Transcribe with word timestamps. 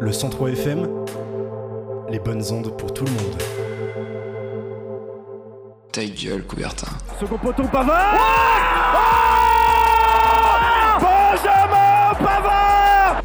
Le 0.00 0.12
103 0.12 0.50
FM, 0.50 0.88
les 2.10 2.18
bonnes 2.18 2.42
ondes 2.52 2.76
pour 2.76 2.92
tout 2.94 3.04
le 3.04 3.10
monde. 3.10 3.42
Ta 5.92 6.04
gueule, 6.04 6.44
Coubertin. 6.46 6.86
Second 7.18 7.38
poteau, 7.38 7.64
Pavard 7.64 8.14
Benjamin 11.00 12.14
Pavard 12.18 13.22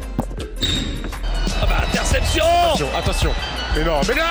Ah 1.62 1.66
bah 1.66 1.74
interception 1.86 2.44
Attention, 2.44 2.88
attention 2.98 3.30
Mais 3.76 3.84
non, 3.84 4.00
mais 4.08 4.14
non 4.14 4.22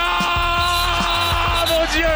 Mon 1.68 1.84
Dieu 1.92 2.06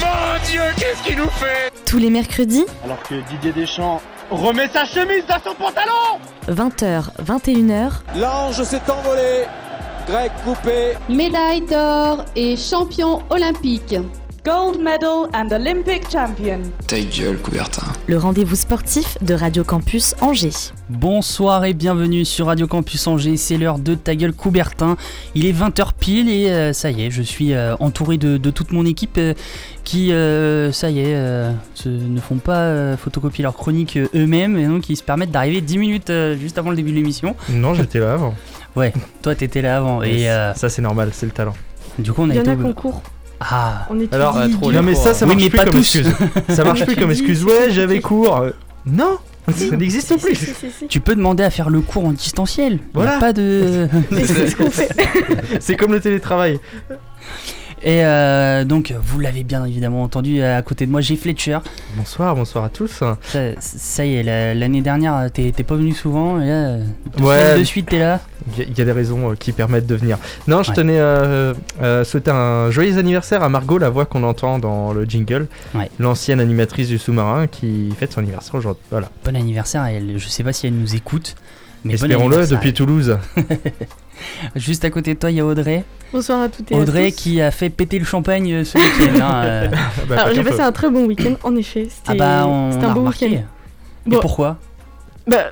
Mon 0.00 0.46
Dieu, 0.48 0.62
qu'est-ce 0.76 1.02
qu'il 1.02 1.16
nous 1.18 1.30
fait? 1.30 1.72
Tous 1.86 1.98
les 1.98 2.10
mercredis, 2.10 2.66
Alors 2.84 3.02
que 3.02 3.14
Didier 3.30 3.52
Deschamps 3.52 4.00
remet 4.30 4.68
sa 4.68 4.84
chemise 4.84 5.24
dans 5.28 5.38
son 5.50 5.54
pantalon 5.54 6.18
20h, 6.48 7.10
21h, 7.24 7.90
L'ange 8.18 8.62
s'est 8.62 8.80
envolé. 8.90 9.44
Grec 10.06 10.30
coupé. 10.44 10.94
médaille 11.08 11.62
d'or 11.62 12.24
et 12.36 12.56
champion 12.56 13.22
olympique. 13.30 13.96
Gold 14.46 14.78
medal 14.80 15.28
and 15.34 15.48
Olympic 15.50 16.08
champion. 16.08 16.60
Ta 16.86 17.00
gueule, 17.00 17.36
Coubertin. 17.38 17.82
le 18.06 18.16
rendez-vous 18.16 18.54
sportif 18.54 19.18
de 19.20 19.34
Radio 19.34 19.64
Campus 19.64 20.14
Angers. 20.20 20.70
Bonsoir 20.88 21.64
et 21.64 21.74
bienvenue 21.74 22.24
sur 22.24 22.46
Radio 22.46 22.68
Campus 22.68 23.08
Angers, 23.08 23.36
c'est 23.38 23.56
l'heure 23.56 23.80
de 23.80 23.96
ta 23.96 24.14
gueule 24.14 24.32
Coubertin. 24.32 24.96
Il 25.34 25.46
est 25.46 25.52
20h 25.52 25.88
pile 25.98 26.28
et 26.30 26.48
euh, 26.50 26.72
ça 26.72 26.92
y 26.92 27.06
est, 27.06 27.10
je 27.10 27.22
suis 27.22 27.54
euh, 27.54 27.74
entouré 27.80 28.18
de, 28.18 28.36
de 28.36 28.50
toute 28.50 28.70
mon 28.70 28.86
équipe 28.86 29.16
euh, 29.18 29.34
qui, 29.82 30.12
euh, 30.12 30.70
ça 30.70 30.90
y 30.90 31.00
est, 31.00 31.14
euh, 31.16 31.50
se- 31.74 31.88
ne 31.88 32.20
font 32.20 32.36
pas 32.36 32.58
euh, 32.58 32.96
photocopier 32.96 33.42
leur 33.42 33.54
chronique 33.56 33.96
euh, 33.96 34.06
eux-mêmes 34.14 34.56
et 34.58 34.66
donc 34.66 34.88
ils 34.88 34.96
se 34.96 35.02
permettent 35.02 35.32
d'arriver 35.32 35.60
10 35.60 35.78
minutes 35.78 36.10
euh, 36.10 36.36
juste 36.36 36.56
avant 36.56 36.70
le 36.70 36.76
début 36.76 36.90
de 36.92 36.96
l'émission. 36.96 37.34
Non, 37.48 37.74
j'étais 37.74 37.98
là 37.98 38.12
avant. 38.14 38.34
Ouais, 38.76 38.92
toi 39.22 39.34
t'étais 39.34 39.62
là 39.62 39.78
avant 39.78 40.02
et 40.04 40.30
euh, 40.30 40.54
Ça, 40.54 40.68
c'est 40.68 40.82
normal, 40.82 41.08
c'est 41.12 41.26
le 41.26 41.32
talent. 41.32 41.54
du 41.98 42.12
coup 42.12 42.22
on 42.22 42.30
a 42.30 42.34
Il 42.34 42.36
y 42.36 42.40
en 42.48 42.52
a 42.52 42.54
au- 42.54 42.62
concours. 42.62 43.02
Ah, 43.40 43.86
On 43.90 43.96
étudie. 43.96 44.14
Alors, 44.14 44.38
du- 44.46 44.54
non, 44.56 44.82
mais 44.82 44.94
ça, 44.94 45.12
ça 45.14 45.26
marche 45.26 45.40
plus 45.48 45.50
pas 45.56 45.64
comme 45.64 45.72
tous. 45.74 45.96
excuse. 45.96 46.12
Ça 46.48 46.64
marche 46.64 46.84
plus 46.86 46.96
comme 46.96 47.10
excuse. 47.10 47.44
Ouais, 47.44 47.68
j'avais 47.70 48.00
cours. 48.00 48.36
Euh, 48.38 48.50
Non, 48.86 49.18
ça 49.54 49.76
n'existe 49.76 50.18
plus. 50.20 50.34
si, 50.34 50.46
si, 50.54 50.70
si. 50.78 50.86
tu 50.88 51.00
peux 51.00 51.14
demander 51.14 51.44
à 51.44 51.50
faire 51.50 51.68
le 51.70 51.80
cours 51.80 52.06
en 52.06 52.12
distanciel. 52.12 52.72
Il 52.72 52.76
y 52.76 52.78
a 52.78 52.82
Voilà. 52.94 53.18
pas 53.18 53.32
de. 53.32 53.88
Mais 54.10 54.24
c'est 54.24 54.48
ce 54.48 54.56
qu'on 54.56 54.70
fait. 54.70 54.88
C'est 55.60 55.76
comme 55.76 55.92
le 55.92 56.00
télétravail. 56.00 56.58
Et 57.82 58.04
euh, 58.04 58.64
donc 58.64 58.94
vous 59.02 59.20
l'avez 59.20 59.44
bien 59.44 59.64
évidemment 59.64 60.02
entendu 60.02 60.42
à 60.42 60.60
côté 60.62 60.86
de 60.86 60.90
moi, 60.90 61.00
j'ai 61.00 61.16
Fletcher. 61.16 61.58
Bonsoir, 61.96 62.34
bonsoir 62.34 62.64
à 62.64 62.68
tous. 62.68 62.90
Ça, 62.90 63.16
ça 63.60 64.04
y 64.06 64.14
est, 64.16 64.22
la- 64.22 64.54
l'année 64.54 64.80
dernière, 64.80 65.30
t'es 65.32 65.52
pas 65.52 65.74
venu 65.76 65.92
souvent, 65.92 66.40
et 66.40 66.46
là, 66.48 66.76
deux 67.18 67.24
Ouais. 67.24 67.58
de 67.58 67.64
suite, 67.64 67.88
t'es 67.90 67.98
là. 67.98 68.20
Il 68.52 68.58
y, 68.58 68.62
a- 68.62 68.68
il 68.70 68.78
y 68.78 68.80
a 68.80 68.84
des 68.84 68.92
raisons 68.92 69.32
euh, 69.32 69.34
qui 69.34 69.52
permettent 69.52 69.86
de 69.86 69.94
venir. 69.96 70.18
Non, 70.46 70.62
je 70.62 70.70
Ouais. 70.70 70.76
tenais 70.76 70.98
à 70.98 71.02
euh, 71.02 72.04
souhaiter 72.04 72.30
un 72.30 72.70
joyeux 72.70 72.96
anniversaire 72.98 73.42
à 73.42 73.48
Margot, 73.48 73.78
la 73.78 73.90
voix 73.90 74.06
qu'on 74.06 74.22
entend 74.22 74.58
dans 74.58 74.92
le 74.92 75.04
jingle. 75.04 75.46
Ouais. 75.74 75.90
L'ancienne 75.98 76.40
animatrice 76.40 76.88
du 76.88 76.98
sous-marin 76.98 77.46
qui 77.48 77.92
fête 77.98 78.12
son 78.12 78.20
anniversaire 78.20 78.54
aujourd'hui. 78.54 78.82
Voilà. 78.90 79.10
Bon 79.24 79.34
anniversaire, 79.36 79.84
elle. 79.86 80.14
je 80.18 80.28
sais 80.28 80.44
pas 80.44 80.52
si 80.52 80.66
elle 80.68 80.74
nous 80.74 80.94
écoute, 80.94 81.34
mais 81.84 81.96
bon 81.96 82.04
Espérons-le 82.04 82.46
depuis 82.46 82.72
Toulouse. 82.72 83.18
Juste 84.56 84.84
à 84.84 84.90
côté 84.90 85.14
de 85.14 85.18
toi, 85.18 85.30
il 85.30 85.36
y 85.36 85.40
a 85.40 85.46
Audrey. 85.46 85.84
Bonsoir 86.12 86.42
à 86.42 86.48
toutes 86.48 86.70
et 86.70 86.74
à 86.74 86.78
Audrey 86.78 87.10
tous. 87.10 87.16
qui 87.16 87.40
a 87.40 87.50
fait 87.50 87.68
péter 87.70 87.98
le 87.98 88.04
champagne 88.04 88.52
euh, 88.52 88.64
ce 88.64 88.78
week-end. 88.78 89.20
hein, 89.22 89.42
euh. 89.44 89.68
Bah, 90.08 90.16
Alors 90.22 90.34
j'ai 90.34 90.42
passé 90.44 90.60
un 90.60 90.72
très 90.72 90.90
bon 90.90 91.04
week-end, 91.06 91.34
en 91.42 91.54
effet. 91.56 91.88
C'était 91.90 92.12
Ah 92.12 92.14
bah, 92.42 92.44
on, 92.46 92.72
c'était 92.72 92.84
on 92.84 92.88
un 92.88 92.90
a 92.90 92.94
beau 92.94 93.00
remarqué. 93.00 93.26
week-end. 93.28 93.42
Et 94.06 94.10
Bon. 94.10 94.20
pourquoi? 94.20 94.58
Bah, 95.26 95.50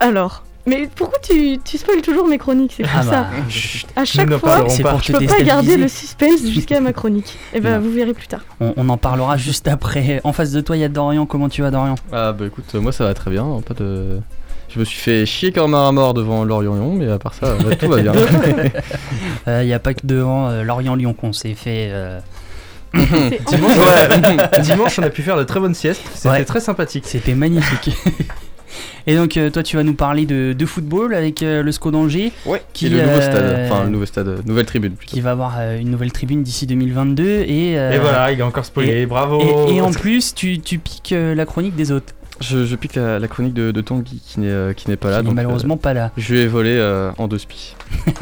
alors. 0.00 0.42
Mais 0.68 0.88
pourquoi 0.96 1.18
tu, 1.20 1.58
tu 1.64 1.78
spoil 1.78 2.02
toujours 2.02 2.26
mes 2.26 2.38
chroniques? 2.38 2.74
C'est 2.76 2.82
pour 2.82 2.92
Ah 2.96 3.02
ça. 3.04 3.10
bah, 3.22 3.28
chut, 3.48 3.86
À 3.94 4.04
chaque 4.04 4.28
fois, 4.34 4.64
pour 4.64 5.00
je 5.00 5.12
te 5.12 5.18
peux 5.18 5.26
pas 5.26 5.40
garder 5.42 5.76
le 5.76 5.86
suspense 5.86 6.40
jusqu'à 6.44 6.80
ma 6.80 6.92
chronique. 6.92 7.38
Et 7.54 7.60
bah, 7.60 7.78
Non. 7.78 7.80
vous 7.84 7.92
verrez 7.92 8.14
plus 8.14 8.26
tard. 8.26 8.40
On, 8.60 8.72
on 8.76 8.88
en 8.88 8.96
parlera 8.96 9.36
juste 9.36 9.68
après. 9.68 10.20
En 10.24 10.32
face 10.32 10.50
de 10.50 10.60
toi, 10.60 10.76
il 10.76 10.80
y 10.80 10.84
a 10.84 10.88
Dorian. 10.88 11.24
Comment 11.24 11.48
tu 11.48 11.62
vas, 11.62 11.70
Dorian? 11.70 11.94
Ah 12.12 12.32
bah 12.32 12.46
écoute, 12.46 12.74
moi 12.74 12.90
ça 12.90 13.04
va 13.04 13.14
très 13.14 13.30
bien, 13.30 13.46
pas 13.64 13.74
de... 13.74 14.20
Je 14.76 14.80
me 14.80 14.84
suis 14.84 15.00
fait 15.00 15.24
chier 15.24 15.52
comme 15.52 15.74
un 15.74 15.90
mort 15.90 16.12
devant 16.12 16.44
Lorient, 16.44 16.92
mais 16.92 17.08
à 17.10 17.18
part 17.18 17.32
ça, 17.32 17.54
bah, 17.64 17.74
tout 17.76 17.88
va 17.88 18.02
bien. 18.02 18.12
Euh, 19.48 19.62
Il 19.62 19.66
n'y 19.66 19.72
a 19.72 19.78
pas 19.78 19.94
que 19.94 20.00
devant 20.04 20.48
euh, 20.50 20.64
Lorient-Lyon 20.64 21.14
qu'on 21.14 21.32
s'est 21.32 21.54
fait. 21.54 21.88
euh, 21.92 22.18
Dimanche, 22.94 23.76
ouais. 23.76 24.60
Dimanche, 24.60 24.98
on 24.98 25.02
a 25.02 25.10
pu 25.10 25.22
faire 25.22 25.36
de 25.38 25.44
très 25.44 25.60
bonnes 25.60 25.74
siestes. 25.74 26.02
C'était 26.14 26.28
Ouais. 26.28 26.44
très 26.44 26.60
sympathique. 26.60 27.04
C'était 27.06 27.34
magnifique. 27.34 27.90
Et 29.06 29.14
donc, 29.14 29.36
euh, 29.36 29.48
toi, 29.50 29.62
tu 29.62 29.76
vas 29.76 29.84
nous 29.84 29.94
parler 29.94 30.26
de, 30.26 30.52
de 30.52 30.66
football 30.66 31.14
avec 31.14 31.42
euh, 31.42 31.62
le 31.62 31.70
SCO 31.72 31.90
d'Angers. 31.92 32.32
Ouais, 32.44 32.60
Qui, 32.72 32.86
qui 32.86 32.90
le 32.90 33.02
nouveau 33.02 33.12
euh, 33.18 33.22
stade, 33.22 33.70
enfin 33.70 33.84
le 33.84 33.90
nouveau 33.90 34.06
stade, 34.06 34.28
euh, 34.28 34.38
nouvelle 34.44 34.66
tribune 34.66 34.92
plutôt. 34.94 35.14
qui 35.14 35.20
va 35.20 35.30
avoir 35.30 35.54
euh, 35.60 35.78
une 35.78 35.90
nouvelle 35.90 36.10
tribune 36.12 36.42
d'ici 36.42 36.66
2022 36.66 37.24
et, 37.24 37.78
euh, 37.78 37.92
Et 37.92 37.98
voilà, 37.98 38.32
il 38.32 38.42
a 38.42 38.46
encore 38.46 38.64
spoilé. 38.64 39.06
Bravo. 39.06 39.40
et, 39.68 39.76
et 39.76 39.80
en 39.80 39.92
plus 39.92 40.34
tu, 40.34 40.58
tu 40.60 40.78
piques 40.78 41.12
euh, 41.12 41.34
la 41.36 41.46
chronique 41.46 41.76
des 41.76 41.92
autres 41.92 42.12
Je, 42.40 42.66
je 42.66 42.76
pique 42.76 42.94
la, 42.96 43.18
la 43.18 43.28
chronique 43.28 43.54
de, 43.54 43.70
de 43.70 43.80
Tanguy 43.80 44.20
qui 44.24 44.40
n'est 44.40 44.48
euh, 44.50 44.72
qui 44.74 44.90
n'est 44.90 44.96
pas 44.96 45.10
là, 45.10 45.20
qui 45.20 45.24
donc 45.26 45.34
malheureusement 45.34 45.76
pas 45.78 45.94
là 45.94 46.06
euh, 46.06 46.08
je 46.18 46.34
lui 46.34 46.40
ai 46.42 46.46
volé 46.46 46.76
euh, 46.76 47.10
en 47.18 47.28
deux 47.28 47.38
spies. 47.38 47.74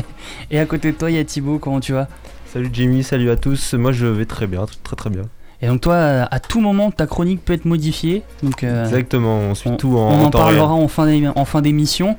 et 0.50 0.58
à 0.60 0.66
côté 0.66 0.92
de 0.92 0.96
toi 0.96 1.10
il 1.10 1.16
y 1.16 1.18
a 1.20 1.24
Thibaut 1.24 1.58
comment 1.58 1.80
tu 1.80 1.92
vas? 1.92 2.06
Salut 2.52 2.70
Jimmy, 2.72 3.02
salut 3.02 3.30
à 3.30 3.36
tous. 3.36 3.74
Moi 3.74 3.90
je 3.92 4.06
vais 4.06 4.24
très 4.26 4.46
bien, 4.46 4.66
très 4.84 4.94
très 4.94 5.10
bien. 5.10 5.22
et 5.60 5.66
donc 5.66 5.80
toi 5.80 5.94
euh, 5.94 6.24
à 6.30 6.38
tout 6.38 6.60
moment 6.60 6.90
ta 6.92 7.06
chronique 7.06 7.44
peut 7.44 7.54
être 7.54 7.64
modifiée 7.64 8.22
donc 8.44 8.62
euh, 8.62 8.84
Exactement, 8.84 9.38
on 9.38 9.54
suit 9.56 9.70
on, 9.70 9.76
tout 9.76 9.96
en, 9.98 10.08
on 10.12 10.24
en 10.26 10.30
temps 10.30 10.38
parlera 10.38 10.68
réel. 10.74 10.84
en 10.84 10.88
fin 10.88 11.06
d'é- 11.06 11.28
en 11.34 11.44
fin 11.44 11.60
d'émission 11.60 12.16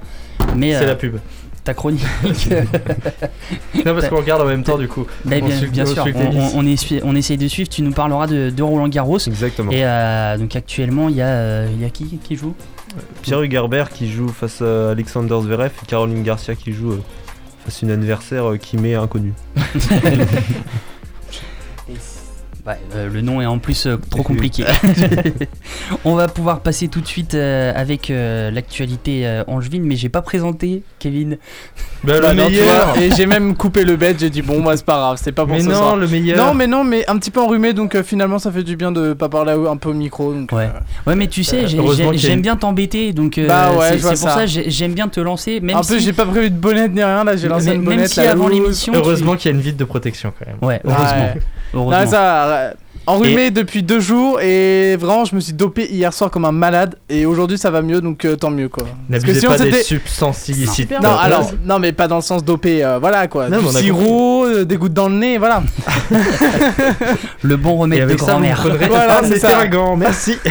mais 0.55 0.73
C'est 0.73 0.83
euh, 0.83 0.87
la 0.87 0.95
pub. 0.95 1.15
Ta 1.65 1.73
chronique. 1.73 2.05
Non, 3.85 3.93
parce 3.93 4.07
qu'on 4.07 4.15
regarde 4.17 4.41
en 4.41 4.45
même 4.45 4.63
temps 4.63 4.77
du 4.77 4.87
coup. 4.87 5.05
bah, 5.25 5.35
On 5.41 5.45
bien, 5.45 5.57
suit- 5.57 5.67
bien 5.69 5.83
on 5.83 5.93
sûr. 5.93 7.01
on, 7.03 7.15
essaye 7.15 7.37
de 7.37 7.47
suivre. 7.47 7.69
Tu 7.69 7.81
nous 7.81 7.91
parleras 7.91 8.25
de, 8.27 8.49
de 8.49 8.63
Roland 8.63 8.87
Garros. 8.87 9.19
Exactement. 9.19 9.71
et 9.71 9.85
euh, 9.85 10.37
donc 10.37 10.55
actuellement 10.55 11.09
il 11.09 11.17
y 11.17 11.21
a 11.21 11.27
euh, 11.27 11.67
il 11.73 11.81
y 11.81 11.85
a 11.85 11.89
qui 11.89 12.17
qui 12.23 12.35
joue? 12.35 12.55
Pierre 13.21 13.41
Hugerbert 13.41 13.89
qui 13.89 14.09
joue 14.09 14.29
face 14.29 14.61
à 14.61 14.91
Alexander 14.91 15.35
Zverev 15.41 15.71
et 15.83 15.85
Caroline 15.85 16.23
Garcia 16.23 16.55
qui 16.55 16.71
joue 16.71 16.93
euh, 16.93 17.01
face 17.65 17.83
à 17.83 17.85
une 17.85 17.91
adversaire 17.91 18.53
qui 18.59 18.77
m'est 18.77 18.95
inconnue. 18.95 19.33
Ouais, 22.65 22.73
euh, 22.95 23.09
le 23.13 23.21
nom 23.21 23.41
est 23.41 23.45
en 23.45 23.59
plus 23.59 23.85
euh, 23.85 23.97
trop 24.09 24.23
compliqué. 24.23 24.63
On 26.03 26.15
va 26.15 26.27
pouvoir 26.27 26.61
passer 26.61 26.87
tout 26.87 26.99
de 26.99 27.05
suite 27.07 27.35
euh, 27.35 27.71
avec 27.75 28.09
euh, 28.09 28.49
l'actualité 28.49 29.27
euh, 29.27 29.43
angevine, 29.47 29.83
mais 29.83 29.95
j'ai 29.95 30.09
pas 30.09 30.23
présenté 30.23 30.81
Kevin. 30.97 31.37
Bah, 32.03 32.13
Bah 32.21 32.33
le 32.33 32.43
meilleur. 32.49 32.97
et 32.99 33.11
j'ai 33.15 33.27
même 33.27 33.55
coupé 33.55 33.83
le 33.83 33.95
bed, 33.95 34.17
j'ai 34.19 34.29
dit 34.31 34.41
bon 34.41 34.59
moi 34.61 34.75
c'est 34.77 34.85
pas 34.85 34.95
grave, 34.97 35.19
c'est 35.21 35.31
pas 35.31 35.45
pour 35.45 35.55
Mais 35.55 35.61
ce 35.61 35.67
non, 35.69 35.75
soir. 35.75 35.95
le 35.95 36.07
meilleur. 36.07 36.37
Non 36.37 36.53
mais 36.55 36.65
non 36.67 36.83
mais 36.83 37.07
un 37.07 37.17
petit 37.17 37.29
peu 37.31 37.39
enrhumé 37.39 37.73
donc 37.73 37.93
euh, 37.95 38.03
finalement 38.03 38.39
ça 38.39 38.51
fait 38.51 38.63
du 38.63 38.75
bien 38.75 38.91
de 38.91 39.13
pas 39.13 39.29
parler 39.29 39.51
un 39.69 39.77
peu 39.77 39.89
au 39.89 39.93
micro 39.93 40.33
donc 40.33 40.51
Ouais. 40.51 40.63
euh, 40.65 41.09
Ouais, 41.09 41.15
mais 41.15 41.27
tu 41.27 41.43
sais, 41.43 41.65
Euh, 41.65 42.13
j'aime 42.13 42.41
bien 42.41 42.55
t'embêter, 42.55 43.13
donc 43.13 43.37
euh, 43.37 43.47
Bah 43.47 43.71
ouais, 43.77 43.97
c'est 43.99 44.07
pour 44.07 44.17
ça. 44.17 44.29
ça, 44.35 44.45
j'ai- 44.47 44.69
j'aime 44.71 44.93
bien 44.93 45.07
te 45.07 45.19
lancer, 45.19 45.59
même 45.61 45.75
un 45.77 45.81
peu 45.81 45.99
si, 45.99 46.05
j'ai 46.05 46.13
pas 46.13 46.25
prévu 46.25 46.49
de 46.49 46.55
bonnette 46.57 46.93
ni 46.93 47.03
rien 47.03 47.23
là, 47.23 47.35
j'ai 47.37 47.47
lancé 47.47 47.67
une 47.67 47.73
même 47.73 47.83
bonnette 47.85 48.09
si 48.09 48.21
avant 48.21 48.47
l'émission, 48.47 48.93
tu- 48.93 48.99
Heureusement 48.99 49.35
qu'il 49.35 49.51
y 49.51 49.53
a 49.53 49.57
une 49.57 49.61
vitre 49.63 49.77
de 49.77 49.83
protection 49.85 50.33
quand 50.37 50.45
même. 50.47 50.57
Ouais, 50.61 50.81
heureusement. 50.83 51.05
Ouais. 51.05 51.41
heureusement. 51.73 51.91
Euh, 52.55 52.73
enrhumé 53.07 53.51
depuis 53.51 53.83
deux 53.83 53.99
jours 53.99 54.41
et 54.41 54.95
vraiment 54.97 55.25
je 55.25 55.35
me 55.35 55.39
suis 55.39 55.53
dopé 55.53 55.87
hier 55.91 56.13
soir 56.13 56.31
comme 56.31 56.45
un 56.45 56.51
malade 56.51 56.95
et 57.09 57.25
aujourd'hui 57.25 57.57
ça 57.57 57.71
va 57.71 57.81
mieux 57.81 58.01
donc 58.01 58.25
euh, 58.25 58.35
tant 58.35 58.49
mieux 58.49 58.69
quoi. 58.69 58.85
N'abusez 59.09 59.41
sinon 59.41 59.51
pas 59.51 59.63
des 59.63 59.83
substances 59.83 60.47
illicites. 60.49 60.91
Non 60.91 61.17
alors 61.17 61.51
non 61.63 61.79
mais 61.79 61.91
pas 61.91 62.07
dans 62.07 62.17
le 62.17 62.21
sens 62.21 62.43
dopé 62.43 62.83
euh, 62.83 62.99
voilà 62.99 63.27
quoi. 63.27 63.49
Non, 63.49 63.59
du 63.59 63.77
sirop, 63.77 64.45
euh, 64.45 64.65
des 64.65 64.77
gouttes 64.77 64.93
dans 64.93 65.09
le 65.09 65.15
nez 65.15 65.37
voilà. 65.37 65.63
Le 67.41 67.57
bon 67.57 67.77
remède 67.77 68.07
de 68.09 68.15
grand-mère. 68.15 68.65
Voilà, 68.87 69.21
c'est 69.23 69.35
c'était 69.35 69.47
ça. 69.47 69.59
un 69.59 69.67
gant, 69.67 69.95
merci. 69.95 70.37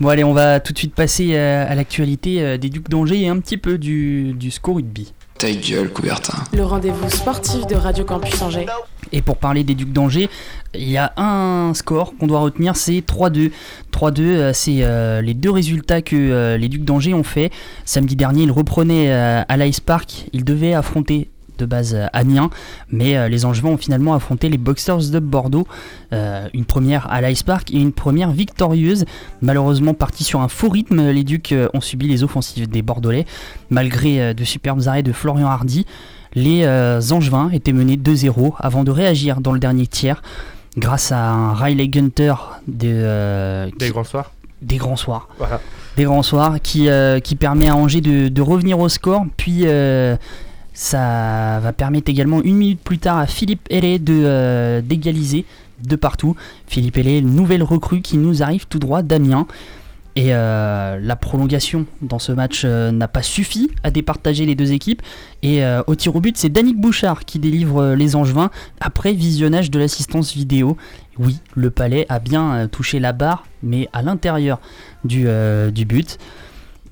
Bon, 0.00 0.08
allez, 0.08 0.24
on 0.24 0.32
va 0.32 0.60
tout 0.60 0.72
de 0.72 0.78
suite 0.78 0.94
passer 0.94 1.36
à 1.36 1.74
l'actualité 1.74 2.56
des 2.56 2.70
Ducs 2.70 2.88
d'Angers 2.88 3.20
et 3.20 3.28
un 3.28 3.38
petit 3.38 3.58
peu 3.58 3.76
du, 3.76 4.32
du 4.32 4.50
score 4.50 4.76
rugby. 4.76 5.12
Ta 5.40 5.50
gueule, 5.50 5.90
Coubertin. 5.90 6.34
Le 6.52 6.62
rendez-vous 6.64 7.08
sportif 7.08 7.66
de 7.66 7.74
Radio 7.74 8.04
Campus 8.04 8.42
Angers. 8.42 8.66
Et 9.10 9.22
pour 9.22 9.38
parler 9.38 9.64
des 9.64 9.74
Ducs 9.74 9.90
d'Angers, 9.90 10.28
il 10.74 10.90
y 10.90 10.98
a 10.98 11.14
un 11.16 11.72
score 11.72 12.14
qu'on 12.18 12.26
doit 12.26 12.40
retenir, 12.40 12.76
c'est 12.76 13.00
3-2. 13.00 13.50
3-2, 13.90 14.20
euh, 14.20 14.52
c'est 14.52 14.82
euh, 14.82 15.22
les 15.22 15.32
deux 15.32 15.50
résultats 15.50 16.02
que 16.02 16.14
euh, 16.14 16.58
les 16.58 16.68
Ducs 16.68 16.84
d'Angers 16.84 17.14
ont 17.14 17.22
fait. 17.22 17.50
Samedi 17.86 18.16
dernier, 18.16 18.42
ils 18.42 18.50
reprenaient 18.52 19.10
euh, 19.10 19.40
à 19.48 19.56
l'Ice 19.56 19.80
Park. 19.80 20.26
Ils 20.34 20.44
devaient 20.44 20.74
affronter 20.74 21.30
de 21.60 21.66
base 21.66 21.94
euh, 21.94 22.06
Amiens, 22.12 22.50
mais 22.90 23.16
euh, 23.16 23.28
les 23.28 23.44
Angevins 23.44 23.70
ont 23.70 23.76
finalement 23.76 24.14
affronté 24.14 24.48
les 24.48 24.58
Boxers 24.58 25.10
de 25.10 25.18
Bordeaux. 25.20 25.66
Euh, 26.12 26.48
une 26.54 26.64
première 26.64 27.10
à 27.12 27.20
l'Ice 27.20 27.42
Park 27.42 27.70
et 27.72 27.78
une 27.78 27.92
première 27.92 28.30
victorieuse. 28.32 29.04
Malheureusement, 29.42 29.94
partis 29.94 30.24
sur 30.24 30.40
un 30.40 30.48
faux 30.48 30.68
rythme, 30.68 31.10
les 31.10 31.22
Ducs 31.24 31.54
ont 31.74 31.80
subi 31.80 32.08
les 32.08 32.24
offensives 32.24 32.68
des 32.68 32.82
Bordelais, 32.82 33.26
malgré 33.70 34.34
de 34.34 34.44
superbes 34.44 34.82
arrêts 34.86 35.02
de 35.02 35.12
Florian 35.12 35.46
Hardy. 35.48 35.86
Les 36.34 36.66
Angevins 37.12 37.50
étaient 37.52 37.72
menés 37.72 37.96
2-0 37.96 38.54
avant 38.58 38.84
de 38.84 38.90
réagir 38.90 39.40
dans 39.40 39.52
le 39.52 39.58
dernier 39.60 39.86
tiers 39.86 40.22
grâce 40.76 41.10
à 41.12 41.30
un 41.30 41.52
Riley 41.54 41.88
Gunter 41.88 42.34
de, 42.68 42.86
euh, 42.88 43.68
Des 43.78 43.86
qui- 43.86 43.92
grands 43.92 44.04
soirs. 44.04 44.30
des 44.62 44.76
grands 44.76 44.96
soirs. 44.96 45.28
Voilà. 45.38 45.60
Des 45.96 46.04
grands 46.04 46.22
soirs 46.22 46.60
qui, 46.62 46.88
euh, 46.88 47.18
qui 47.18 47.34
permet 47.34 47.68
à 47.68 47.74
Angers 47.74 48.00
de, 48.00 48.28
de 48.28 48.42
revenir 48.42 48.78
au 48.78 48.88
score. 48.88 49.24
Puis 49.36 49.62
euh, 49.64 50.16
Ça 50.82 51.60
va 51.62 51.74
permettre 51.74 52.10
également 52.10 52.40
une 52.42 52.56
minute 52.56 52.80
plus 52.80 52.98
tard 52.98 53.18
à 53.18 53.26
Philippe 53.26 53.66
Hellé 53.68 53.98
de 53.98 54.22
euh, 54.24 54.80
d'égaliser 54.80 55.44
de 55.86 55.94
partout. 55.94 56.36
Philippe 56.66 56.96
Hellé, 56.96 57.20
nouvelle 57.20 57.62
recrue 57.62 58.00
qui 58.00 58.16
nous 58.16 58.42
arrive 58.42 58.66
tout 58.66 58.78
droit 58.78 59.02
d'Amiens. 59.02 59.46
Et 60.16 60.28
euh, 60.30 60.98
la 60.98 61.16
prolongation 61.16 61.84
dans 62.00 62.18
ce 62.18 62.32
match 62.32 62.62
euh, 62.64 62.92
n'a 62.92 63.08
pas 63.08 63.20
suffi 63.20 63.70
à 63.82 63.90
départager 63.90 64.46
les 64.46 64.54
deux 64.54 64.72
équipes. 64.72 65.02
Et 65.42 65.62
au 65.86 65.94
tir 65.96 66.16
au 66.16 66.20
but, 66.20 66.38
c'est 66.38 66.48
Danick 66.48 66.80
Bouchard 66.80 67.26
qui 67.26 67.38
délivre 67.38 67.92
les 67.92 68.16
Angevins 68.16 68.50
après 68.80 69.12
visionnage 69.12 69.70
de 69.70 69.78
l'assistance 69.78 70.32
vidéo. 70.32 70.78
Oui, 71.18 71.40
le 71.54 71.70
palais 71.70 72.06
a 72.08 72.20
bien 72.20 72.68
touché 72.68 73.00
la 73.00 73.12
barre, 73.12 73.44
mais 73.62 73.90
à 73.92 74.00
l'intérieur 74.00 74.60
du 75.04 75.26
but. 75.84 76.16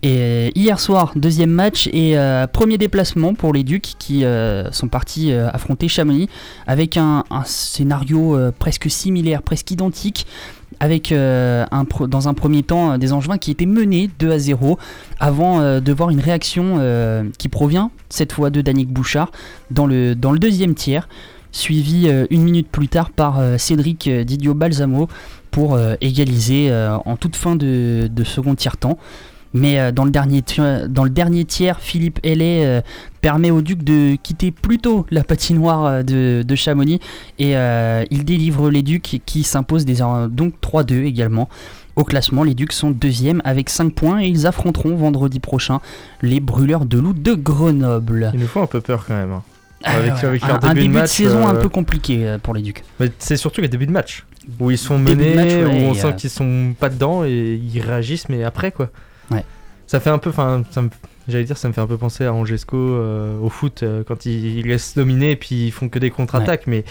Et 0.05 0.17
euh, 0.19 0.51
hier 0.55 0.79
soir, 0.79 1.13
deuxième 1.17 1.51
match 1.51 1.89
et 1.93 2.17
euh, 2.17 2.47
premier 2.47 2.79
déplacement 2.79 3.35
pour 3.35 3.53
les 3.53 3.65
Ducs 3.65 3.95
qui 3.99 4.25
euh, 4.25 4.71
sont 4.71 4.87
partis 4.87 5.33
affronter 5.33 5.89
Chamonix 5.89 6.29
avec 6.69 6.97
un, 6.97 7.25
scénario 7.45 8.39
presque 8.59 8.91
similaire, 8.91 9.43
presque 9.43 9.71
identique. 9.71 10.27
Avec 10.81 11.13
dans 11.13 12.29
un 12.29 12.35
premier 12.35 12.63
temps 12.63 12.99
des 12.99 13.13
Angevins 13.13 13.39
qui 13.39 13.51
étaient 13.51 13.67
menés 13.67 14.11
2 14.21 14.31
à 14.31 14.39
0 14.39 14.79
avant 15.19 15.81
de 15.81 15.93
voir 15.93 16.11
une 16.11 16.21
réaction 16.21 16.79
qui 17.37 17.49
provient 17.49 17.91
cette 18.11 18.33
fois 18.33 18.51
de 18.51 18.61
Danick 18.61 18.89
Bouchard 18.89 19.33
dans 19.73 19.87
le, 19.87 20.15
deuxième 20.15 20.75
tiers, 20.75 21.09
suivi 21.51 22.09
une 22.31 22.43
minute 22.43 22.69
plus 22.69 22.87
tard 22.87 23.11
par 23.11 23.41
Cédric 23.59 24.09
Didio 24.09 24.55
Balsamo 24.55 25.09
pour 25.51 25.77
égaliser 26.01 26.73
en 27.05 27.17
toute 27.17 27.35
fin 27.35 27.57
de, 27.57 28.09
de 28.13 28.25
second 28.25 28.55
tiers-temps. 28.55 28.99
Mais 29.55 29.79
euh, 29.79 29.93
dans, 29.93 30.05
le 30.05 30.11
dernier 30.11 30.43
ti- 30.43 30.61
dans 30.89 31.05
le 31.05 31.11
dernier 31.11 31.45
tiers, 31.45 31.81
Philippe 31.81 32.21
Hellé 32.23 32.63
euh, 32.65 32.81
permet 33.21 33.51
au 33.51 33.63
Duc 33.63 33.83
de 33.83 34.17
quitter 34.23 34.51
plutôt 34.51 35.07
la 35.11 35.25
patinoire 35.25 35.85
euh, 35.87 36.03
de, 36.03 36.43
de 36.47 36.55
Chamonix 36.55 37.01
et 37.39 37.57
euh, 37.57 38.05
il 38.11 38.25
délivre 38.25 38.71
les 38.71 38.83
Ducs 38.83 39.21
qui 39.25 39.43
s'imposent 39.45 39.87
donc 39.87 40.55
3-2 40.63 41.05
également. 41.05 41.49
Au 41.97 42.05
classement, 42.05 42.45
les 42.45 42.55
Ducs 42.55 42.73
sont 42.73 42.91
deuxième 42.91 43.41
avec 43.45 43.71
5 43.71 43.93
points 43.93 44.21
et 44.23 44.29
ils 44.29 44.47
affronteront 44.47 44.95
vendredi 44.97 45.41
prochain 45.41 45.81
les 46.23 46.41
brûleurs 46.41 46.85
de 46.85 46.99
loup 46.99 47.13
de 47.15 47.33
Grenoble. 47.35 48.31
Ils 48.35 48.41
nous 48.41 48.47
font 48.47 48.63
un 48.63 48.67
peu 48.67 48.81
peur 48.81 49.05
quand 49.07 49.15
même. 49.17 49.33
hein. 49.33 49.43
Ah, 49.85 49.95
Avec, 49.97 50.15
ouais, 50.15 50.25
avec 50.25 50.43
un, 50.45 50.49
leur 50.49 50.65
un 50.65 50.75
début, 50.75 51.01
de 51.01 51.07
saison 51.07 51.47
un 51.47 51.55
euh, 51.55 51.61
peu 51.61 51.69
compliqué 51.69 52.27
euh, 52.27 52.39
pour 52.39 52.53
les 52.53 52.63
Ducs. 52.63 52.83
mais 53.01 53.11
c'est 53.19 53.37
surtout 53.37 53.61
les 53.61 53.69
débuts 53.69 53.87
de 53.87 53.93
match 53.93 54.25
où 54.61 54.71
ils 54.71 54.79
sont 54.79 54.99
Début 54.99 55.23
menés, 55.25 55.35
match, 55.37 55.49
ouais, 55.53 55.65
où 55.87 55.91
on 55.91 55.95
sent 55.95 56.07
euh, 56.09 56.13
qu'ils 56.13 56.31
sont 56.31 56.75
pas 56.79 56.89
dedans 56.89 57.25
et 57.25 57.61
ils 57.73 57.81
réagissent, 57.81 58.29
mais 58.29 58.43
après 58.45 58.73
quoi. 58.73 58.91
Ouais. 59.31 59.45
Ça 59.87 60.01
fait 60.01 60.11
un 60.11 60.19
peu, 60.19 60.31
enfin, 60.31 60.63
j'allais 61.29 61.45
dire, 61.45 61.57
ça 61.57 61.69
me 61.69 61.73
fait 61.73 61.81
un 61.81 61.87
peu 61.87 61.97
penser 61.97 62.25
à 62.25 62.33
Angesco 62.35 62.77
euh, 62.77 63.39
au 63.41 63.49
foot 63.49 63.83
euh, 63.83 64.05
quand 64.07 64.27
ils, 64.27 64.59
ils 64.59 64.67
laissent 64.67 64.95
dominer 64.95 65.31
et 65.33 65.37
puis 65.37 65.67
ils 65.67 65.71
font 65.73 65.89
que 65.89 65.99
des 65.99 66.11
contre-attaques, 66.11 66.67
mais 66.67 66.85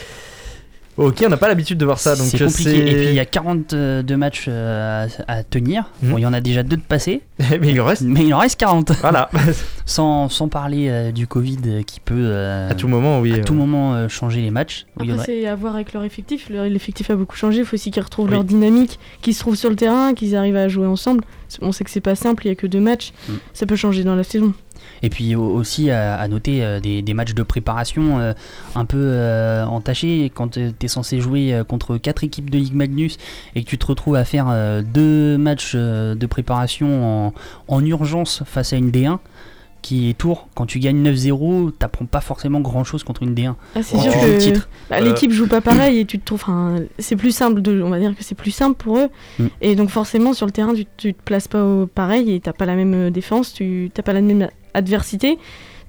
ok, 0.98 1.24
on 1.26 1.30
n'a 1.30 1.38
pas 1.38 1.48
l'habitude 1.48 1.78
de 1.78 1.86
voir 1.86 2.00
ça, 2.00 2.16
donc 2.16 2.28
c'est 2.28 2.40
compliqué. 2.44 2.80
Et 2.80 2.94
puis 2.96 3.06
il 3.10 3.14
y 3.14 3.20
a 3.20 3.26
42 3.26 4.04
matchs 4.18 4.46
euh, 4.48 5.08
à, 5.28 5.34
à 5.34 5.44
tenir. 5.44 5.90
Mhm. 6.02 6.12
Bon, 6.12 6.18
il 6.18 6.22
y 6.22 6.26
en 6.26 6.34
a 6.34 6.42
déjà 6.42 6.64
deux 6.64 6.78
de 6.78 6.82
passés, 6.82 7.22
mais 7.62 7.72
il 7.72 7.80
en 7.82 7.86
reste. 7.86 8.02
mais 8.04 8.26
il 8.26 8.34
en 8.34 8.40
reste 8.40 8.60
40. 8.60 8.92
Voilà. 9.02 9.30
sans, 9.86 10.30
sans 10.30 10.48
parler 10.48 10.88
euh, 10.90 11.12
du 11.12 11.28
Covid 11.28 11.84
qui 11.86 12.00
peut 12.00 12.14
euh, 12.18 12.70
à 12.70 12.76
tout 12.76 12.88
moment, 12.88 13.20
oui. 13.20 13.34
à 13.34 13.38
euh, 13.38 13.44
tout 13.44 13.54
moment 13.54 13.96
euh, 13.96 14.08
changer 14.10 14.42
les 14.42 14.52
matchs. 14.52 14.86
Oui, 15.00 15.12
Après, 15.12 15.26
c'est 15.26 15.48
à 15.48 15.56
voir 15.56 15.76
avec 15.76 15.94
leur 15.94 16.04
effectif. 16.04 16.50
Leur- 16.50 16.66
L'effectif 16.66 17.10
a 17.10 17.16
beaucoup 17.16 17.36
changé. 17.36 17.60
Il 17.60 17.66
faut 17.66 17.76
aussi 17.76 17.92
qu'ils 17.92 18.04
retrouvent 18.04 18.26
Oui. 18.28 18.34
leur 18.34 18.44
dynamique, 18.44 19.00
qu'ils 19.22 19.34
se 19.34 19.40
trouvent 19.40 19.56
sur 19.56 19.70
le 19.70 19.76
terrain, 19.76 20.14
qu'ils 20.14 20.36
arrivent 20.36 20.56
à 20.58 20.68
jouer 20.68 20.88
ensemble. 20.88 21.24
On 21.62 21.72
sait 21.72 21.84
que 21.86 21.90
c'est 21.90 22.02
pas 22.02 22.16
simple, 22.16 22.46
il 22.46 22.50
y 22.50 22.52
a 22.52 22.56
que 22.56 22.68
deux 22.68 22.82
matchs. 22.82 23.14
Mm. 23.30 23.34
Ça 23.54 23.66
peut 23.66 23.78
changer 23.78 24.04
dans 24.04 24.16
la 24.16 24.24
saison. 24.26 24.54
Et 25.04 25.10
puis 25.10 25.36
au- 25.36 25.50
aussi 25.54 25.90
à, 25.92 26.16
à 26.16 26.28
noter 26.28 26.64
euh, 26.64 26.80
des, 26.80 27.02
des 27.02 27.14
matchs 27.14 27.34
de 27.34 27.44
préparation 27.44 28.20
euh, 28.20 28.34
un 28.76 28.86
peu 28.86 28.98
euh, 29.02 29.66
entachés 29.66 30.32
quand 30.34 30.50
tu 30.58 30.72
es 30.82 30.88
censé 30.88 31.20
jouer 31.20 31.62
contre 31.68 31.98
quatre 31.98 32.24
équipes 32.24 32.50
de 32.50 32.58
Ligue 32.58 32.74
Magnus 32.76 33.18
et 33.56 33.64
que 33.64 33.70
tu 33.70 33.78
te 33.78 33.86
retrouves 33.86 34.16
à 34.16 34.26
faire 34.26 34.48
deux 34.84 35.38
matchs 35.38 35.76
de 35.76 36.26
préparation 36.26 37.28
en, 37.28 37.34
en 37.68 37.86
urgence 37.86 38.44
face 38.46 38.74
à 38.74 38.78
une 38.78 38.92
D1 38.92 39.18
qui 39.84 40.10
est 40.10 40.18
Tours. 40.18 40.48
Quand 40.56 40.66
tu 40.66 40.80
gagnes 40.80 41.08
9-0, 41.08 41.72
t'apprends 41.78 42.06
pas 42.06 42.20
forcément 42.20 42.60
grand 42.60 42.84
chose 42.84 43.04
contre 43.04 43.24
une 43.24 43.34
D1. 43.36 43.54
Ah, 43.76 43.84
c'est 43.84 43.98
sûr 43.98 44.12
que 44.12 44.60
bah, 44.90 45.00
l'équipe 45.00 45.32
joue 45.32 45.48
pas 45.48 45.62
pareil 45.62 46.00
et 46.00 46.06
tu 46.06 46.20
te 46.20 46.26
trouves. 46.26 46.42
enfin, 46.44 46.78
C'est 47.00 47.16
plus 47.16 47.32
simple 47.32 47.62
de, 47.62 47.82
on 47.82 47.90
va 47.90 48.00
dire 48.00 48.16
que 48.16 48.24
c'est 48.24 48.36
plus 48.36 48.52
simple 48.52 48.76
pour 48.76 48.98
eux. 48.98 49.08
Mm. 49.40 49.46
Et 49.62 49.76
donc 49.76 49.90
forcément 49.90 50.34
sur 50.34 50.46
le 50.46 50.52
terrain 50.52 50.74
tu, 50.74 50.86
tu 50.98 51.14
te 51.14 51.22
places 51.24 51.48
pas 51.48 51.64
au 51.64 51.86
pareil 51.88 52.34
et 52.34 52.40
t'as 52.40 52.54
pas 52.54 52.66
la 52.66 52.76
même 52.76 53.12
défense, 53.12 53.54
tu 53.54 53.90
t'as 53.94 54.02
pas 54.04 54.14
la 54.14 54.22
même 54.22 54.50
adversité. 54.78 55.38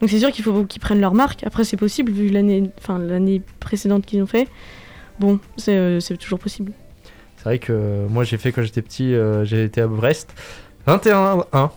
Donc 0.01 0.11
c'est 0.11 0.19
sûr 0.19 0.31
qu'il 0.31 0.45
faut 0.45 0.65
qu'ils 0.65 0.81
prennent 0.81 1.01
leur 1.01 1.15
marque. 1.15 1.45
Après 1.45 1.65
c'est 1.65 1.77
possible 1.77 2.13
vu 2.13 2.29
l'année, 2.29 2.71
enfin 2.79 2.99
l'année 2.99 3.43
précédente 3.61 4.07
qu'ils 4.07 4.23
ont 4.23 4.27
fait. 4.27 4.49
Bon, 5.21 5.41
c'est 5.57 5.77
euh, 5.77 6.01
c'est 6.01 6.17
toujours 6.17 6.39
possible. 6.39 6.73
C'est 7.37 7.45
vrai 7.45 7.59
que 7.59 7.73
euh, 7.73 8.07
moi 8.09 8.25
j'ai 8.25 8.37
fait 8.39 8.53
quand 8.53 8.63
j'étais 8.63 8.83
petit, 8.83 9.15
euh, 9.15 9.45
j'ai 9.45 9.65
été 9.65 9.81
à 9.81 9.87
Brest. 9.87 10.31
21-1. 10.87 11.71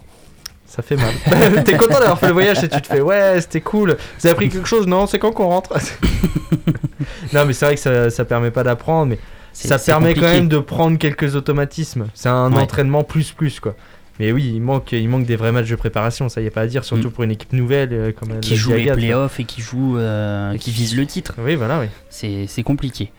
Ça 0.67 0.81
fait 0.81 0.95
mal. 0.95 1.13
T'es 1.65 1.75
content 1.75 1.99
d'avoir 1.99 2.17
fait 2.19 2.27
le 2.27 2.33
voyage 2.33 2.63
et 2.63 2.69
tu 2.69 2.79
te 2.81 2.87
fais 2.87 3.01
ouais, 3.01 3.41
c'était 3.41 3.59
cool. 3.61 3.97
Vous 4.19 4.27
avez 4.27 4.31
appris 4.31 4.49
quelque 4.49 4.67
chose? 4.67 4.87
Non, 4.87 5.05
c'est 5.07 5.19
quand 5.19 5.31
qu'on 5.31 5.47
rentre? 5.47 5.73
Non, 7.33 7.45
mais 7.45 7.53
c'est 7.53 7.65
vrai 7.65 7.75
que 7.75 7.81
ça, 7.81 8.09
ça 8.09 8.25
permet 8.25 8.51
pas 8.51 8.63
d'apprendre, 8.63 9.07
mais 9.11 9.19
C'est- 9.53 9.67
ça 9.67 9.77
c'est 9.77 9.91
permet 9.91 10.13
quand 10.13 10.21
même 10.21 10.47
de 10.47 10.59
prendre 10.59 10.97
quelques 10.97 11.35
automatismes. 11.35 12.07
C'est 12.13 12.29
un 12.29 12.51
Ouais. 12.53 12.59
entraînement 12.61 13.03
plus 13.03 13.31
plus 13.31 13.59
quoi. 13.59 13.75
Mais 14.21 14.31
oui, 14.31 14.51
il 14.53 14.62
manque, 14.62 14.91
il 14.91 15.09
manque 15.09 15.25
des 15.25 15.35
vrais 15.35 15.51
matchs 15.51 15.69
de 15.71 15.75
préparation, 15.75 16.29
ça 16.29 16.41
y 16.41 16.47
a 16.47 16.51
pas 16.51 16.62
à 16.62 16.68
dire, 16.68 16.83
surtout 16.83 17.07
Mm. 17.07 17.12
pour 17.12 17.23
une 17.23 17.31
équipe 17.31 17.53
nouvelle 17.53 17.89
euh, 17.91 18.12
comme 18.12 18.39
Qui 18.39 18.56
joue 18.56 18.71
les 18.73 18.91
playoffs 18.91 19.39
et 19.39 19.45
qui 19.45 19.62
joue, 19.62 19.97
euh, 19.97 20.56
qui 20.57 20.69
vise 20.69 20.95
le 20.95 21.07
titre. 21.07 21.33
Oui, 21.39 21.56
voilà, 21.56 21.79
oui. 21.79 21.88
C'est 22.12 22.45
c'est 22.47 22.62
compliqué. 22.62 23.12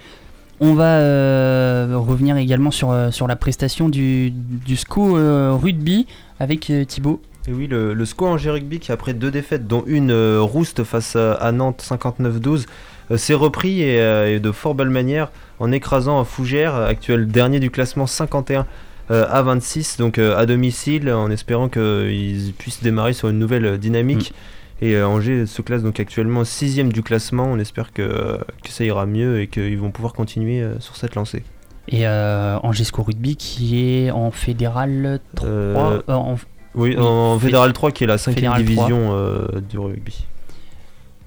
On 0.60 0.74
va 0.74 0.98
euh, 1.00 1.94
revenir 1.96 2.36
également 2.36 2.70
sur, 2.70 2.94
sur 3.10 3.26
la 3.26 3.34
prestation 3.34 3.88
du, 3.88 4.30
du 4.30 4.76
SCO 4.76 5.16
euh, 5.18 5.52
rugby 5.60 6.06
avec 6.38 6.70
euh, 6.70 6.84
Thibaut. 6.84 7.20
Et 7.48 7.52
oui, 7.52 7.66
le, 7.66 7.94
le 7.94 8.04
SCO 8.04 8.26
Angers 8.28 8.50
Rugby 8.52 8.78
qui 8.78 8.92
après 8.92 9.12
deux 9.12 9.32
défaites, 9.32 9.66
dont 9.66 9.82
une 9.88 10.12
euh, 10.12 10.38
rouste 10.40 10.84
face 10.84 11.16
à, 11.16 11.32
à 11.32 11.50
Nantes 11.50 11.82
59-12, 11.84 12.66
euh, 13.10 13.16
s'est 13.16 13.34
repris 13.34 13.82
et, 13.82 14.00
euh, 14.00 14.36
et 14.36 14.38
de 14.38 14.52
fort 14.52 14.76
belle 14.76 14.90
manière 14.90 15.32
en 15.58 15.72
écrasant 15.72 16.22
Fougères, 16.24 16.76
actuel 16.76 17.26
dernier 17.26 17.58
du 17.58 17.70
classement 17.72 18.06
51 18.06 18.60
euh, 18.60 18.64
à 19.10 19.42
26, 19.42 19.96
donc 19.98 20.18
euh, 20.18 20.36
à 20.36 20.46
domicile, 20.46 21.10
en 21.12 21.30
espérant 21.30 21.68
qu'ils 21.68 22.52
puissent 22.56 22.82
démarrer 22.82 23.12
sur 23.12 23.28
une 23.28 23.38
nouvelle 23.38 23.64
euh, 23.66 23.76
dynamique. 23.78 24.32
Et 24.80 24.96
euh, 24.96 25.06
Angers 25.06 25.46
se 25.46 25.62
classe 25.62 25.82
donc 25.82 26.00
actuellement 26.00 26.44
sixième 26.44 26.92
du 26.92 27.02
classement. 27.02 27.44
On 27.44 27.58
espère 27.58 27.92
que, 27.92 28.38
que 28.64 28.68
ça 28.70 28.84
ira 28.84 29.06
mieux 29.06 29.40
et 29.40 29.46
qu'ils 29.46 29.78
vont 29.78 29.90
pouvoir 29.90 30.12
continuer 30.12 30.60
euh, 30.60 30.78
sur 30.80 30.96
cette 30.96 31.14
lancée. 31.14 31.42
Et 31.88 32.06
euh, 32.06 32.58
Angers 32.62 32.84
SCO 32.84 33.02
Rugby 33.02 33.36
qui 33.36 33.80
est 34.06 34.10
en 34.10 34.30
fédéral 34.30 35.20
3. 35.36 35.48
Euh, 35.48 36.00
euh, 36.08 36.12
en- 36.12 36.34
Oui, 36.74 36.90
Oui, 36.90 36.96
en 36.98 37.38
Fé- 37.38 37.46
Fédéral 37.46 37.72
3 37.72 37.92
qui 37.92 38.04
est 38.04 38.06
la 38.06 38.18
cinquième 38.18 38.54
Fédéral 38.54 38.64
3. 38.64 38.88
division 38.88 39.10
euh, 39.12 39.46
du 39.68 39.78
rugby. 39.78 40.26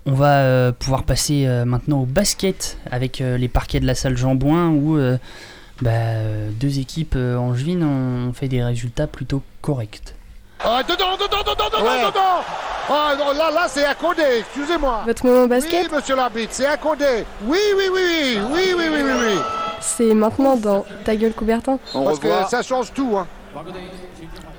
On 0.07 0.13
va 0.13 0.39
euh, 0.41 0.71
pouvoir 0.71 1.03
passer 1.03 1.45
euh, 1.47 1.65
maintenant 1.65 2.01
au 2.01 2.05
basket 2.05 2.77
avec 2.91 3.21
euh, 3.21 3.37
les 3.37 3.47
parquets 3.47 3.79
de 3.79 3.85
la 3.87 3.95
salle 3.95 4.17
Jean-Bouin 4.17 4.69
où 4.69 4.97
euh, 4.97 5.17
bah, 5.81 5.89
euh, 5.91 6.49
deux 6.51 6.79
équipes 6.79 7.15
euh, 7.17 7.37
en 7.37 7.53
juin 7.53 7.81
ont 7.81 8.33
fait 8.33 8.47
des 8.47 8.63
résultats 8.63 9.07
plutôt 9.07 9.41
corrects. 9.61 10.15
Ah, 10.63 10.81
dedans, 10.83 11.15
dedans, 11.15 11.41
dedans, 11.41 11.85
ouais. 11.85 12.05
dedans 12.07 12.43
Ah 12.89 13.13
non, 13.17 13.33
là, 13.33 13.51
là, 13.51 13.67
c'est 13.67 13.83
accordé, 13.85 14.23
excusez-moi. 14.39 15.03
Votre 15.05 15.25
moment 15.25 15.47
basket 15.47 15.89
Oui, 15.89 15.97
monsieur 15.97 16.15
l'arbitre, 16.15 16.53
c'est 16.53 16.65
accordé. 16.65 17.25
Oui, 17.43 17.59
oui, 17.77 17.89
oui, 17.93 18.01
oui, 18.03 18.39
oui, 18.53 18.73
oui, 18.77 18.85
oui, 18.89 19.01
oui. 19.03 19.11
oui. 19.19 19.41
C'est 19.81 20.13
maintenant 20.13 20.55
dans 20.55 20.85
Ta 21.03 21.15
gueule, 21.15 21.33
Coubertin. 21.33 21.77
Parce 21.93 22.19
que 22.19 22.27
ça 22.49 22.63
change 22.63 22.91
tout, 22.93 23.17
hein. 23.17 23.27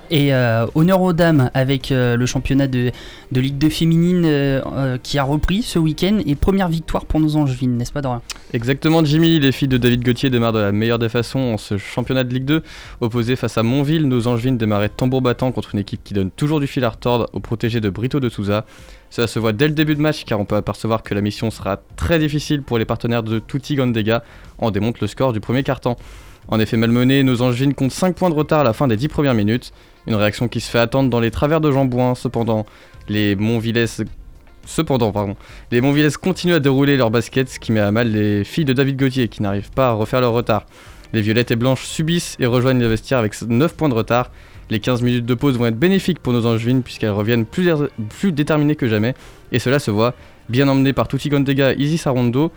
Et 0.09 0.33
euh, 0.33 0.65
honneur 0.75 1.01
aux 1.01 1.13
dames 1.13 1.51
avec 1.53 1.91
euh, 1.91 2.15
le 2.15 2.25
championnat 2.25 2.67
de, 2.67 2.91
de 3.31 3.41
Ligue 3.41 3.57
2 3.57 3.69
féminine 3.69 4.23
euh, 4.25 4.97
qui 5.01 5.17
a 5.17 5.23
repris 5.23 5.61
ce 5.63 5.79
week-end 5.79 6.19
et 6.25 6.35
première 6.35 6.69
victoire 6.69 7.05
pour 7.05 7.19
nos 7.19 7.35
angevines, 7.35 7.75
n'est-ce 7.77 7.91
pas 7.91 8.01
Dorian 8.01 8.21
Exactement, 8.53 9.03
Jimmy. 9.03 9.39
Les 9.39 9.51
filles 9.51 9.67
de 9.67 9.77
David 9.77 10.03
Gauthier 10.03 10.29
démarrent 10.29 10.53
de 10.53 10.59
la 10.59 10.71
meilleure 10.71 10.99
des 10.99 11.09
façons 11.09 11.39
en 11.39 11.57
ce 11.57 11.77
championnat 11.77 12.23
de 12.23 12.33
Ligue 12.33 12.45
2. 12.45 12.63
Opposé 13.01 13.35
face 13.35 13.57
à 13.57 13.63
Montville, 13.63 14.07
nos 14.07 14.27
Angevines 14.27 14.57
démarraient 14.57 14.89
tambour 14.89 15.21
battant 15.21 15.51
contre 15.51 15.73
une 15.73 15.81
équipe 15.81 16.03
qui 16.03 16.13
donne 16.13 16.31
toujours 16.31 16.59
du 16.59 16.67
fil 16.67 16.83
à 16.85 16.89
retordre 16.89 17.29
aux 17.33 17.39
protégés 17.39 17.81
de 17.81 17.89
Brito 17.89 18.19
de 18.19 18.29
Souza. 18.29 18.65
Cela 19.09 19.27
se 19.27 19.39
voit 19.39 19.53
dès 19.53 19.67
le 19.67 19.73
début 19.73 19.95
de 19.95 20.01
match 20.01 20.23
car 20.25 20.39
on 20.39 20.45
peut 20.45 20.55
apercevoir 20.55 21.03
que 21.03 21.13
la 21.13 21.21
mission 21.21 21.51
sera 21.51 21.81
très 21.95 22.19
difficile 22.19 22.61
pour 22.61 22.77
les 22.77 22.85
partenaires 22.85 23.23
de 23.23 23.39
Tutti 23.39 23.75
Gandega. 23.75 24.23
En 24.57 24.71
démontre 24.71 24.99
le 25.01 25.07
score 25.07 25.33
du 25.33 25.39
premier 25.39 25.63
quart-temps. 25.63 25.97
En 26.49 26.59
effet, 26.59 26.77
malmené, 26.77 27.23
nos 27.23 27.41
Angevines 27.41 27.73
comptent 27.73 27.91
5 27.91 28.15
points 28.15 28.29
de 28.29 28.35
retard 28.35 28.61
à 28.61 28.63
la 28.63 28.73
fin 28.73 28.87
des 28.87 28.95
10 28.95 29.09
premières 29.09 29.33
minutes. 29.33 29.73
Une 30.07 30.15
réaction 30.15 30.47
qui 30.47 30.61
se 30.61 30.69
fait 30.69 30.79
attendre 30.79 31.09
dans 31.09 31.19
les 31.19 31.31
travers 31.31 31.61
de 31.61 31.71
Jambouin. 31.71 32.15
Cependant, 32.15 32.65
les 33.09 33.35
Montvilles 33.35 33.87
Cependant, 34.67 35.13
pardon, 35.13 35.37
les 35.71 35.79
Montvilles 35.79 36.11
continuent 36.21 36.55
à 36.55 36.59
dérouler 36.59 36.97
leur 36.97 37.09
basket, 37.09 37.47
ce 37.49 37.57
qui 37.57 37.71
met 37.71 37.79
à 37.79 37.91
mal 37.91 38.11
les 38.11 38.43
filles 38.43 38.65
de 38.65 38.73
David 38.73 38.97
Gauthier 38.97 39.29
qui 39.29 39.41
n'arrivent 39.41 39.71
pas 39.71 39.89
à 39.89 39.91
refaire 39.93 40.19
leur 40.19 40.33
retard. 40.33 40.65
Les 41.13 41.21
violettes 41.21 41.51
et 41.51 41.55
blanches 41.55 41.85
subissent 41.85 42.35
et 42.39 42.45
rejoignent 42.45 42.81
le 42.81 42.87
vestiaire 42.87 43.19
avec 43.19 43.41
9 43.41 43.75
points 43.75 43.87
de 43.87 43.93
retard. 43.93 44.29
Les 44.69 44.81
15 44.81 45.01
minutes 45.03 45.25
de 45.25 45.33
pause 45.33 45.57
vont 45.57 45.67
être 45.67 45.79
bénéfiques 45.79 46.19
pour 46.19 46.33
nos 46.33 46.45
Angevines 46.45 46.83
puisqu'elles 46.83 47.11
reviennent 47.11 47.45
plus, 47.45 48.31
déterminées 48.33 48.75
que 48.75 48.89
jamais. 48.89 49.15
Et 49.53 49.59
cela 49.59 49.79
se 49.79 49.89
voit, 49.89 50.13
bien 50.49 50.67
emmenées 50.67 50.91
par 50.91 51.07
Tutti 51.07 51.29
Gondega 51.29 51.71
et 51.71 51.77
Isis 51.77 52.05
Arondo. 52.05 52.51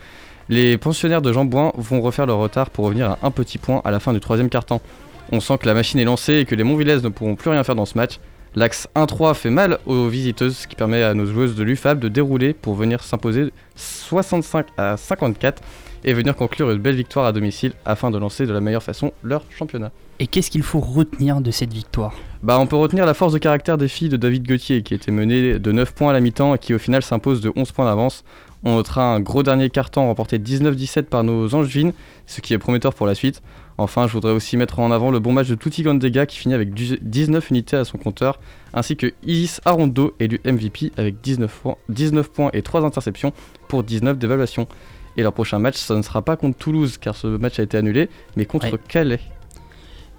Les 0.48 0.78
pensionnaires 0.78 1.22
de 1.22 1.32
Jean 1.32 1.46
vont 1.46 2.00
refaire 2.00 2.26
leur 2.26 2.38
retard 2.38 2.70
pour 2.70 2.86
revenir 2.86 3.10
à 3.10 3.18
un 3.22 3.30
petit 3.30 3.58
point 3.58 3.80
à 3.84 3.92
la 3.92 4.00
fin 4.00 4.12
du 4.12 4.18
troisième 4.18 4.48
quart-temps. 4.48 4.82
On 5.32 5.40
sent 5.40 5.58
que 5.58 5.66
la 5.66 5.74
machine 5.74 6.00
est 6.00 6.04
lancée 6.04 6.38
et 6.38 6.44
que 6.44 6.56
les 6.56 6.64
Montvilaises 6.64 7.04
ne 7.04 7.08
pourront 7.08 7.36
plus 7.36 7.50
rien 7.50 7.62
faire 7.62 7.76
dans 7.76 7.86
ce 7.86 7.96
match. 7.96 8.18
L'axe 8.56 8.88
1-3 8.96 9.34
fait 9.34 9.50
mal 9.50 9.78
aux 9.86 10.08
visiteuses, 10.08 10.56
ce 10.56 10.66
qui 10.66 10.74
permet 10.74 11.04
à 11.04 11.14
nos 11.14 11.24
joueuses 11.24 11.54
de 11.54 11.62
l'UFAB 11.62 12.00
de 12.00 12.08
dérouler 12.08 12.52
pour 12.52 12.74
venir 12.74 13.04
s'imposer 13.04 13.52
65 13.76 14.66
à 14.76 14.96
54 14.96 15.62
et 16.02 16.14
venir 16.14 16.34
conclure 16.34 16.70
une 16.70 16.78
belle 16.78 16.96
victoire 16.96 17.26
à 17.26 17.32
domicile 17.32 17.74
afin 17.84 18.10
de 18.10 18.18
lancer 18.18 18.46
de 18.46 18.52
la 18.52 18.60
meilleure 18.60 18.82
façon 18.82 19.12
leur 19.22 19.44
championnat. 19.50 19.92
Et 20.18 20.26
qu'est-ce 20.26 20.50
qu'il 20.50 20.64
faut 20.64 20.80
retenir 20.80 21.40
de 21.40 21.52
cette 21.52 21.72
victoire? 21.72 22.12
Bah 22.42 22.58
on 22.58 22.66
peut 22.66 22.76
retenir 22.76 23.06
la 23.06 23.14
force 23.14 23.32
de 23.32 23.38
caractère 23.38 23.78
des 23.78 23.86
filles 23.86 24.08
de 24.08 24.16
David 24.16 24.48
Gauthier 24.48 24.82
qui 24.82 24.94
était 24.94 25.12
menée 25.12 25.58
de 25.60 25.72
9 25.72 25.94
points 25.94 26.10
à 26.10 26.12
la 26.12 26.20
mi-temps 26.20 26.56
et 26.56 26.58
qui 26.58 26.74
au 26.74 26.78
final 26.78 27.02
s'impose 27.02 27.40
de 27.40 27.52
11 27.54 27.70
points 27.70 27.84
d'avance. 27.84 28.24
On 28.64 28.74
notera 28.74 29.14
un 29.14 29.20
gros 29.20 29.42
dernier 29.42 29.70
carton 29.70 30.06
remporté 30.06 30.38
19-17 30.38 31.04
par 31.04 31.22
nos 31.24 31.54
Angevines, 31.54 31.92
ce 32.26 32.40
qui 32.40 32.52
est 32.52 32.58
prometteur 32.58 32.94
pour 32.94 33.06
la 33.06 33.14
suite. 33.14 33.42
Enfin, 33.80 34.06
je 34.06 34.12
voudrais 34.12 34.32
aussi 34.32 34.58
mettre 34.58 34.78
en 34.78 34.90
avant 34.90 35.10
le 35.10 35.20
bon 35.20 35.32
match 35.32 35.48
de 35.48 35.54
Tutti 35.54 35.82
Gandega 35.82 36.26
qui 36.26 36.36
finit 36.36 36.52
avec 36.52 36.74
19 36.74 37.48
unités 37.48 37.76
à 37.76 37.86
son 37.86 37.96
compteur, 37.96 38.38
ainsi 38.74 38.94
que 38.94 39.14
Isis 39.24 39.62
Arondo 39.64 40.14
élu 40.20 40.38
MVP 40.44 40.92
avec 40.98 41.22
19 41.22 41.60
points, 41.62 41.76
19 41.88 42.30
points 42.30 42.50
et 42.52 42.60
3 42.60 42.84
interceptions 42.84 43.32
pour 43.68 43.82
19 43.82 44.18
d'évaluation. 44.18 44.68
Et 45.16 45.22
leur 45.22 45.32
prochain 45.32 45.58
match, 45.58 45.76
ça 45.76 45.94
ne 45.96 46.02
sera 46.02 46.20
pas 46.20 46.36
contre 46.36 46.58
Toulouse 46.58 46.98
car 46.98 47.16
ce 47.16 47.26
match 47.26 47.58
a 47.58 47.62
été 47.62 47.78
annulé, 47.78 48.10
mais 48.36 48.44
contre 48.44 48.70
Ouais. 48.70 48.78
Calais. 48.86 49.20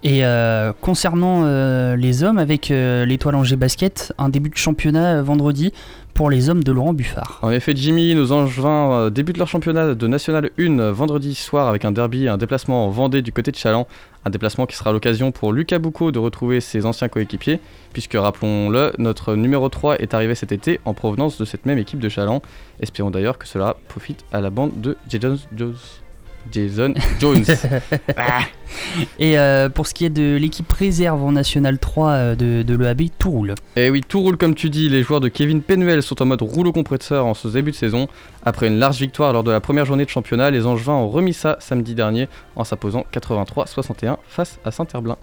Et 0.03 0.25
euh, 0.25 0.73
concernant 0.81 1.43
euh, 1.43 1.95
les 1.95 2.23
hommes, 2.23 2.39
avec 2.39 2.71
euh, 2.71 3.05
l'étoile 3.05 3.35
Angers 3.35 3.55
Basket, 3.55 4.13
un 4.17 4.29
début 4.29 4.49
de 4.49 4.57
championnat 4.57 5.17
euh, 5.17 5.21
vendredi 5.21 5.73
pour 6.15 6.31
les 6.31 6.49
hommes 6.49 6.63
de 6.63 6.71
Laurent 6.71 6.93
Buffard. 6.93 7.39
En 7.43 7.51
effet, 7.51 7.73
Jimmy, 7.75 8.15
nos 8.15 8.31
Angevins 8.31 9.11
débutent 9.11 9.37
leur 9.37 9.47
championnat 9.47 9.93
de 9.93 10.07
National 10.07 10.49
1 10.57 10.79
euh, 10.79 10.91
vendredi 10.91 11.35
soir 11.35 11.67
avec 11.67 11.85
un 11.85 11.91
derby 11.91 12.25
et 12.25 12.29
un 12.29 12.37
déplacement 12.37 12.87
en 12.87 12.89
Vendée 12.89 13.21
du 13.21 13.31
côté 13.31 13.51
de 13.51 13.55
Chaland. 13.55 13.87
Un 14.25 14.31
déplacement 14.31 14.65
qui 14.65 14.75
sera 14.75 14.91
l'occasion 14.91 15.31
pour 15.31 15.53
Lucas 15.53 15.77
Boucaud 15.77 16.11
de 16.11 16.19
retrouver 16.19 16.61
ses 16.61 16.87
anciens 16.87 17.07
coéquipiers, 17.07 17.59
puisque 17.93 18.13
rappelons-le, 18.15 18.93
notre 18.97 19.35
numéro 19.35 19.69
3 19.69 19.97
est 19.97 20.15
arrivé 20.15 20.33
cet 20.33 20.51
été 20.51 20.79
en 20.85 20.95
provenance 20.95 21.37
de 21.37 21.45
cette 21.45 21.67
même 21.67 21.77
équipe 21.77 21.99
de 21.99 22.09
Chaland. 22.09 22.41
Espérons 22.79 23.11
d'ailleurs 23.11 23.37
que 23.37 23.47
cela 23.47 23.77
profite 23.87 24.25
à 24.33 24.41
la 24.41 24.49
bande 24.49 24.81
de 24.81 24.97
Jason 25.07 25.37
Jones. 25.55 25.75
Jason 26.51 26.93
Jones. 27.19 27.43
Et 29.19 29.37
euh, 29.37 29.69
pour 29.69 29.87
ce 29.87 29.93
qui 29.93 30.05
est 30.05 30.09
de 30.09 30.37
l'équipe 30.37 30.71
réserve 30.71 31.23
en 31.23 31.33
National 31.33 31.77
3 31.77 32.09
euh, 32.09 32.35
de, 32.35 32.63
de 32.63 32.75
l'EAB, 32.75 33.03
tout 33.17 33.31
roule. 33.31 33.55
Et 33.75 33.87
Eh 33.87 33.89
oui, 33.89 34.01
tout 34.07 34.21
roule 34.21 34.37
comme 34.37 34.55
tu 34.55 34.69
dis. 34.69 34.89
Les 34.89 35.03
joueurs 35.03 35.19
de 35.19 35.27
Kevin 35.27 35.61
Penuel 35.61 36.01
sont 36.01 36.21
en 36.21 36.25
mode 36.25 36.41
rouleau 36.41 36.71
compresseur 36.71 37.25
en 37.25 37.33
ce 37.33 37.47
début 37.47 37.71
de 37.71 37.75
saison. 37.75 38.07
Après 38.45 38.67
une 38.67 38.79
large 38.79 38.99
victoire 38.99 39.33
lors 39.33 39.43
de 39.43 39.51
la 39.51 39.59
première 39.59 39.85
journée 39.85 40.05
de 40.05 40.09
championnat, 40.09 40.51
les 40.51 40.65
Angevins 40.65 40.93
ont 40.93 41.09
remis 41.09 41.33
ça 41.33 41.57
samedi 41.59 41.95
dernier 41.95 42.27
en 42.55 42.63
s'imposant 42.63 43.05
83-61 43.13 44.17
face 44.27 44.59
à 44.65 44.71
Saint-Herblain. 44.71 45.17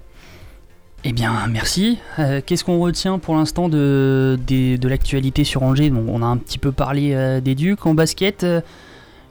Eh 1.04 1.12
bien, 1.12 1.32
merci. 1.48 1.98
Euh, 2.18 2.40
Qu'est-ce 2.44 2.64
qu'on 2.64 2.80
retient 2.80 3.20
pour 3.20 3.36
l'instant 3.36 3.68
de, 3.68 4.36
l'actualité 4.82 5.44
sur 5.44 5.62
Angers? 5.62 5.90
Bon, 5.90 6.04
On 6.08 6.22
a 6.22 6.26
un 6.26 6.36
petit 6.36 6.58
peu 6.58 6.72
parlé 6.72 7.12
euh, 7.14 7.40
des 7.40 7.54
Ducs 7.54 7.86
en 7.86 7.94
basket. 7.94 8.44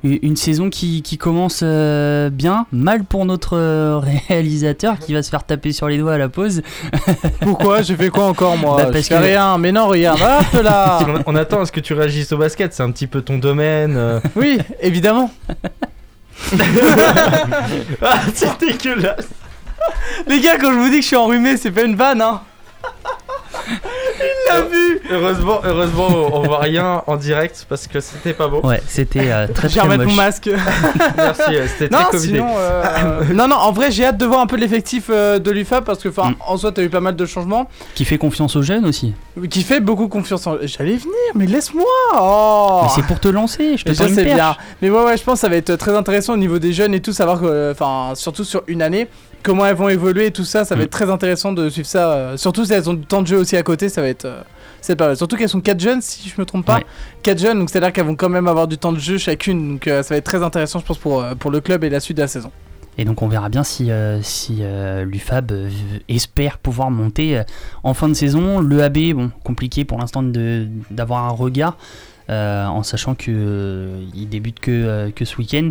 Une 0.03 0.35
saison 0.35 0.69
qui, 0.69 1.01
qui 1.01 1.17
commence 1.17 1.61
euh, 1.63 2.29
bien, 2.29 2.65
mal 2.71 3.03
pour 3.03 3.25
notre 3.25 3.57
euh, 3.57 3.99
réalisateur 4.29 4.99
qui 4.99 5.13
va 5.13 5.23
se 5.23 5.29
faire 5.29 5.43
taper 5.43 5.71
sur 5.71 5.87
les 5.87 5.97
doigts 5.97 6.13
à 6.13 6.17
la 6.17 6.29
pause. 6.29 6.61
Pourquoi? 7.41 7.81
J'ai 7.81 7.95
fait 7.95 8.09
quoi 8.09 8.25
encore 8.25 8.57
moi? 8.57 8.77
Bah, 8.77 8.89
parce 8.93 9.09
que- 9.09 9.15
rien, 9.15 9.57
mais 9.57 9.71
non, 9.71 9.87
regarde, 9.87 10.21
hop 10.21 10.61
là 10.63 10.99
on, 11.25 11.33
on 11.33 11.35
attend 11.35 11.61
à 11.61 11.65
ce 11.65 11.71
que 11.71 11.79
tu 11.79 11.93
réagisses 11.93 12.31
au 12.31 12.37
basket, 12.37 12.73
c'est 12.73 12.83
un 12.83 12.91
petit 12.91 13.07
peu 13.07 13.21
ton 13.21 13.37
domaine. 13.37 13.95
euh. 13.97 14.19
Oui, 14.35 14.59
évidemment. 14.81 15.31
ah, 18.01 18.19
c'est 18.33 18.59
dégueulasse. 18.59 19.27
Les 20.27 20.39
gars, 20.41 20.57
quand 20.57 20.71
je 20.71 20.77
vous 20.77 20.89
dis 20.89 20.97
que 20.97 21.01
je 21.01 21.07
suis 21.07 21.15
enrhumé, 21.15 21.57
c'est 21.57 21.71
pas 21.71 21.83
une 21.83 21.95
vanne, 21.95 22.21
hein 22.21 22.41
Il 23.69 24.49
l'a 24.49 24.61
vu 24.61 24.76
Heureusement, 25.09 25.59
heureusement, 25.63 26.07
on 26.33 26.41
voit 26.41 26.59
rien 26.59 27.01
en 27.07 27.15
direct 27.15 27.65
parce 27.69 27.87
que 27.87 27.99
c'était 27.99 28.33
pas 28.33 28.47
beau. 28.47 28.61
Ouais, 28.63 28.81
c'était 28.87 29.31
euh, 29.31 29.47
très 29.47 29.69
Je 29.69 29.75
vais 29.75 29.79
très 29.79 29.87
remettre 29.89 30.03
moche. 30.03 30.11
mon 30.11 30.17
masque. 30.23 30.49
Merci, 31.17 31.41
euh, 31.55 31.67
c'était 31.67 31.89
très 31.89 32.17
sinon, 32.19 32.47
euh, 32.57 33.21
non, 33.33 33.47
non, 33.47 33.55
en 33.55 33.71
vrai, 33.71 33.91
j'ai 33.91 34.05
hâte 34.05 34.17
de 34.17 34.25
voir 34.25 34.39
un 34.41 34.47
peu 34.47 34.57
l'effectif 34.57 35.05
euh, 35.09 35.39
de 35.39 35.51
l'UFA 35.51 35.81
parce 35.81 35.99
que, 35.99 36.09
enfin, 36.09 36.31
Mm. 36.31 36.35
en 36.47 36.57
soi, 36.57 36.71
t'as 36.71 36.83
eu 36.83 36.89
pas 36.89 36.99
mal 36.99 37.15
de 37.15 37.25
changements. 37.25 37.69
Qui 37.95 38.05
fait 38.05 38.17
confiance 38.17 38.55
aux 38.55 38.61
jeunes 38.63 38.85
aussi. 38.85 39.13
Qui 39.49 39.61
fait 39.63 39.79
beaucoup 39.79 40.07
confiance 40.07 40.45
en. 40.47 40.57
J'allais 40.63 40.95
venir, 40.97 41.13
mais 41.35 41.45
laisse-moi 41.45 41.85
Oh 42.19 42.81
Mais 42.83 42.89
c'est 42.95 43.05
pour 43.05 43.19
te 43.19 43.27
lancer, 43.27 43.77
je 43.77 43.83
te 43.85 43.91
perche. 43.93 44.11
bien. 44.13 44.55
Mais 44.81 44.89
ouais, 44.89 45.03
ouais, 45.03 45.17
je 45.17 45.23
pense 45.23 45.35
que 45.35 45.39
ça 45.41 45.49
va 45.49 45.55
être 45.55 45.75
très 45.75 45.95
intéressant 45.95 46.33
au 46.33 46.37
niveau 46.37 46.59
des 46.59 46.73
jeunes 46.73 46.93
et 46.93 46.99
tout, 47.01 47.13
savoir 47.13 47.41
enfin, 47.71 48.13
surtout 48.15 48.43
sur 48.43 48.63
une 48.67 48.81
année, 48.81 49.07
comment 49.43 49.65
elles 49.65 49.75
vont 49.75 49.89
évoluer 49.89 50.27
et 50.27 50.31
tout 50.31 50.43
ça, 50.43 50.65
ça 50.65 50.75
va 50.75 50.81
Mm. 50.81 50.83
être 50.85 50.91
très 50.91 51.09
intéressant 51.09 51.51
de 51.53 51.69
suivre 51.69 51.87
ça. 51.87 52.33
surtout 52.35 52.65
si 52.65 52.73
elles 52.73 52.89
ont 52.89 52.93
du 52.95 53.05
temps 53.05 53.21
de 53.21 53.27
jeu 53.27 53.37
aussi 53.37 53.55
à 53.55 53.63
côté, 53.63 53.89
ça 53.89 54.01
va 54.01 54.07
être. 54.09 54.27
Pas 54.95 55.07
mal. 55.07 55.17
Surtout 55.17 55.35
qu'elles 55.37 55.49
sont 55.49 55.61
4 55.61 55.79
jeunes, 55.79 56.01
si 56.01 56.29
je 56.29 56.35
me 56.39 56.45
trompe 56.45 56.65
pas. 56.65 56.77
Ouais. 56.77 56.85
4 57.23 57.39
jeunes, 57.39 57.59
donc 57.59 57.69
c'est-à-dire 57.69 57.91
qu'elles 57.93 58.05
vont 58.05 58.15
quand 58.15 58.29
même 58.29 58.47
avoir 58.47 58.67
du 58.67 58.77
temps 58.77 58.91
de 58.93 58.99
jeu 58.99 59.17
chacune. 59.17 59.73
Donc 59.73 59.87
euh, 59.87 60.03
ça 60.03 60.13
va 60.13 60.17
être 60.17 60.25
très 60.25 60.43
intéressant, 60.43 60.79
je 60.79 60.85
pense, 60.85 60.97
pour, 60.97 61.21
euh, 61.21 61.35
pour 61.35 61.51
le 61.51 61.59
club 61.61 61.83
et 61.83 61.89
la 61.89 61.99
suite 61.99 62.17
de 62.17 62.21
la 62.21 62.27
saison. 62.27 62.51
Et 62.99 63.05
donc 63.05 63.21
on 63.21 63.27
verra 63.27 63.49
bien 63.49 63.63
si, 63.63 63.91
euh, 63.91 64.21
si 64.23 64.57
euh, 64.61 65.05
l'UFAB 65.05 65.51
espère 66.09 66.57
pouvoir 66.57 66.89
monter 66.89 67.41
en 67.83 67.93
fin 67.93 68.07
de 68.09 68.13
saison. 68.15 68.59
Le 68.59 68.81
AB, 68.81 69.13
bon, 69.13 69.29
compliqué 69.43 69.85
pour 69.85 69.99
l'instant 69.99 70.23
de- 70.23 70.67
d'avoir 70.89 71.25
un 71.25 71.29
regard, 71.29 71.77
euh, 72.31 72.65
en 72.65 72.81
sachant 72.83 73.13
que 73.13 73.25
euh, 73.29 74.03
il 74.15 74.27
débute 74.29 74.59
que, 74.59 74.71
euh, 74.71 75.11
que 75.11 75.25
ce 75.25 75.37
week-end. 75.37 75.69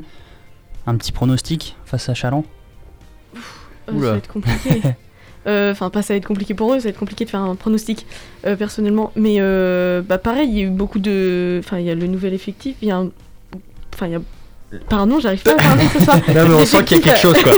Un 0.86 0.96
petit 0.96 1.10
pronostic 1.10 1.74
face 1.84 2.08
à 2.08 2.14
Chaland? 2.14 2.44
Oula. 3.92 4.06
ça 4.06 4.10
va 4.12 4.16
être 4.18 4.28
compliqué. 4.32 4.80
Euh, 5.46 5.70
Enfin, 5.72 5.90
pas 5.90 6.02
ça 6.02 6.14
va 6.14 6.18
être 6.18 6.26
compliqué 6.26 6.54
pour 6.54 6.72
eux, 6.72 6.78
ça 6.78 6.84
va 6.84 6.90
être 6.90 6.98
compliqué 6.98 7.24
de 7.24 7.30
faire 7.30 7.40
un 7.40 7.54
pronostic 7.54 8.06
euh, 8.46 8.56
personnellement. 8.56 9.12
Mais 9.16 9.36
euh, 9.38 10.02
bah, 10.02 10.18
pareil, 10.18 10.48
il 10.48 10.58
y 10.58 10.60
a 10.60 10.64
eu 10.64 10.70
beaucoup 10.70 10.98
de. 10.98 11.60
Enfin, 11.64 11.78
il 11.78 11.86
y 11.86 11.90
a 11.90 11.94
le 11.94 12.06
nouvel 12.06 12.34
effectif, 12.34 12.76
il 12.82 12.88
y 12.88 12.90
a 12.90 12.96
un. 12.96 13.10
Enfin, 13.94 14.06
il 14.06 14.12
y 14.12 14.16
a. 14.16 14.20
Pardon, 14.88 15.20
j'arrive 15.20 15.42
pas 15.42 15.52
à 15.52 15.56
parler 15.56 15.84
ce 15.92 16.04
soir. 16.04 16.16
Non, 16.34 16.48
mais 16.48 16.54
on 16.54 16.64
sent 16.64 16.84
qu'il 16.84 16.96
y 16.98 17.00
a 17.00 17.02
quelque 17.04 17.20
chose, 17.20 17.36
quoi. 17.42 17.52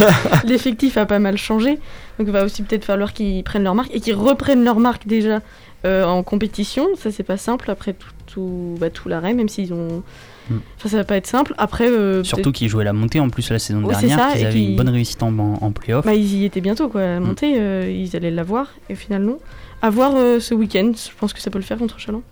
L'effectif 0.44 0.96
a 0.96 1.04
pas 1.04 1.18
mal 1.18 1.36
changé. 1.36 1.78
Donc, 2.18 2.26
il 2.26 2.30
va 2.30 2.44
aussi 2.44 2.62
peut-être 2.62 2.84
falloir 2.84 3.12
qu'ils 3.12 3.44
prennent 3.44 3.64
leur 3.64 3.74
marque 3.74 3.94
et 3.94 4.00
qu'ils 4.00 4.14
reprennent 4.14 4.64
leur 4.64 4.80
marque 4.80 5.06
déjà 5.06 5.40
euh, 5.84 6.04
en 6.04 6.22
compétition. 6.22 6.88
Ça, 6.96 7.10
c'est 7.10 7.22
pas 7.22 7.36
simple 7.36 7.70
après 7.70 7.92
tout, 7.92 8.08
tout, 8.26 8.74
bah, 8.80 8.88
tout 8.88 9.08
l'arrêt, 9.10 9.34
même 9.34 9.48
s'ils 9.50 9.74
ont. 9.74 10.02
Mm. 10.50 10.56
Enfin, 10.76 10.88
ça 10.88 10.96
va 10.98 11.04
pas 11.04 11.16
être 11.16 11.26
simple. 11.26 11.54
Après. 11.58 11.88
euh, 11.90 12.22
Surtout 12.24 12.52
qu'ils 12.52 12.68
jouaient 12.68 12.84
la 12.84 12.92
montée 12.92 13.20
en 13.20 13.30
plus 13.30 13.50
la 13.50 13.58
saison 13.58 13.80
c'est 13.92 14.06
dernière, 14.06 14.18
ça, 14.18 14.32
qu'ils 14.32 14.42
et 14.42 14.46
avaient 14.46 14.64
une 14.64 14.76
bonne 14.76 14.88
réussite 14.90 15.22
en, 15.22 15.28
en, 15.38 15.70
playoff. 15.72 16.04
Bah, 16.04 16.14
ils 16.14 16.34
y 16.34 16.44
étaient 16.44 16.60
bientôt, 16.60 16.88
quoi. 16.88 17.00
La 17.02 17.20
montée, 17.20 17.54
euh, 17.58 17.90
ils 17.90 18.14
allaient 18.16 18.30
l'avoir, 18.30 18.68
et 18.88 18.92
au 18.92 18.96
final, 18.96 19.22
non. 19.22 19.38
À 19.82 19.90
voir 19.90 20.12
euh, 20.16 20.40
ce 20.40 20.54
week-end, 20.54 20.92
je 20.94 21.10
pense 21.18 21.32
que 21.32 21.40
ça 21.40 21.50
peut 21.50 21.58
le 21.58 21.64
faire 21.64 21.78
contre 21.78 21.98
Chalon. 21.98 22.22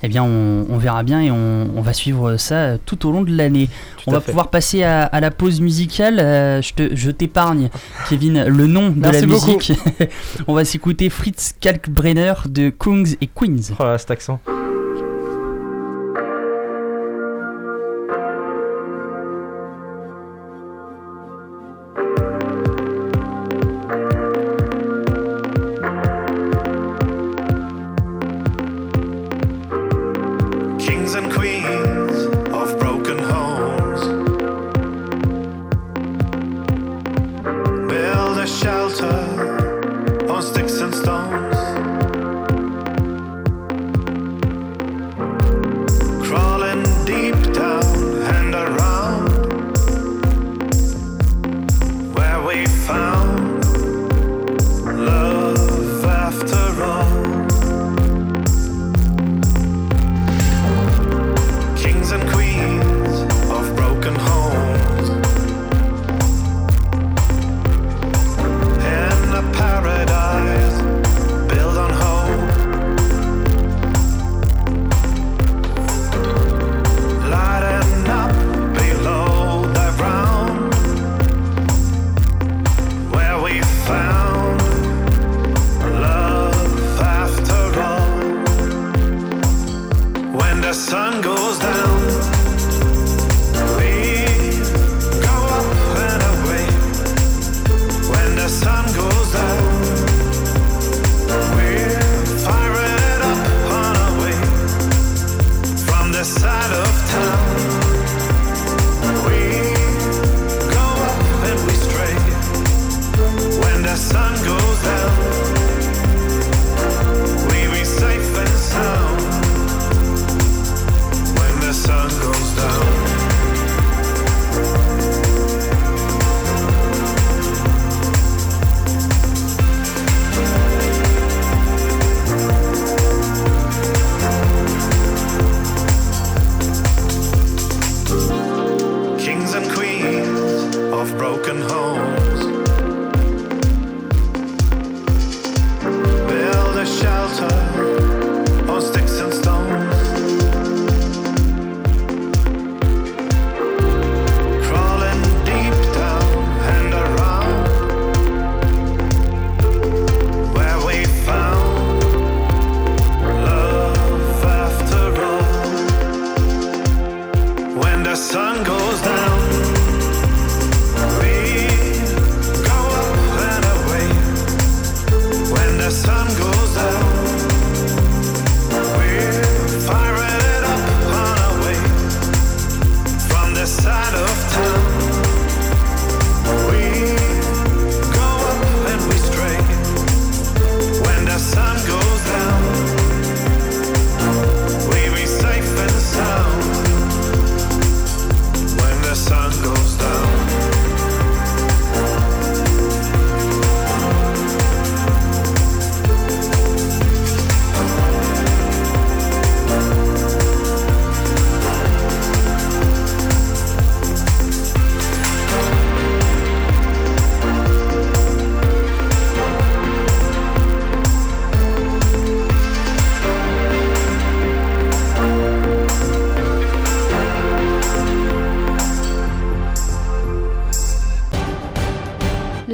Eh 0.00 0.06
bien, 0.06 0.22
on, 0.22 0.64
on 0.70 0.78
verra 0.78 1.02
bien 1.02 1.20
et 1.20 1.30
on, 1.32 1.70
on 1.76 1.80
va 1.80 1.92
suivre 1.92 2.36
ça 2.36 2.78
tout 2.78 3.04
au 3.08 3.10
long 3.10 3.22
de 3.22 3.36
l'année. 3.36 3.68
On 4.06 4.12
va 4.12 4.20
fait. 4.20 4.26
pouvoir 4.30 4.48
passer 4.48 4.84
à, 4.84 5.02
à 5.02 5.18
la 5.18 5.32
pause 5.32 5.60
musicale. 5.60 6.20
Euh, 6.20 6.62
je 6.62 6.72
te- 6.72 6.94
je 6.94 7.10
t'épargne, 7.10 7.68
Kevin, 8.08 8.44
le 8.44 8.66
nom 8.68 8.90
de 8.90 9.00
Merci 9.00 9.20
la 9.22 9.26
beaucoup. 9.26 9.56
musique. 9.56 9.72
on 10.46 10.54
va 10.54 10.64
s'écouter 10.64 11.10
Fritz 11.10 11.54
Kalkbrenner 11.60 12.34
de 12.48 12.70
Kungs 12.70 13.16
et 13.20 13.26
Queens. 13.26 13.74
Oh 13.80 13.82
là, 13.82 13.98
cet 13.98 14.12
accent. 14.12 14.38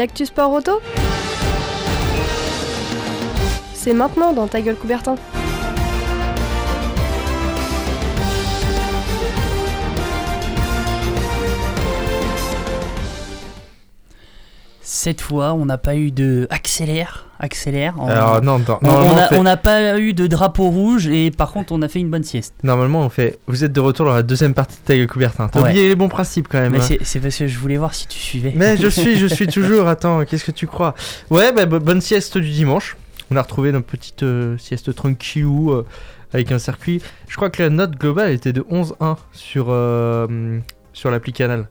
L'actu 0.05 0.27
sport 0.27 0.53
auto? 0.53 0.83
C'est 3.73 3.95
maintenant 3.95 4.35
dans 4.35 4.47
ta 4.47 4.61
gueule 4.61 4.77
Coubertin. 4.77 5.15
Cette 15.05 15.21
fois, 15.21 15.53
on 15.53 15.67
n'a 15.67 15.77
pas 15.77 15.97
eu 15.97 16.11
de 16.13 16.47
accélère, 16.49 17.27
accélère. 17.39 17.93
On- 17.99 18.07
Alors, 18.07 18.41
non, 18.41 18.59
non, 18.59 18.79
on- 18.81 19.17
fait- 19.29 19.43
n'a 19.43 19.59
pas 19.59 19.99
eu 19.99 20.15
de 20.15 20.27
drapeau 20.27 20.71
rouge 20.71 21.09
et 21.09 21.31
par 21.31 21.53
contre, 21.53 21.75
on 21.75 21.83
a 21.83 21.89
fait 21.89 22.01
une 22.01 22.09
bonne 22.09 22.23
sieste. 22.25 22.55
Normalement, 22.63 23.01
on 23.03 23.11
fait. 23.11 23.39
Vous 23.47 23.65
êtes 23.65 23.73
de 23.75 23.81
retour 23.81 24.07
dans 24.07 24.15
la 24.15 24.23
deuxième 24.23 24.55
partie 24.55 24.77
de 24.77 24.81
Taille 24.87 25.07
Coubertin. 25.07 25.49
T'as 25.49 25.61
Ouais. 25.61 25.69
oublié 25.69 25.89
les 25.89 25.95
bons 25.95 26.09
principes 26.09 26.49
quand 26.49 26.59
même. 26.59 26.73
Mais 26.73 26.79
hein. 26.79 26.97
c'est- 27.03 27.21
parce 27.21 27.37
que 27.37 27.47
je 27.47 27.59
voulais 27.59 27.77
voir 27.77 27.93
si 27.95 28.07
tu 28.09 28.19
suivais. 28.19 28.55
Mais 28.57 28.79
je 28.79 28.89
suis, 28.89 29.17
je 29.19 29.27
suis 29.27 29.47
toujours. 29.59 29.89
Attends, 29.89 30.25
qu'est-ce 30.25 30.45
que 30.45 30.53
tu 30.53 30.67
crois? 30.67 30.95
Ouais, 31.29 31.53
bah, 31.53 31.67
bo- 31.67 31.81
bonne 31.81 32.01
sieste 32.01 32.39
du 32.39 32.49
dimanche. 32.51 32.97
On 33.31 33.37
a 33.37 33.43
retrouvé 33.43 33.73
notre 33.73 33.85
petite 33.87 34.23
euh, 34.23 34.57
sieste 34.57 34.95
tranquillou 34.95 35.71
euh, 35.73 35.85
avec 36.33 36.51
un 36.51 36.59
circuit. 36.59 37.03
Je 37.29 37.37
crois 37.37 37.51
que 37.51 37.63
la 37.63 37.69
note 37.69 37.99
globale 37.99 38.31
était 38.33 38.55
de 38.55 38.65
11-1 38.71 39.19
sur, 39.33 39.67
euh, 39.69 40.59
sur 40.95 41.11
l'appli 41.11 41.35
Canal. 41.35 41.69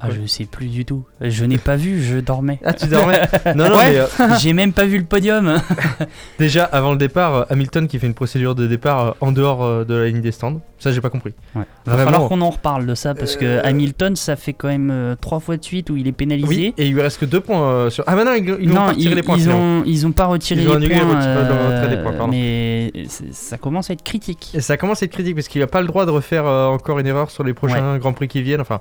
Ah, 0.00 0.08
je 0.10 0.26
sais 0.26 0.44
plus 0.44 0.66
du 0.68 0.84
tout. 0.84 1.04
Je 1.20 1.44
n'ai 1.44 1.58
pas 1.58 1.74
vu, 1.74 2.00
je 2.02 2.18
dormais. 2.18 2.60
Ah, 2.64 2.72
tu 2.72 2.86
dormais 2.86 3.20
Non, 3.56 3.68
non, 3.68 3.76
Ouais, 3.78 3.92
mais, 3.92 3.98
euh, 3.98 4.06
J'ai 4.38 4.52
même 4.52 4.72
pas 4.72 4.84
vu 4.86 4.96
le 4.98 5.04
podium. 5.04 5.60
Déjà, 6.38 6.64
avant 6.64 6.92
le 6.92 6.98
départ, 6.98 7.34
euh, 7.34 7.44
Hamilton 7.50 7.88
qui 7.88 7.98
fait 7.98 8.06
une 8.06 8.14
procédure 8.14 8.54
de 8.54 8.66
départ 8.68 9.00
euh, 9.06 9.10
en 9.20 9.32
dehors 9.32 9.84
de 9.84 9.94
la 9.94 10.06
ligne 10.06 10.20
des 10.20 10.30
stands. 10.30 10.60
Ça, 10.78 10.92
j'ai 10.92 11.00
pas 11.00 11.10
compris. 11.10 11.32
Ouais. 11.56 11.62
Va 11.84 11.94
Vraiment. 11.94 12.10
falloir 12.12 12.28
qu'on 12.28 12.40
en 12.42 12.50
reparle 12.50 12.86
de 12.86 12.94
ça 12.94 13.14
parce 13.14 13.36
que 13.36 13.58
Hamilton, 13.64 14.14
ça 14.14 14.36
fait 14.36 14.52
quand 14.52 14.68
même 14.68 15.16
trois 15.20 15.40
fois 15.40 15.56
de 15.56 15.64
suite 15.64 15.90
où 15.90 15.96
il 15.96 16.06
est 16.06 16.12
pénalisé. 16.12 16.46
Oui, 16.48 16.74
et 16.78 16.86
il 16.86 16.94
lui 16.94 17.02
reste 17.02 17.18
que 17.18 17.24
deux 17.26 17.40
points 17.40 17.90
sur. 17.90 18.04
Ah, 18.06 18.14
maintenant, 18.14 18.34
ils, 18.34 18.56
ils 18.60 18.68
non, 18.68 18.82
ont 18.82 18.84
pas 18.86 18.90
retiré 18.92 19.14
les 19.16 19.22
points. 19.24 19.36
ils 19.36 19.50
ont, 19.50 19.82
ils 19.84 20.06
ont 20.06 20.12
pas 20.12 20.26
retiré 20.26 20.62
Ils 20.62 20.68
ont 20.70 20.78
les 20.78 20.88
points, 20.88 22.12
pardon. 22.12 22.28
mais 22.28 22.92
ça 23.32 23.58
commence 23.58 23.90
à 23.90 23.94
être 23.94 24.04
critique. 24.04 24.52
Et 24.54 24.60
ça 24.60 24.76
commence 24.76 25.02
à 25.02 25.06
être 25.06 25.12
critique 25.12 25.34
parce 25.34 25.48
qu'il 25.48 25.60
a 25.62 25.66
pas 25.66 25.80
le 25.80 25.88
droit 25.88 26.06
de 26.06 26.12
refaire 26.12 26.44
encore 26.44 27.00
une 27.00 27.06
erreur 27.08 27.32
sur 27.32 27.42
les 27.42 27.54
prochains 27.54 27.98
Grands 27.98 28.12
Prix 28.12 28.28
qui 28.28 28.42
viennent. 28.42 28.60
Enfin, 28.60 28.80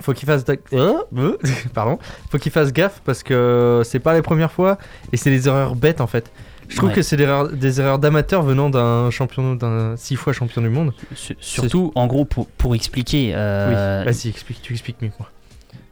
faut 0.00 0.12
qu'il 0.12 0.26
fasse. 0.26 0.44
d'ac- 0.44 0.60
Euh, 0.72 0.94
Pardon. 1.74 1.98
Faut 2.30 2.38
qu'il 2.38 2.52
fasse 2.52 2.72
gaffe 2.72 3.00
parce 3.04 3.22
que 3.22 3.82
c'est 3.84 3.98
pas 4.00 4.14
les 4.14 4.22
premières 4.22 4.52
fois 4.52 4.78
et 5.12 5.16
c'est 5.16 5.30
des 5.30 5.46
erreurs 5.48 5.74
bêtes 5.76 6.00
en 6.00 6.06
fait. 6.06 6.30
Je 6.68 6.76
trouve 6.76 6.90
Ouais. 6.90 6.94
que 6.94 7.02
c'est 7.02 7.16
des 7.16 7.24
erreurs, 7.24 7.48
des 7.48 7.80
erreurs 7.80 7.98
d'amateurs 7.98 8.42
venant 8.42 8.70
d'un 8.70 9.10
champion, 9.10 9.56
d'un 9.56 9.96
six 9.96 10.14
fois 10.14 10.32
champion 10.32 10.62
du 10.62 10.68
monde. 10.68 10.92
Su- 11.16 11.36
Surtout, 11.40 11.90
en 11.96 12.06
gros, 12.06 12.24
pour, 12.24 12.46
pour 12.46 12.76
expliquer. 12.76 13.32
euh, 13.34 14.00
Oui, 14.00 14.06
vas-y, 14.12 14.28
explique, 14.28 14.62
tu 14.62 14.72
expliques 14.74 15.02
mieux 15.02 15.08
que 15.08 15.14
moi. 15.18 15.28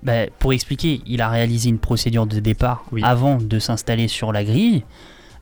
bah, 0.05 0.27
pour 0.39 0.53
expliquer, 0.53 1.01
il 1.05 1.21
a 1.21 1.29
réalisé 1.29 1.69
une 1.69 1.81
procédure 1.81 2.27
de 2.27 2.39
départ 2.39 2.85
avant 3.03 3.39
de 3.39 3.59
s'installer 3.59 4.07
sur 4.07 4.31
la 4.33 4.45
grille. 4.45 4.85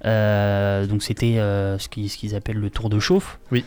Euh, 0.04 0.86
donc 0.86 1.02
c'était 1.02 1.38
euh, 1.38 1.78
ce 1.78 1.88
qu'ils 1.88 2.08
ce 2.10 2.16
qu'ils 2.18 2.34
appellent 2.34 2.58
le 2.60 2.70
tour 2.70 2.88
de 2.88 2.98
chauffe. 2.98 3.38
Oui. 3.50 3.64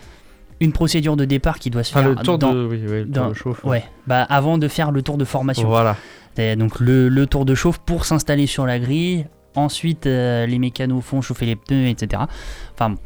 Une 0.61 0.71
procédure 0.73 1.15
de 1.15 1.25
départ 1.25 1.59
qui 1.59 1.69
doit 1.69 1.83
se 1.83 1.93
faire 1.93 2.07
le 2.07 2.15
tour 2.15 2.37
dans- 2.37 2.51
de- 2.53 2.65
oui, 2.65 2.79
oui, 2.83 2.89
le 2.99 3.05
tour 3.05 3.23
dans- 3.23 3.29
de 3.29 3.33
chauffe, 3.33 3.63
Ouais. 3.63 3.69
ouais. 3.71 3.83
Bah 4.07 4.23
avant 4.29 4.57
de 4.57 4.67
faire 4.67 4.91
le 4.91 5.01
tour 5.01 5.17
de 5.17 5.23
formation. 5.25 5.67
Voilà. 5.69 5.95
Et 6.37 6.55
donc 6.55 6.79
le, 6.79 7.09
le 7.09 7.25
tour 7.27 7.45
de 7.45 7.55
chauffe 7.55 7.79
pour 7.79 8.05
s'installer 8.05 8.45
sur 8.47 8.65
la 8.65 8.79
grille. 8.79 9.25
Ensuite, 9.55 10.05
euh, 10.05 10.45
les 10.45 10.59
mécanos 10.59 11.03
font 11.03 11.21
chauffer 11.21 11.45
les 11.45 11.55
pneus, 11.55 11.87
etc. 11.87 12.21
Enfin, 12.75 12.91
bon. 12.91 12.97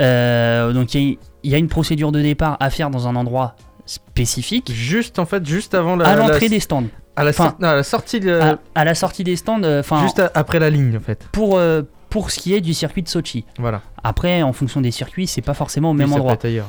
Euh, 0.00 0.72
donc 0.72 0.94
il 0.94 1.02
y, 1.02 1.12
a- 1.12 1.16
il 1.44 1.50
y 1.50 1.54
a 1.54 1.58
une 1.58 1.68
procédure 1.68 2.12
de 2.12 2.20
départ 2.20 2.56
à 2.60 2.70
faire 2.70 2.88
dans 2.90 3.06
un 3.08 3.14
endroit 3.16 3.56
spécifique. 3.84 4.70
Juste 4.72 5.18
en 5.18 5.26
fait, 5.26 5.44
juste 5.46 5.74
avant 5.74 5.96
la. 5.96 6.06
à 6.08 6.16
l'entrée 6.16 6.40
la- 6.40 6.48
des 6.48 6.60
stands. 6.60 6.84
À 7.14 7.24
la, 7.24 7.30
Enfin, 7.30 7.50
sor- 7.50 7.56
non, 7.60 7.68
à 7.68 7.74
la 7.76 7.82
sortie 7.82 8.20
de. 8.20 8.32
à, 8.32 8.58
à 8.74 8.84
la 8.84 8.94
sortie 8.94 9.22
des 9.24 9.36
stands, 9.36 9.62
euh, 9.64 9.80
enfin 9.80 10.00
Juste 10.02 10.22
après 10.34 10.58
la 10.58 10.70
ligne 10.70 10.96
en 10.96 11.00
fait. 11.00 11.28
pour 11.32 11.60
pour 12.08 12.30
ce 12.30 12.38
qui 12.38 12.54
est 12.54 12.60
du 12.60 12.74
circuit 12.74 13.02
de 13.02 13.08
Sochi. 13.08 13.44
Voilà. 13.58 13.80
Après, 14.02 14.42
en 14.42 14.52
fonction 14.52 14.80
des 14.80 14.90
circuits, 14.90 15.26
c'est 15.26 15.40
pas 15.42 15.54
forcément 15.54 15.90
au 15.90 15.92
Oui, 15.92 15.98
même 15.98 16.08
ça 16.08 16.14
peut 16.14 16.20
endroit. 16.20 16.34
être 16.34 16.44
ailleurs. 16.46 16.68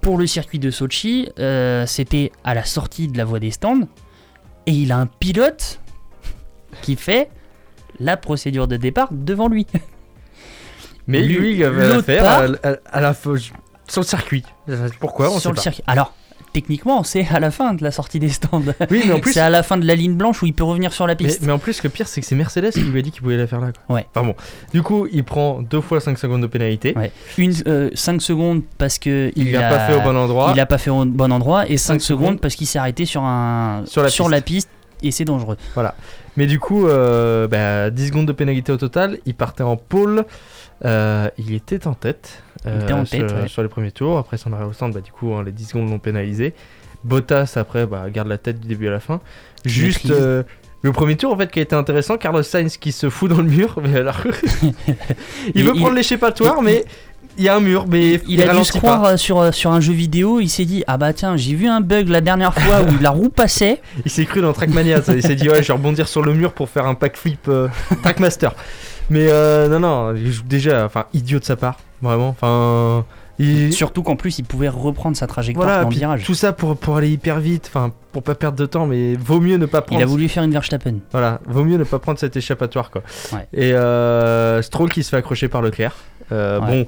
Pour 0.00 0.16
le 0.16 0.26
circuit 0.26 0.58
de 0.58 0.70
Sochi, 0.70 1.28
euh, 1.38 1.84
c'était 1.86 2.32
à 2.44 2.54
la 2.54 2.64
sortie 2.64 3.08
de 3.08 3.18
la 3.18 3.24
voie 3.24 3.38
des 3.38 3.50
stands, 3.50 3.86
et 4.66 4.72
il 4.72 4.92
a 4.92 4.96
un 4.98 5.06
pilote 5.06 5.80
qui 6.82 6.96
fait 6.96 7.30
la 7.98 8.16
procédure 8.16 8.66
de 8.66 8.76
départ 8.76 9.08
devant 9.12 9.48
lui. 9.48 9.66
Mais 11.06 11.22
lui, 11.22 11.54
il 11.56 11.64
avait 11.64 11.82
l'autre 11.88 11.96
l'affaire 12.08 12.22
part, 12.22 12.42
à, 12.62 12.68
à- 12.68 12.76
à 12.98 13.00
la 13.00 13.14
sur 13.14 14.02
le 14.02 14.06
circuit. 14.06 14.44
Pourquoi? 15.00 15.26
On 15.28 15.32
sur 15.32 15.40
sait 15.40 15.48
le 15.50 15.54
pas. 15.56 15.60
circuit. 15.62 15.82
Alors, 15.86 16.14
techniquement, 16.52 17.02
c'est 17.04 17.26
à 17.32 17.40
la 17.40 17.50
fin 17.50 17.74
de 17.74 17.82
la 17.82 17.90
sortie 17.90 18.18
des 18.18 18.28
stands. 18.28 18.62
Oui, 18.90 19.02
mais 19.06 19.12
en 19.12 19.20
plus- 19.20 19.32
c'est 19.32 19.40
à 19.40 19.50
la 19.50 19.62
fin 19.62 19.76
de 19.76 19.86
la 19.86 19.94
ligne 19.94 20.14
blanche 20.14 20.42
où 20.42 20.46
il 20.46 20.52
peut 20.54 20.64
revenir 20.64 20.92
sur 20.92 21.06
la 21.06 21.14
piste. 21.14 21.42
mais 21.42 21.52
en 21.52 21.58
plus, 21.58 21.82
le 21.82 21.90
pire, 21.90 22.08
c'est 22.08 22.20
que 22.20 22.26
c'est 22.26 22.34
Mercedes 22.34 22.70
qui 22.72 22.80
lui 22.80 22.98
a 22.98 23.02
dit 23.02 23.10
qu'il 23.10 23.22
pouvait 23.22 23.36
la 23.36 23.46
faire 23.46 23.60
là. 23.60 23.68
Quoi. 23.86 23.96
Ouais. 23.96 24.06
Enfin 24.14 24.26
bon. 24.26 24.34
Du 24.72 24.82
coup, 24.82 25.06
il 25.12 25.24
prend 25.24 25.62
deux 25.62 25.80
fois 25.80 26.00
5 26.00 26.18
secondes 26.18 26.42
de 26.42 26.46
pénalité. 26.46 26.94
Ouais. 26.96 27.12
Une, 27.38 27.52
5 27.94 28.20
secondes 28.22 28.62
parce 28.78 28.98
que 28.98 29.30
Il 29.36 29.52
l'a 29.52 29.68
pas 29.68 29.78
fait 29.86 29.94
au 29.96 30.00
bon 30.00 30.16
endroit. 30.16 30.48
Il 30.52 30.56
l'a 30.56 30.66
pas 30.66 30.78
fait 30.78 30.90
au 30.90 31.04
bon 31.04 31.32
endroit 31.32 31.68
et 31.68 31.76
5 31.76 31.94
Cinq 31.94 32.00
secondes 32.00 32.20
secondes. 32.26 32.40
parce 32.40 32.54
qu'il 32.54 32.66
s'est 32.66 32.78
arrêté 32.78 33.04
sur 33.06 33.22
un 33.22 33.82
Sur 33.86 34.28
la 34.28 34.40
piste. 34.40 34.68
piste 34.68 34.68
et 35.02 35.10
c'est 35.12 35.24
dangereux. 35.24 35.56
Voilà. 35.74 35.94
Mais 36.36 36.46
du 36.46 36.58
coup, 36.58 36.86
euh, 36.86 37.48
bah, 37.48 37.90
10 37.90 38.08
secondes 38.08 38.26
de 38.26 38.32
pénalité 38.32 38.70
au 38.72 38.76
total. 38.76 39.18
Il 39.26 39.34
partait 39.34 39.62
en 39.62 39.76
pôle. 39.76 40.24
Euh, 40.84 41.28
il 41.38 41.52
était 41.54 41.86
en 41.86 41.94
tête. 41.94 42.42
Il 42.66 42.82
était 42.82 42.92
en 42.92 43.04
tête, 43.04 43.28
sur, 43.28 43.38
ouais. 43.38 43.48
sur 43.48 43.62
les 43.62 43.68
premiers 43.68 43.90
tours. 43.92 44.18
Après 44.18 44.36
au 44.36 44.72
centre, 44.72 44.94
bah, 44.94 45.00
du 45.00 45.12
coup, 45.12 45.32
hein, 45.34 45.42
les 45.44 45.52
10 45.52 45.64
secondes 45.66 45.88
l'ont 45.90 45.98
pénalisé. 45.98 46.54
Bottas, 47.04 47.54
après, 47.56 47.86
bah, 47.86 48.04
garde 48.10 48.28
la 48.28 48.38
tête 48.38 48.60
du 48.60 48.68
début 48.68 48.88
à 48.88 48.90
la 48.92 49.00
fin. 49.00 49.20
Juste. 49.64 50.10
Euh, 50.10 50.42
le 50.82 50.92
premier 50.92 51.14
tour 51.16 51.30
en 51.32 51.36
fait 51.36 51.50
qui 51.50 51.58
a 51.58 51.62
été 51.62 51.76
intéressant, 51.76 52.16
Carlos 52.16 52.42
Sainz 52.42 52.78
qui 52.78 52.92
se 52.92 53.10
fout 53.10 53.28
dans 53.30 53.36
le 53.42 53.50
mur, 53.50 53.78
mais 53.82 53.96
alors 53.98 54.20
il 54.62 54.72
Il- 55.54 55.64
veut 55.64 55.72
il- 55.74 55.80
prendre 55.80 55.94
l'échappatoire, 55.94 56.62
mais 56.62 56.86
il 57.36 57.44
y 57.44 57.48
a 57.50 57.56
un 57.56 57.60
mur, 57.60 57.84
mais 57.86 58.14
il, 58.14 58.20
Il, 58.28 58.42
a 58.42 58.54
dû 58.54 58.64
se 58.64 58.72
croire 58.72 59.04
euh, 59.04 59.16
sur, 59.18 59.38
euh, 59.40 59.52
sur 59.52 59.70
un 59.72 59.80
jeu 59.80 59.92
vidéo, 59.92 60.40
il 60.40 60.48
s'est 60.48 60.64
dit 60.64 60.82
Ah 60.86 60.96
bah 60.96 61.12
tiens, 61.12 61.36
j'ai 61.36 61.54
vu 61.54 61.66
un 61.66 61.82
bug 61.82 62.08
la 62.08 62.22
dernière 62.22 62.54
fois 62.54 62.80
où 62.82 62.98
la 63.02 63.10
roue 63.10 63.28
passait. 63.28 63.82
Il 64.06 64.10
s'est 64.10 64.24
cru 64.24 64.40
dans 64.40 64.52
Trackmania, 64.54 65.02
ça. 65.02 65.14
il 65.14 65.22
s'est 65.22 65.34
dit 65.34 65.48
ouais, 65.50 65.62
je 65.62 65.68
vais 65.68 65.74
rebondir 65.74 66.08
sur 66.08 66.22
le 66.22 66.32
mur 66.32 66.52
pour 66.54 66.70
faire 66.70 66.86
un 66.86 66.94
pack 66.94 67.16
flip 67.16 67.46
euh, 67.48 67.68
Trackmaster. 68.02 68.54
Mais 69.10 69.26
euh, 69.28 69.68
non, 69.68 69.80
non, 69.80 70.14
déjà, 70.46 70.84
enfin, 70.86 71.06
idiot 71.12 71.38
de 71.40 71.44
sa 71.44 71.56
part, 71.56 71.78
vraiment. 72.00 72.28
Enfin, 72.28 73.04
il... 73.38 73.72
Surtout 73.72 74.02
qu'en 74.02 74.16
plus, 74.16 74.38
il 74.38 74.44
pouvait 74.44 74.68
reprendre 74.68 75.16
sa 75.16 75.26
trajectoire 75.26 75.66
voilà, 75.66 75.82
dans 75.82 75.88
le 75.88 75.90
puis 75.90 75.98
virage. 75.98 76.24
tout 76.24 76.34
ça 76.34 76.52
pour, 76.52 76.76
pour 76.76 76.96
aller 76.96 77.10
hyper 77.10 77.40
vite, 77.40 77.66
enfin, 77.68 77.90
pour 78.12 78.22
pas 78.22 78.34
perdre 78.34 78.58
de 78.58 78.66
temps, 78.66 78.86
mais 78.86 79.14
vaut 79.16 79.40
mieux 79.40 79.56
ne 79.56 79.66
pas 79.66 79.82
prendre. 79.82 80.00
Il 80.00 80.04
a 80.04 80.06
voulu 80.06 80.28
faire 80.28 80.42
une 80.44 80.52
Verstappen. 80.52 80.96
Voilà, 81.10 81.40
vaut 81.46 81.64
mieux 81.64 81.76
ne 81.76 81.84
pas 81.84 81.98
prendre 81.98 82.18
cet 82.18 82.36
échappatoire, 82.36 82.90
quoi. 82.90 83.02
Ouais. 83.32 83.46
Et 83.52 83.72
euh, 83.72 84.62
Stroll 84.62 84.90
qui 84.90 85.02
se 85.02 85.08
fait 85.10 85.16
accrocher 85.16 85.48
par 85.48 85.62
Leclerc. 85.62 85.94
Euh, 86.32 86.60
Ouais. 86.60 86.84
Bon. 86.84 86.86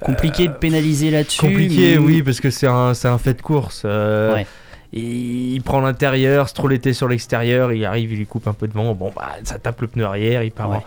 Compliqué 0.00 0.46
de 0.46 0.52
pénaliser 0.52 1.10
là-dessus. 1.10 1.40
Compliqué, 1.40 1.98
mais- 1.98 1.98
oui, 1.98 2.22
parce 2.22 2.40
que 2.40 2.50
c'est 2.50 2.68
un, 2.68 2.92
un 3.02 3.18
fait 3.18 3.34
de 3.34 3.42
course. 3.42 3.82
euh, 3.84 4.32
Ouais. 4.32 4.46
il 4.92 5.60
prend 5.64 5.80
l'intérieur, 5.80 6.48
Stroll 6.48 6.72
était 6.72 6.92
sur 6.92 7.08
l'extérieur, 7.08 7.72
il 7.72 7.84
arrive, 7.84 8.12
il 8.12 8.18
lui 8.18 8.26
coupe 8.26 8.46
un 8.46 8.52
peu 8.52 8.68
devant. 8.68 8.94
Bon, 8.94 9.12
bah, 9.14 9.30
ça 9.42 9.58
tape 9.58 9.80
le 9.80 9.88
pneu 9.88 10.04
arrière, 10.04 10.44
il 10.44 10.52
part. 10.52 10.70
En- 10.70 10.84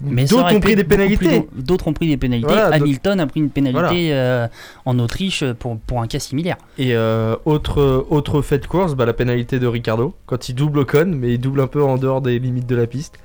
Mais 0.00 0.24
D'autres 0.26 0.54
ont 0.54 0.60
pris 0.60 0.76
des 0.76 0.84
pénalités. 0.84 1.48
D'autres 1.54 1.88
ont 1.88 1.92
pris 1.92 2.06
des 2.08 2.16
pénalités. 2.16 2.46
Voilà, 2.48 2.66
Hamilton 2.74 3.18
a 3.20 3.26
pris 3.26 3.40
une 3.40 3.48
pénalité 3.50 4.12
euh, 4.12 4.46
en 4.84 4.98
Autriche 4.98 5.42
pour, 5.58 5.78
pour 5.78 6.02
un 6.02 6.06
cas 6.06 6.18
similaire. 6.18 6.56
Et 6.78 6.94
euh, 6.94 7.34
autre, 7.46 8.06
autre 8.10 8.42
fait 8.42 8.58
de 8.58 8.66
course, 8.66 8.94
bah, 8.94 9.06
la 9.06 9.14
pénalité 9.14 9.58
de 9.58 9.66
Ricardo, 9.66 10.14
quand 10.26 10.48
il 10.48 10.54
double 10.54 10.80
Ocon, 10.80 11.12
mais 11.16 11.34
il 11.34 11.38
double 11.40 11.60
un 11.62 11.66
peu 11.66 11.82
en 11.82 11.96
dehors 11.96 12.20
des 12.20 12.38
limites 12.38 12.66
de 12.66 12.76
la 12.76 12.86
piste. 12.86 13.18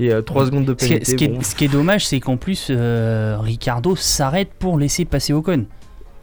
Et 0.00 0.10
3 0.24 0.46
secondes 0.46 0.64
de 0.64 0.74
pénalité. 0.74 1.10
ce 1.12 1.16
qui 1.16 1.24
est- 1.24 1.28
bon. 1.28 1.42
ce 1.42 1.54
qui 1.56 1.64
est 1.64 1.68
dommage, 1.68 2.06
c'est 2.06 2.20
qu'en 2.20 2.36
plus, 2.36 2.68
euh, 2.70 3.36
Ricardo 3.40 3.96
s'arrête 3.96 4.50
pour 4.58 4.78
laisser 4.78 5.04
passer 5.04 5.32
Ocon. 5.32 5.66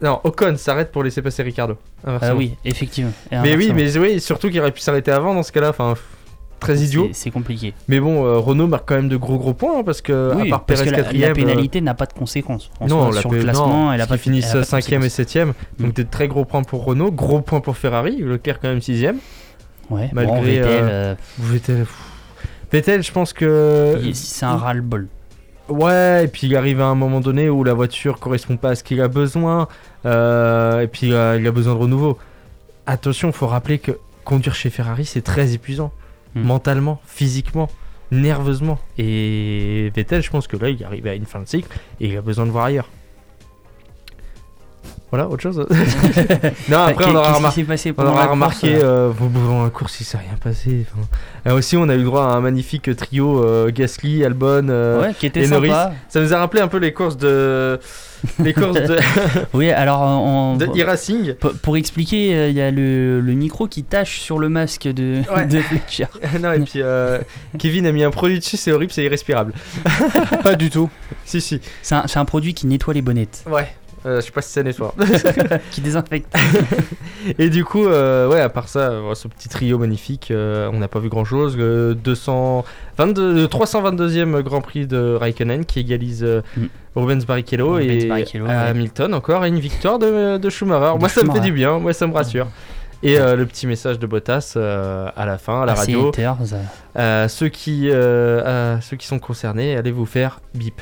Non, 0.02 0.20
Ocon 0.24 0.56
s'arrête 0.56 0.92
pour 0.92 1.02
laisser 1.04 1.22
passer 1.22 1.42
Ricardo. 1.42 1.76
Ah 2.06 2.34
oui, 2.34 2.54
effectivement. 2.64 3.12
Mais 3.30 3.56
oui, 3.56 3.72
mais 3.74 3.96
oui, 3.98 4.20
surtout 4.20 4.50
qu'il 4.50 4.60
aurait 4.60 4.72
pu 4.72 4.80
s'arrêter 4.80 5.10
avant 5.10 5.34
dans 5.34 5.42
ce 5.42 5.52
cas-là. 5.52 5.70
Enfin, 5.70 5.94
très 6.60 6.78
idiot. 6.78 7.08
C'est- 7.12 7.30
compliqué. 7.30 7.74
Mais 7.88 8.00
bon, 8.00 8.24
euh, 8.24 8.38
Renault 8.38 8.66
marque 8.66 8.88
quand 8.88 8.96
même 8.96 9.08
de 9.08 9.16
gros 9.16 9.38
gros 9.38 9.54
points 9.54 9.80
hein, 9.80 9.82
parce 9.84 10.00
que 10.00 10.32
oui, 10.34 10.48
à 10.48 10.50
part 10.50 10.64
parce 10.64 10.80
Perez 10.80 10.90
que 10.90 10.96
la, 10.96 11.02
quatrième, 11.02 11.28
la 11.28 11.34
pénalité 11.34 11.80
n'a 11.80 11.94
pas 11.94 12.06
de 12.06 12.12
conséquences. 12.12 12.70
En 12.80 12.86
non, 12.86 13.02
soi, 13.06 13.14
la 13.14 13.20
sur 13.20 13.32
le 13.32 13.40
classement, 13.42 13.68
non, 13.68 13.92
elle 13.92 14.00
a 14.00 14.06
pas 14.06 14.16
finissent 14.16 14.52
pas 14.52 14.58
de 14.58 14.64
5ème 14.64 14.78
et 14.78 15.08
conséquences. 15.08 15.34
7ème. 15.34 15.48
Mm. 15.48 15.84
Donc 15.84 15.94
des 15.94 16.04
très 16.04 16.28
gros 16.28 16.44
points 16.44 16.62
pour 16.62 16.84
Renault, 16.84 17.10
gros 17.12 17.40
points 17.40 17.60
pour 17.60 17.76
Ferrari, 17.76 18.16
Leclerc 18.18 18.60
quand 18.60 18.68
même 18.68 18.78
6ème. 18.78 19.16
Ouais, 19.90 20.10
malgré 20.12 20.36
bon, 20.36 20.42
Vettel, 20.42 20.64
euh, 20.64 20.88
euh, 20.90 21.14
Vettel, 21.38 21.78
pff. 21.78 21.94
Vettel, 22.72 23.02
je 23.02 23.12
pense 23.12 23.32
que 23.32 24.00
c'est 24.12 24.44
un 24.44 24.56
ras-le-bol. 24.56 25.08
Ouais, 25.68 26.24
et 26.24 26.28
puis 26.28 26.46
il 26.46 26.56
arrive 26.56 26.80
à 26.80 26.86
un 26.86 26.94
moment 26.94 27.20
donné 27.20 27.48
où 27.50 27.64
la 27.64 27.74
voiture 27.74 28.18
correspond 28.20 28.56
pas 28.56 28.70
à 28.70 28.74
ce 28.76 28.84
qu'il 28.84 29.00
a 29.00 29.08
besoin, 29.08 29.66
euh, 30.04 30.80
et 30.80 30.86
puis 30.86 31.12
euh, 31.12 31.38
il 31.40 31.46
a 31.46 31.50
besoin 31.50 31.74
de 31.74 31.78
renouveau. 31.78 32.18
Attention, 32.86 33.32
faut 33.32 33.48
rappeler 33.48 33.78
que 33.78 33.92
conduire 34.24 34.54
chez 34.54 34.70
Ferrari 34.70 35.04
c'est 35.04 35.22
très 35.22 35.54
épuisant, 35.54 35.92
Hmm. 36.36 36.42
mentalement, 36.42 37.00
physiquement, 37.06 37.70
nerveusement. 38.10 38.78
Et 38.98 39.90
Vettel, 39.96 40.22
je 40.22 40.30
pense 40.30 40.46
que 40.46 40.58
là 40.58 40.68
il 40.68 40.84
arrive 40.84 41.06
à 41.06 41.14
une 41.14 41.24
fin 41.24 41.40
de 41.40 41.48
cycle 41.48 41.68
et 41.98 42.08
il 42.08 42.16
a 42.16 42.20
besoin 42.20 42.44
de 42.44 42.50
voir 42.50 42.66
ailleurs. 42.66 42.88
Voilà, 45.12 45.28
autre 45.28 45.40
chose. 45.42 45.56
non, 46.68 46.78
après 46.78 47.04
on 47.06 47.14
aura, 47.14 47.32
remar- 47.34 47.54
on 47.98 48.06
aura 48.06 48.26
remarqué 48.26 48.72
course, 48.72 48.82
euh, 48.84 49.10
pendant 49.12 49.62
la 49.64 49.70
course 49.70 50.00
il 50.00 50.04
s'est 50.04 50.18
rien 50.18 50.36
passé. 50.42 50.84
enfin. 50.90 51.06
Et 51.48 51.52
aussi 51.52 51.76
on 51.76 51.88
a 51.88 51.94
eu 51.94 52.02
droit 52.02 52.24
à 52.24 52.28
un 52.34 52.40
magnifique 52.40 52.94
trio 52.96 53.44
euh, 53.44 53.70
Gasly, 53.72 54.24
Albon 54.24 54.66
euh, 54.68 55.00
Ouais, 55.02 55.14
qui 55.14 55.26
était 55.26 55.44
et 55.44 55.48
Norris. 55.48 55.68
sympa. 55.68 55.92
Ça 56.08 56.20
nous 56.20 56.34
a 56.34 56.38
rappelé 56.38 56.60
un 56.60 56.66
peu 56.68 56.78
les 56.78 56.92
courses 56.92 57.16
de 57.16 57.78
les 58.42 58.52
courses 58.52 58.72
de, 58.82 58.98
Oui, 59.54 59.70
alors 59.70 60.00
on, 60.02 60.56
de 60.56 60.66
e-racing. 60.66 61.34
pour, 61.34 61.76
expliquer, 61.76 62.34
euh, 62.34 62.48
il 62.48 62.56
y 62.56 62.60
a 62.60 62.72
le, 62.72 63.20
le 63.20 63.32
micro 63.34 63.68
qui 63.68 63.84
tâche 63.84 64.18
sur 64.18 64.40
le 64.40 64.48
masque 64.48 64.88
de, 64.88 65.22
Ouais. 65.32 65.46
de 65.46 65.60
Fletcher. 65.60 66.06
non 66.42 66.52
et 66.52 66.58
puis 66.60 66.80
euh, 66.82 67.20
Kevin 67.60 67.86
a 67.86 67.92
mis 67.92 68.02
un 68.02 68.10
produit 68.10 68.40
dessus, 68.40 68.56
c'est 68.56 68.72
horrible, 68.72 68.90
c'est 68.92 69.04
irrespirable. 69.04 69.52
Pas 70.42 70.56
du 70.56 70.68
tout. 70.68 70.90
si 71.24 71.40
si. 71.40 71.60
C'est 71.82 71.94
un, 71.94 72.04
c'est 72.08 72.18
un 72.18 72.24
produit 72.24 72.54
qui 72.54 72.66
nettoie 72.66 72.92
les 72.94 73.02
bonnettes, 73.02 73.44
Ouais. 73.48 73.68
Euh, 74.06 74.20
je 74.20 74.26
sais 74.26 74.30
pas 74.32 74.40
si 74.42 74.52
ça 74.52 74.62
nettoie. 74.62 74.94
qui 75.72 75.80
désinfecte. 75.80 76.32
Et 77.38 77.50
du 77.50 77.64
coup, 77.64 77.86
euh, 77.86 78.28
ouais, 78.28 78.40
à 78.40 78.48
part 78.48 78.68
ça, 78.68 78.90
euh, 78.90 79.14
ce 79.14 79.26
petit 79.26 79.48
trio 79.48 79.78
magnifique, 79.78 80.30
euh, 80.30 80.70
on 80.72 80.78
n'a 80.78 80.88
pas 80.88 81.00
vu 81.00 81.08
grand 81.08 81.24
chose. 81.24 81.56
222, 81.56 83.34
le 83.34 83.46
322e 83.46 84.42
Grand 84.42 84.60
Prix 84.60 84.86
de 84.86 85.14
Raikkonen 85.14 85.64
qui 85.64 85.80
égalise 85.80 86.24
Mm. 86.56 86.66
Rubens 86.94 87.26
Barrichello 87.26 87.74
Rubens 87.74 87.90
et 87.90 88.06
Barrichello, 88.06 88.46
à 88.46 88.48
ouais. 88.48 88.54
Hamilton 88.54 89.12
encore 89.14 89.44
et 89.44 89.48
une 89.48 89.58
victoire 89.58 89.98
de, 89.98 90.38
de 90.38 90.50
Schumacher. 90.50 90.94
De 90.94 90.98
moi, 90.98 91.08
ça 91.08 91.22
me 91.22 91.30
fait 91.32 91.40
du 91.40 91.52
bien, 91.52 91.78
moi, 91.78 91.92
ça 91.92 92.06
me 92.06 92.14
rassure. 92.14 92.46
Et 93.02 93.18
euh, 93.18 93.36
le 93.36 93.44
petit 93.44 93.66
message 93.66 93.98
de 93.98 94.06
Bottas 94.06 94.54
euh, 94.56 95.08
à 95.14 95.26
la 95.26 95.36
fin, 95.36 95.62
à 95.62 95.66
la 95.66 95.72
Ah, 95.72 95.76
radio. 95.76 96.10
euh, 96.96 97.28
ceux, 97.28 97.48
qui, 97.48 97.90
ceux 97.90 98.96
qui 98.96 99.06
sont 99.06 99.18
concernés, 99.18 99.76
allez 99.76 99.92
vous 99.92 100.06
faire 100.06 100.40
bip. 100.54 100.80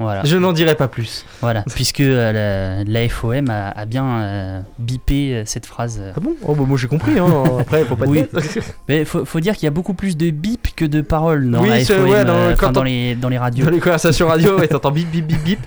Voilà. 0.00 0.24
Je 0.24 0.36
n'en 0.36 0.52
dirai 0.52 0.74
pas 0.74 0.88
plus. 0.88 1.24
Voilà, 1.40 1.62
puisque 1.74 2.00
euh, 2.00 2.82
la, 2.84 3.02
la 3.02 3.08
FOM 3.08 3.48
a, 3.50 3.68
a 3.70 3.84
bien 3.84 4.04
euh, 4.04 4.60
bipé 4.78 5.34
euh, 5.34 5.42
cette 5.46 5.66
phrase. 5.66 6.00
Ah 6.16 6.20
bon? 6.20 6.34
Oh, 6.42 6.54
bah, 6.54 6.64
moi 6.66 6.76
j'ai 6.78 6.88
compris, 6.88 7.18
hein. 7.18 7.44
après, 7.60 7.84
faut 7.84 7.96
pas 7.96 8.06
Oui. 8.06 8.24
Mais 8.88 9.04
faut, 9.04 9.24
faut 9.24 9.40
dire 9.40 9.54
qu'il 9.54 9.64
y 9.64 9.68
a 9.68 9.70
beaucoup 9.72 9.94
plus 9.94 10.16
de 10.16 10.30
bip 10.30 10.74
que 10.74 10.84
de 10.84 11.00
paroles 11.00 11.48
dans 11.50 11.62
Oui, 11.62 11.68
la 11.68 11.84
FOM, 11.84 12.08
ouais, 12.08 12.24
dans- 12.24 12.32
euh, 12.34 12.54
quand 12.56 12.64
enfin, 12.66 12.72
dans, 12.72 12.82
les, 12.82 13.14
dans 13.14 13.28
les 13.28 13.38
radios. 13.38 13.64
Dans 13.66 13.70
les 13.70 13.80
conversations 13.80 14.26
radio, 14.28 14.58
ouais, 14.58 14.66
t'entends 14.68 14.90
bip 14.90 15.08
bip 15.10 15.26
bip 15.26 15.42
bip. 15.44 15.60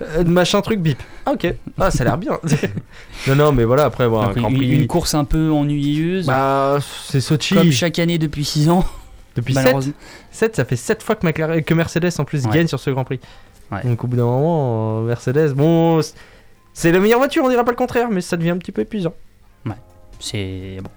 Euh, 0.00 0.24
machin 0.24 0.62
truc 0.62 0.80
bip. 0.80 0.98
Ah 1.26 1.32
ok. 1.32 1.52
Ah 1.78 1.90
ça 1.90 2.02
a 2.02 2.06
l'air 2.06 2.16
bien. 2.16 2.38
non 3.26 3.34
non 3.34 3.52
mais 3.52 3.64
voilà 3.64 3.84
après 3.84 4.08
bon, 4.08 4.20
un 4.20 4.26
Donc, 4.28 4.36
Grand 4.36 4.48
une, 4.48 4.56
Prix. 4.56 4.70
une 4.70 4.86
course 4.86 5.14
un 5.14 5.24
peu 5.24 5.50
ennuyeuse, 5.50 6.26
Bah 6.26 6.78
c'est 7.04 7.20
Sochi. 7.20 7.54
comme 7.54 7.70
chaque 7.72 7.98
année 7.98 8.16
depuis 8.16 8.44
6 8.44 8.70
ans. 8.70 8.84
Depuis 9.36 9.52
7 9.52 9.64
malheureusement. 9.64 9.92
7 10.30 10.56
ça 10.56 10.64
fait 10.64 10.76
7 10.76 11.02
fois 11.02 11.16
que, 11.16 11.26
McLaren- 11.26 11.62
que 11.62 11.74
Mercedes 11.74 12.12
en 12.18 12.24
plus 12.24 12.46
Ouais. 12.46 12.52
gagne 12.54 12.66
sur 12.66 12.80
ce 12.80 12.88
Grand 12.90 13.04
Prix. 13.04 13.20
Ouais. 13.72 13.82
Donc 13.84 14.04
au 14.04 14.06
bout 14.06 14.16
d'un 14.16 14.24
moment 14.24 15.00
euh, 15.00 15.06
Mercedes 15.06 15.52
bon 15.54 16.00
c'est 16.72 16.92
la 16.92 16.98
meilleure 16.98 17.18
voiture 17.18 17.44
on 17.44 17.48
dira 17.48 17.64
pas 17.64 17.72
le 17.72 17.76
contraire 17.76 18.08
mais 18.10 18.20
ça 18.20 18.36
devient 18.36 18.50
un 18.50 18.58
petit 18.58 18.72
peu 18.72 18.82
épuisant. 18.82 19.14
C'est 20.22 20.76
bon. 20.82 20.90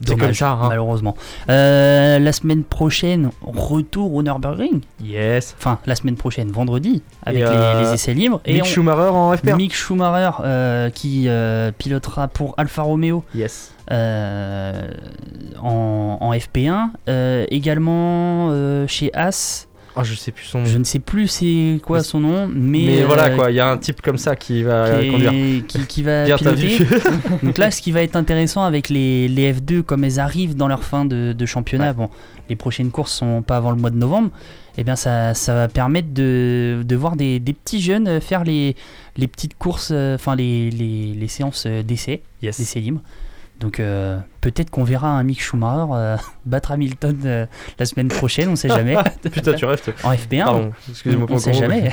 C'est 0.00 0.06
Dommage, 0.12 0.26
comme 0.26 0.34
ça, 0.34 0.50
hein. 0.52 0.68
malheureusement. 0.68 1.16
Euh, 1.48 2.18
la 2.20 2.32
semaine 2.32 2.62
prochaine, 2.64 3.30
retour 3.40 4.14
au 4.14 4.22
Nürburgring. 4.22 4.80
Yes. 5.02 5.54
Enfin, 5.58 5.78
la 5.86 5.94
semaine 5.96 6.14
prochaine, 6.16 6.50
vendredi, 6.52 7.02
avec 7.24 7.40
Et, 7.40 7.44
les, 7.44 7.50
euh, 7.50 7.82
les 7.82 7.92
essais 7.94 8.14
libres. 8.14 8.40
Mick 8.46 8.62
on- 8.62 8.64
Schumacher 8.64 9.10
en 9.12 9.32
FP1. 9.34 9.56
Mick 9.56 9.74
Schumacher 9.74 10.30
euh, 10.44 10.90
qui 10.90 11.28
pilotera 11.78 12.28
pour 12.28 12.54
Alfa 12.56 12.82
Romeo 12.82 13.24
Yes. 13.34 13.74
en, 13.90 14.74
en 16.20 16.32
FP1. 16.32 16.90
Euh, 17.08 17.46
également 17.50 18.86
chez 18.86 19.10
As, 19.14 19.66
Ah 19.94 20.02
je 20.04 20.14
sais 20.14 20.32
plus 20.32 20.44
son 20.46 20.60
nom. 20.60 20.64
je 20.64 20.78
ne 20.78 20.84
sais 20.84 20.98
plus 21.00 21.28
c'est 21.28 21.78
quoi 21.84 21.98
Mais- 21.98 22.02
son 22.04 22.20
nom, 22.20 22.48
mais, 22.48 22.84
Mais, 22.86 23.02
euh, 23.02 23.06
voilà 23.06 23.28
quoi, 23.30 23.50
il 23.50 23.56
y 23.56 23.60
a 23.60 23.70
un 23.70 23.76
type 23.76 24.00
comme 24.00 24.16
ça 24.16 24.36
qui 24.36 24.62
va 24.62 24.98
qui, 25.00 25.06
est- 25.06 25.10
conduire. 25.10 25.32
qui- 25.68 25.86
qui 25.86 26.02
va 26.04 26.24
piloter. 26.36 26.78
Donc 27.42 27.58
là, 27.58 27.70
ce 27.70 27.82
qui 27.82 27.92
va 27.92 28.02
être 28.02 28.16
intéressant 28.16 28.62
avec 28.64 28.88
les, 28.88 29.28
les 29.28 29.52
F2, 29.52 29.82
comme 29.82 30.04
elles 30.04 30.18
arrivent 30.18 30.56
dans 30.56 30.68
leur 30.68 30.82
fin 30.84 31.04
de, 31.04 31.34
de 31.36 31.46
championnat, 31.46 31.88
Ouais. 31.88 31.94
bon, 31.94 32.10
les 32.48 32.56
prochaines 32.56 32.90
courses 32.90 33.12
sont 33.12 33.42
pas 33.42 33.56
avant 33.58 33.70
le 33.70 33.76
mois 33.76 33.90
de 33.90 33.96
novembre, 33.96 34.30
et 34.78 34.84
bien 34.84 34.96
ça, 34.96 35.34
ça 35.34 35.54
va 35.54 35.68
permettre 35.68 36.08
de, 36.14 36.82
de 36.84 36.96
voir 36.96 37.14
des, 37.16 37.38
des 37.38 37.52
petits 37.52 37.82
jeunes 37.82 38.08
euh, 38.08 38.20
faire 38.20 38.44
les, 38.44 38.74
les 39.18 39.26
petites 39.28 39.58
courses, 39.58 39.90
euh, 39.92 40.14
enfin 40.14 40.34
les, 40.36 40.70
les, 40.70 41.12
les 41.12 41.28
séances 41.28 41.64
euh, 41.66 41.82
d'essai, 41.82 42.22
Yes. 42.42 42.58
d'essai 42.58 42.80
libre. 42.80 43.00
Donc 43.62 43.78
euh, 43.78 44.18
peut-être 44.40 44.70
qu'on 44.70 44.82
verra 44.82 45.08
un 45.08 45.22
Mick 45.22 45.40
Schumacher 45.40 45.86
euh, 45.92 46.16
battre 46.44 46.72
Hamilton 46.72 47.16
euh, 47.24 47.46
la 47.78 47.86
semaine 47.86 48.08
prochaine, 48.08 48.48
on 48.48 48.56
sait 48.56 48.68
jamais. 48.68 48.96
Putain 49.22 49.54
tu 49.54 49.64
rêves. 49.64 49.80
toi. 49.82 49.94
en 50.02 50.12
FP1, 50.12 50.44
Pardon, 50.44 50.72
excusez-moi 50.90 51.26
on, 51.30 51.34
on 51.34 51.38
sait 51.38 51.54
jamais. 51.54 51.92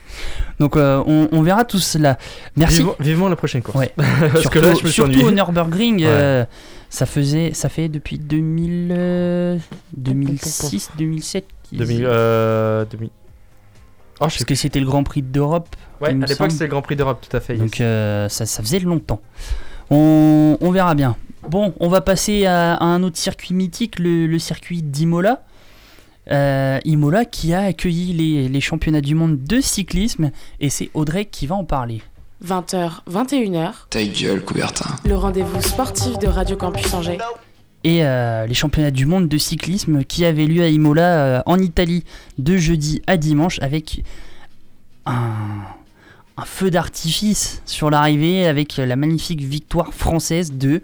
Donc 0.58 0.76
on, 0.76 1.28
on 1.30 1.42
verra 1.42 1.64
tout 1.64 1.78
cela. 1.78 2.16
Merci. 2.56 2.78
Vivement, 2.78 2.94
vivement 2.98 3.28
la 3.28 3.36
prochaine 3.36 3.62
course. 3.62 3.76
Ouais. 3.78 3.92
Parce 3.96 4.40
surtout, 4.40 4.48
que 4.48 4.58
là, 4.64 4.68
je 4.74 4.84
me 4.84 4.90
suis 4.90 4.92
surtout 4.92 5.20
au 5.26 5.30
Nürburgring, 5.30 6.04
Ouais. 6.04 6.46
ça 6.88 7.04
faisait, 7.06 7.52
ça 7.52 7.68
fait 7.68 7.88
depuis 7.88 8.18
2000, 8.18 8.88
euh, 8.96 9.58
2006, 9.96 10.90
2007. 10.96 11.44
qu'ils- 11.64 11.78
2000, 11.78 12.04
euh, 12.06 12.84
2000. 12.86 13.10
Oh, 14.20 14.26
je 14.28 14.34
sais 14.34 14.36
Parce 14.38 14.44
que 14.44 14.54
c'était 14.54 14.80
le 14.80 14.86
Grand 14.86 15.02
Prix 15.02 15.22
d'Europe. 15.22 15.68
Ouais, 16.00 16.10
à 16.10 16.12
l'époque 16.12 16.50
c'était 16.52 16.64
le 16.64 16.70
Grand 16.70 16.82
Prix 16.82 16.96
d'Europe, 16.96 17.26
tout 17.28 17.36
à 17.36 17.40
fait. 17.40 17.56
Donc 17.56 17.76
ça, 17.76 18.28
ça 18.46 18.62
faisait 18.62 18.78
longtemps. 18.78 19.20
On, 19.92 20.56
on 20.60 20.70
verra 20.70 20.94
bien. 20.94 21.16
Bon, 21.48 21.74
on 21.80 21.88
va 21.88 22.00
passer 22.00 22.46
à, 22.46 22.74
à 22.74 22.84
un 22.84 23.02
autre 23.02 23.18
circuit 23.18 23.52
mythique, 23.54 23.98
le, 23.98 24.26
le 24.26 24.38
circuit 24.38 24.82
d'Imola. 24.82 25.42
Euh, 26.30 26.78
Imola 26.84 27.24
qui 27.24 27.52
a 27.52 27.62
accueilli 27.62 28.12
les, 28.12 28.48
les 28.48 28.60
championnats 28.60 29.00
du 29.00 29.16
monde 29.16 29.42
de 29.42 29.60
cyclisme 29.60 30.30
et 30.60 30.70
c'est 30.70 30.88
Audrey 30.94 31.24
qui 31.24 31.46
va 31.48 31.56
en 31.56 31.64
parler. 31.64 32.00
20h, 32.46 33.00
21h, 33.10 33.72
Ta 33.90 34.04
gueule, 34.04 34.40
Coubertin. 34.44 34.96
le 35.04 35.16
rendez-vous 35.16 35.60
sportif 35.60 36.18
de 36.18 36.28
Radio 36.28 36.56
Campus 36.56 36.94
Angers. 36.94 37.18
Et 37.84 38.04
euh, 38.04 38.46
les 38.46 38.54
championnats 38.54 38.92
du 38.92 39.04
monde 39.06 39.28
de 39.28 39.36
cyclisme 39.38 40.04
qui 40.04 40.24
avaient 40.24 40.46
lieu 40.46 40.62
à 40.62 40.68
Imola 40.68 41.02
euh, 41.38 41.42
en 41.46 41.58
Italie 41.58 42.04
de 42.38 42.56
jeudi 42.56 43.02
à 43.08 43.16
dimanche 43.16 43.58
avec 43.60 44.04
un, 45.06 45.64
un 46.42 46.44
feu 46.44 46.70
d'artifice 46.70 47.62
sur 47.66 47.88
l'arrivée 47.88 48.46
avec 48.46 48.76
la 48.76 48.96
magnifique 48.96 49.42
victoire 49.42 49.94
française 49.94 50.52
de 50.52 50.82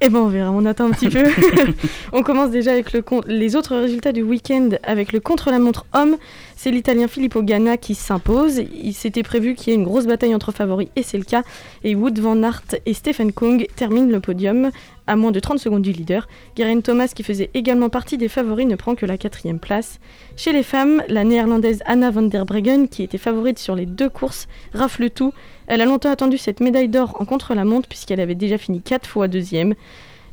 Eh 0.00 0.08
ben 0.08 0.20
on 0.20 0.28
verra, 0.28 0.50
on 0.50 0.64
attend 0.64 0.86
un 0.86 0.90
petit 0.90 1.10
peu. 1.10 1.22
on 2.14 2.22
commence 2.22 2.50
déjà 2.50 2.72
avec 2.72 2.94
le 2.94 3.04
les 3.26 3.56
autres 3.56 3.76
résultats 3.76 4.12
du 4.12 4.22
week-end 4.22 4.70
avec 4.82 5.12
le 5.12 5.20
contre-la-montre 5.20 5.84
homme. 5.92 6.16
C'est 6.64 6.70
l'Italien 6.70 7.08
Filippo 7.08 7.42
Ganna 7.42 7.76
qui 7.76 7.94
s'impose. 7.94 8.62
Il 8.82 8.94
s'était 8.94 9.22
prévu 9.22 9.54
qu'il 9.54 9.68
y 9.68 9.76
ait 9.76 9.78
une 9.78 9.84
grosse 9.84 10.06
bataille 10.06 10.34
entre 10.34 10.50
favoris 10.50 10.88
et 10.96 11.02
c'est 11.02 11.18
le 11.18 11.24
cas. 11.24 11.42
Et 11.82 11.94
Wood 11.94 12.18
van 12.18 12.42
Aert 12.42 12.62
et 12.86 12.94
Stephen 12.94 13.32
Kung 13.32 13.66
terminent 13.76 14.10
le 14.10 14.18
podium 14.18 14.70
à 15.06 15.14
moins 15.14 15.30
de 15.30 15.40
30 15.40 15.58
secondes 15.58 15.82
du 15.82 15.92
leader. 15.92 16.26
Geraint 16.56 16.80
Thomas, 16.80 17.12
qui 17.14 17.22
faisait 17.22 17.50
également 17.52 17.90
partie 17.90 18.16
des 18.16 18.28
favoris, 18.28 18.66
ne 18.66 18.76
prend 18.76 18.94
que 18.94 19.04
la 19.04 19.18
quatrième 19.18 19.58
place. 19.58 20.00
Chez 20.36 20.54
les 20.54 20.62
femmes, 20.62 21.02
la 21.08 21.24
néerlandaise 21.24 21.82
Anna 21.84 22.10
van 22.10 22.22
der 22.22 22.46
Breggen, 22.46 22.86
qui 22.86 23.02
était 23.02 23.18
favorite 23.18 23.58
sur 23.58 23.74
les 23.74 23.84
deux 23.84 24.08
courses, 24.08 24.48
rafle 24.72 25.10
tout. 25.10 25.34
Elle 25.66 25.82
a 25.82 25.84
longtemps 25.84 26.10
attendu 26.10 26.38
cette 26.38 26.60
médaille 26.60 26.88
d'or 26.88 27.14
en 27.20 27.26
contre-la-montre 27.26 27.90
puisqu'elle 27.90 28.20
avait 28.20 28.34
déjà 28.34 28.56
fini 28.56 28.80
4 28.80 29.06
fois 29.06 29.28
deuxième. 29.28 29.74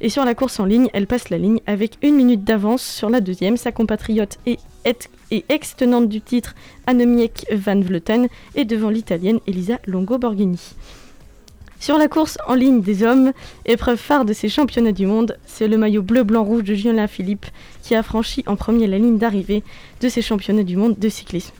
Et 0.03 0.09
sur 0.09 0.25
la 0.25 0.33
course 0.33 0.59
en 0.59 0.65
ligne, 0.65 0.89
elle 0.93 1.05
passe 1.05 1.29
la 1.29 1.37
ligne 1.37 1.59
avec 1.67 1.97
une 2.01 2.15
minute 2.15 2.43
d'avance 2.43 2.81
sur 2.83 3.09
la 3.09 3.21
deuxième. 3.21 3.55
Sa 3.55 3.71
compatriote 3.71 4.39
et, 4.47 4.57
et- 4.85 4.95
et 5.29 5.45
ex-tenante 5.47 6.09
du 6.09 6.21
titre, 6.21 6.55
Annemiek 6.87 7.45
van 7.53 7.79
Vleuten, 7.79 8.27
est 8.55 8.65
devant 8.65 8.89
l'italienne 8.89 9.39
Elisa 9.47 9.79
Longo-Borghini. 9.85 10.59
Sur 11.79 11.97
la 11.97 12.07
course 12.07 12.37
en 12.47 12.53
ligne 12.55 12.81
des 12.81 13.03
hommes, 13.03 13.31
épreuve 13.65 13.97
phare 13.97 14.25
de 14.25 14.33
ces 14.33 14.49
championnats 14.49 14.91
du 14.91 15.05
monde, 15.05 15.37
c'est 15.45 15.67
le 15.67 15.77
maillot 15.77 16.01
bleu-blanc-rouge 16.03 16.63
de 16.63 16.73
Julien 16.75 17.07
Philippe 17.07 17.45
qui 17.81 17.95
a 17.95 18.03
franchi 18.03 18.43
en 18.47 18.55
premier 18.55 18.87
la 18.87 18.97
ligne 18.99 19.17
d'arrivée 19.17 19.63
de 20.01 20.09
ces 20.09 20.21
championnats 20.21 20.63
du 20.63 20.77
monde 20.77 20.97
de 20.99 21.09
cyclisme. 21.09 21.53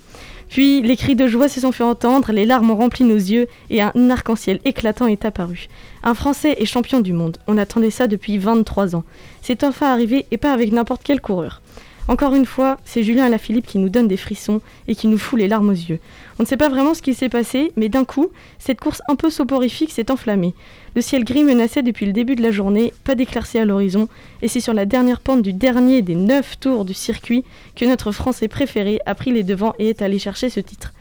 Puis 0.49 0.81
les 0.81 0.97
cris 0.97 1.15
de 1.15 1.27
joie 1.27 1.47
se 1.47 1.61
sont 1.61 1.71
fait 1.71 1.83
entendre, 1.83 2.31
les 2.33 2.45
larmes 2.45 2.69
ont 2.71 2.75
rempli 2.75 3.05
nos 3.05 3.15
yeux 3.15 3.47
et 3.69 3.81
un 3.81 4.09
arc-en-ciel 4.09 4.59
éclatant 4.65 5.07
est 5.07 5.25
apparu. 5.25 5.67
Un 6.03 6.15
Français 6.15 6.55
est 6.57 6.65
champion 6.65 6.99
du 6.99 7.13
monde, 7.13 7.37
on 7.47 7.59
attendait 7.59 7.91
ça 7.91 8.07
depuis 8.07 8.39
23 8.39 8.95
ans. 8.95 9.03
C'est 9.43 9.63
enfin 9.63 9.91
arrivé 9.91 10.25
et 10.31 10.37
pas 10.37 10.51
avec 10.51 10.71
n'importe 10.71 11.03
quel 11.03 11.21
coureur. 11.21 11.61
Encore 12.07 12.33
une 12.33 12.47
fois, 12.47 12.79
c'est 12.83 13.03
Julien 13.03 13.25
Alaphilippe 13.25 13.67
qui 13.67 13.77
nous 13.77 13.87
donne 13.87 14.07
des 14.07 14.17
frissons 14.17 14.61
et 14.87 14.95
qui 14.95 15.07
nous 15.07 15.19
fout 15.19 15.39
les 15.39 15.47
larmes 15.47 15.69
aux 15.69 15.73
yeux. 15.73 15.99
On 16.39 16.43
ne 16.43 16.47
sait 16.47 16.57
pas 16.57 16.69
vraiment 16.69 16.95
ce 16.95 17.03
qui 17.03 17.13
s'est 17.13 17.29
passé, 17.29 17.71
mais 17.75 17.87
d'un 17.87 18.03
coup, 18.03 18.31
cette 18.57 18.79
course 18.79 19.03
un 19.07 19.15
peu 19.15 19.29
soporifique 19.29 19.91
s'est 19.91 20.09
enflammée. 20.09 20.55
Le 20.95 21.01
ciel 21.01 21.23
gris 21.23 21.43
menaçait 21.43 21.83
depuis 21.83 22.07
le 22.07 22.13
début 22.13 22.35
de 22.35 22.41
la 22.41 22.51
journée, 22.51 22.93
pas 23.03 23.13
d'éclaircie 23.13 23.59
à 23.59 23.65
l'horizon, 23.65 24.09
et 24.41 24.47
c'est 24.47 24.59
sur 24.59 24.73
la 24.73 24.87
dernière 24.87 25.19
pente 25.19 25.43
du 25.43 25.53
dernier 25.53 26.01
des 26.01 26.15
neuf 26.15 26.59
tours 26.59 26.83
du 26.83 26.95
circuit 26.95 27.45
que 27.75 27.85
notre 27.85 28.11
Français 28.11 28.47
préféré 28.47 28.99
a 29.05 29.13
pris 29.13 29.31
les 29.31 29.43
devants 29.43 29.75
et 29.77 29.89
est 29.89 30.01
allé 30.01 30.17
chercher 30.17 30.49
ce 30.49 30.59
titre. 30.59 30.93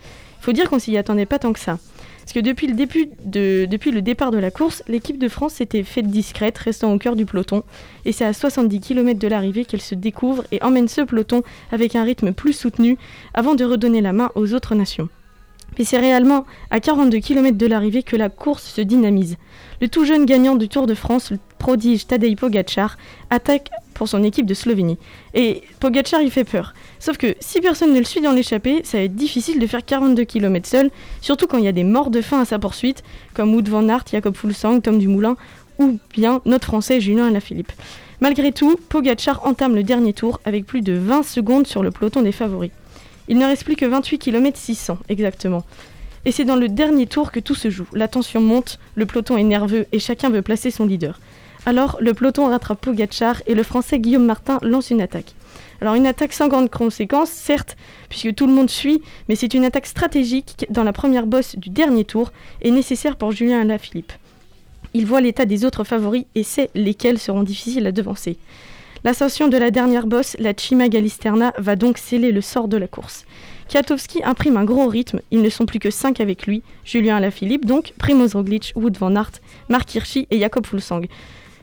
Faut 0.43 0.53
dire 0.53 0.69
qu'on 0.69 0.79
s'y 0.79 0.97
attendait 0.99 1.27
pas 1.27 1.39
tant 1.39 1.55
que 1.55 1.59
ça. 1.59 1.79
Parce 2.21 2.33
que 2.33 2.41
depuis 2.41 2.67
le, 2.67 3.67
depuis 3.67 3.91
le 3.91 4.03
départ 4.03 4.31
de 4.31 4.39
la 4.39 4.51
course, 4.51 4.83
l'équipe 4.89 5.19
de 5.19 5.29
France 5.29 5.55
s'était 5.55 5.83
faite 5.83 6.07
discrète, 6.07 6.59
restant 6.59 6.93
au 6.93 6.99
cœur 6.99 7.17
du 7.17 7.27
peloton. 7.27 7.63
Et 8.05 8.13
c'est 8.13 8.25
à 8.25 8.33
70 8.33 8.81
km 8.81 9.19
de 9.19 9.29
l'arrivée 9.29 9.65
qu'elle 9.65 9.81
se 9.81 9.95
découvre 9.95 10.45
et 10.53 10.63
emmène 10.63 10.89
ce 10.89 11.01
peloton 11.03 11.43
avec 11.73 11.97
un 11.97 12.05
rythme 12.05 12.33
plus 12.33 12.53
soutenu 12.53 12.99
avant 13.35 13.55
de 13.55 13.65
redonner 13.65 14.01
la 14.01 14.13
main 14.13 14.31
aux 14.35 14.55
autres 14.55 14.75
nations. 14.75 15.09
Et 15.79 15.85
c'est 15.85 15.99
réellement 15.99 16.45
à 16.71 16.81
42 16.81 17.19
km 17.19 17.57
de 17.57 17.67
l'arrivée 17.67 18.03
que 18.03 18.17
la 18.17 18.29
course 18.29 18.65
se 18.65 18.81
dynamise. 18.81 19.37
Le 19.81 19.89
tout 19.89 20.05
jeune 20.05 20.27
gagnant 20.27 20.57
du 20.57 20.69
Tour 20.69 20.87
de 20.87 20.95
France, 20.95 21.31
le 21.31 21.39
prodige 21.59 22.07
Tadej 22.07 22.37
Pogacar, 22.37 22.99
attaque 23.31 23.71
pour 23.95 24.09
son 24.09 24.23
équipe 24.23 24.47
de 24.47 24.55
Slovénie. 24.55 24.99
Et 25.33 25.63
Pogacar, 25.79 26.21
il 26.21 26.31
fait 26.31 26.45
peur. 26.45 26.75
Sauf 26.99 27.17
que 27.17 27.35
si 27.41 27.61
personne 27.61 27.95
ne 27.95 27.99
le 27.99 28.05
suit 28.05 28.21
dans 28.21 28.33
l'échappée, 28.33 28.83
ça 28.85 28.99
va 28.99 29.05
être 29.05 29.15
difficile 29.15 29.59
de 29.59 29.67
faire 29.67 29.85
42 29.85 30.25
km 30.25 30.69
seul, 30.69 30.91
surtout 31.21 31.47
quand 31.47 31.59
il 31.59 31.65
y 31.65 31.69
a 31.69 31.73
des 31.73 31.85
morts 31.85 32.11
de 32.11 32.21
faim 32.21 32.41
à 32.41 32.45
sa 32.45 32.59
poursuite, 32.59 33.03
comme 33.33 33.55
Wout 33.55 33.69
van 33.69 33.89
Aert, 33.89 34.05
Jacob 34.11 34.37
Fulsang, 34.37 34.81
Tom 34.81 34.99
Dumoulin, 34.99 35.37
ou 35.79 35.99
bien 36.13 36.43
notre 36.45 36.67
Français 36.67 37.01
Julien 37.01 37.29
Alaphilippe. 37.29 37.73
Malgré 38.21 38.53
tout, 38.53 38.77
Pogacar 38.91 39.47
entame 39.47 39.75
le 39.75 39.83
dernier 39.83 40.13
tour 40.13 40.41
avec 40.45 40.67
plus 40.67 40.83
de 40.83 40.93
20 40.93 41.23
secondes 41.23 41.67
sur 41.67 41.83
le 41.83 41.91
peloton 41.91 42.21
des 42.21 42.33
favoris. 42.33 42.71
Il 43.31 43.39
ne 43.39 43.47
reste 43.47 43.63
plus 43.63 43.77
que 43.77 43.87
28 43.87 44.19
km 44.19 44.59
600 44.59 44.99
exactement. 45.09 45.63
Et 46.25 46.33
c'est 46.33 46.45
dans 46.45 46.57
le 46.57 46.69
dernier 46.69 47.07
tour 47.07 47.31
que 47.31 47.39
tout 47.39 47.55
se 47.55 47.71
joue. 47.71 47.87
La 47.93 48.09
tension 48.09 48.41
monte, 48.41 48.81
le 48.97 49.07
peloton 49.07 49.37
est 49.37 49.45
nerveux 49.45 49.87
et 49.93 50.01
chacun 50.01 50.31
veut 50.31 50.43
placer 50.43 50.73
son 50.73 50.85
leader. 50.85 51.21
Alors 51.65 51.97
le 52.01 52.13
peloton 52.13 52.49
rattrape 52.49 52.81
Pogacar 52.81 53.41
et 53.47 53.55
le 53.55 53.63
français 53.63 54.01
Guillaume 54.01 54.25
Martin 54.25 54.59
lance 54.63 54.91
une 54.91 55.01
attaque. 55.01 55.37
Alors 55.81 55.95
une 55.95 56.09
attaque 56.09 56.33
sans 56.33 56.49
grande 56.49 56.71
conséquence, 56.71 57.31
certes, 57.31 57.77
puisque 58.09 58.35
tout 58.35 58.49
le 58.49 58.53
monde 58.53 58.69
suit, 58.69 59.01
mais 59.29 59.37
c'est 59.37 59.55
une 59.55 59.65
attaque 59.65 59.87
stratégique 59.87 60.67
dans 60.69 60.83
la 60.83 60.93
première 60.93 61.27
bosse 61.27 61.55
du 61.55 61.71
dernier 61.71 62.05
tour 62.05 62.33
et 62.63 62.73
nécessaire 62.73 63.15
pour 63.15 63.31
Julien 63.31 63.61
Alaphilippe. 63.61 64.13
Il 64.93 65.07
voit 65.07 65.21
l'état 65.21 65.45
des 65.45 65.65
autres 65.65 65.85
favoris 65.85 66.25
et 66.35 66.43
sait 66.43 66.71
lesquels 66.75 67.21
seront 67.21 67.45
difficiles 67.45 67.87
à 67.87 67.93
devancer. 67.93 68.39
L'ascension 69.03 69.49
de 69.49 69.57
la 69.57 69.71
dernière 69.71 70.07
bosse, 70.07 70.37
la 70.39 70.53
Cima 70.55 70.89
Galisterna, 70.89 71.55
va 71.57 71.75
donc 71.75 71.97
sceller 71.97 72.33
le 72.33 72.43
sort 72.43 72.69
de 72.69 72.77
la 72.77 72.87
course. 72.87 73.25
Kwiatkowski 73.71 74.23
imprime 74.25 74.59
un 74.59 74.65
gros 74.65 74.89
rythme, 74.89 75.21
ils 75.31 75.41
ne 75.41 75.49
sont 75.49 75.65
plus 75.65 75.79
que 75.79 75.91
5 75.91 76.21
avec 76.21 76.47
lui, 76.47 76.63
Julien 76.85 77.17
Alaphilippe 77.17 77.65
donc, 77.65 77.95
Primoz 77.97 78.35
Roglic, 78.35 78.73
Wout 78.77 78.93
van 78.99 79.17
Aert, 79.17 79.31
Mark 79.71 79.95
Hirschi 79.95 80.27
et 80.31 80.39
Jakob 80.39 80.67
Fulsang. 80.67 81.03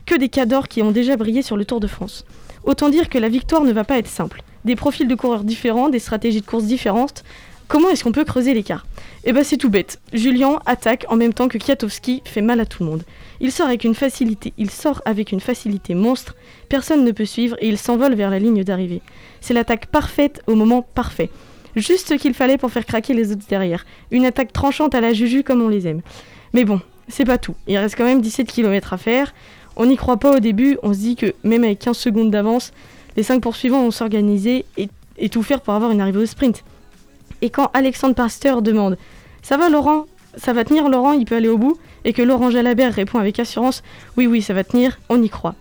Que 0.04 0.16
des 0.16 0.28
cadors 0.28 0.66
qui 0.66 0.82
ont 0.82 0.90
déjà 0.90 1.16
brillé 1.16 1.42
sur 1.42 1.56
le 1.56 1.64
Tour 1.64 1.78
de 1.78 1.86
France. 1.86 2.24
Autant 2.64 2.88
dire 2.88 3.08
que 3.08 3.18
la 3.18 3.28
victoire 3.28 3.62
ne 3.62 3.72
va 3.72 3.84
pas 3.84 3.98
être 3.98 4.08
simple. 4.08 4.42
Des 4.64 4.74
profils 4.74 5.06
de 5.06 5.14
coureurs 5.14 5.44
différents, 5.44 5.90
des 5.90 6.00
stratégies 6.00 6.40
de 6.40 6.46
course 6.46 6.64
différentes. 6.64 7.22
Comment 7.68 7.90
est-ce 7.90 8.02
qu'on 8.02 8.12
peut 8.12 8.24
creuser 8.24 8.52
l'écart? 8.52 8.84
Eh 9.22 9.32
ben 9.32 9.44
c'est 9.44 9.58
tout 9.58 9.70
bête. 9.70 10.00
Julien 10.12 10.58
attaque 10.66 11.06
en 11.08 11.16
même 11.16 11.34
temps 11.34 11.46
que 11.46 11.58
Kwiatkowski 11.58 12.22
fait 12.24 12.40
mal 12.40 12.58
à 12.58 12.66
tout 12.66 12.82
le 12.82 12.90
monde. 12.90 13.02
Il 13.40 13.52
sort 13.52 13.66
avec 13.66 13.84
une 13.84 13.94
facilité, 13.94 14.52
il 14.58 14.70
sort 14.70 15.00
avec 15.04 15.32
une 15.32 15.40
facilité 15.40 15.94
monstre. 15.94 16.34
Personne 16.68 17.04
ne 17.04 17.12
peut 17.12 17.24
suivre 17.24 17.56
et 17.60 17.68
il 17.68 17.78
s'envole 17.78 18.14
vers 18.14 18.30
la 18.30 18.38
ligne 18.38 18.64
d'arrivée. 18.64 19.00
C'est 19.40 19.54
l'attaque 19.54 19.86
parfaite 19.86 20.42
au 20.46 20.54
moment 20.54 20.82
parfait. 20.82 21.30
Juste 21.76 22.08
ce 22.08 22.14
qu'il 22.14 22.34
fallait 22.34 22.58
pour 22.58 22.72
faire 22.72 22.84
craquer 22.84 23.14
les 23.14 23.30
autres 23.30 23.46
derrière. 23.48 23.86
Une 24.10 24.26
attaque 24.26 24.52
tranchante 24.52 24.94
à 24.94 25.00
la 25.00 25.12
Juju 25.12 25.44
comme 25.44 25.62
on 25.62 25.68
les 25.68 25.86
aime. 25.86 26.00
Mais 26.52 26.64
bon, 26.64 26.80
c'est 27.06 27.24
pas 27.24 27.38
tout. 27.38 27.54
Il 27.68 27.78
reste 27.78 27.96
quand 27.96 28.04
même 28.04 28.20
17 28.20 28.50
km 28.50 28.92
à 28.92 28.98
faire. 28.98 29.32
On 29.76 29.86
n'y 29.86 29.96
croit 29.96 30.16
pas 30.16 30.36
au 30.36 30.40
début, 30.40 30.76
on 30.82 30.92
se 30.92 30.98
dit 30.98 31.14
que 31.14 31.34
même 31.44 31.62
avec 31.62 31.78
15 31.78 31.96
secondes 31.96 32.30
d'avance, 32.32 32.72
les 33.16 33.22
5 33.22 33.40
poursuivants 33.40 33.82
vont 33.82 33.92
s'organiser 33.92 34.64
et, 34.76 34.88
et 35.18 35.28
tout 35.28 35.42
faire 35.44 35.60
pour 35.60 35.74
avoir 35.74 35.92
une 35.92 36.00
arrivée 36.00 36.18
au 36.18 36.26
sprint. 36.26 36.64
Et 37.42 37.50
quand 37.50 37.70
Alexandre 37.74 38.16
Pasteur 38.16 38.62
demande 38.62 38.98
Ça 39.42 39.56
va 39.56 39.68
Laurent? 39.68 40.06
Ça 40.38 40.52
va 40.52 40.64
tenir 40.64 40.88
Laurent 40.88 41.12
Il 41.12 41.24
peut 41.24 41.36
aller 41.36 41.48
au 41.48 41.58
bout 41.58 41.76
Et 42.04 42.12
que 42.12 42.22
Laurent 42.22 42.50
Jalabert 42.50 42.94
répond 42.94 43.18
avec 43.18 43.38
assurance 43.38 43.82
Oui, 44.16 44.26
oui, 44.26 44.42
ça 44.42 44.54
va 44.54 44.64
tenir, 44.64 44.98
on 45.08 45.22
y 45.22 45.28
croit. 45.28 45.54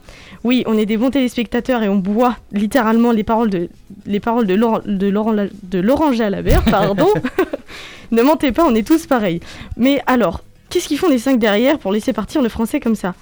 Oui, 0.43 0.63
on 0.67 0.77
est 0.77 0.85
des 0.85 0.97
bons 0.97 1.09
téléspectateurs 1.09 1.83
et 1.83 1.89
on 1.89 1.95
boit 1.95 2.37
littéralement 2.51 3.11
les 3.11 3.23
paroles 3.23 3.49
de, 3.49 3.69
les 4.05 4.19
paroles 4.19 4.45
de, 4.45 4.53
Laurent, 4.53 4.81
de, 4.85 5.79
Laurent, 5.79 6.13
Jalabert, 6.13 6.63
pardon. 6.63 7.07
ne 8.11 8.21
mentez 8.21 8.51
pas, 8.51 8.65
on 8.65 8.75
est 8.75 8.87
tous 8.87 9.07
pareils. 9.07 9.39
Mais 9.75 10.01
alors, 10.05 10.43
qu'est-ce 10.69 10.87
qu'ils 10.87 10.99
font 10.99 11.09
les 11.09 11.19
5 11.19 11.39
derrière 11.39 11.79
pour 11.79 11.91
laisser 11.91 12.13
partir 12.13 12.41
le 12.41 12.49
français 12.49 12.79
comme 12.79 12.95
ça? 12.95 13.15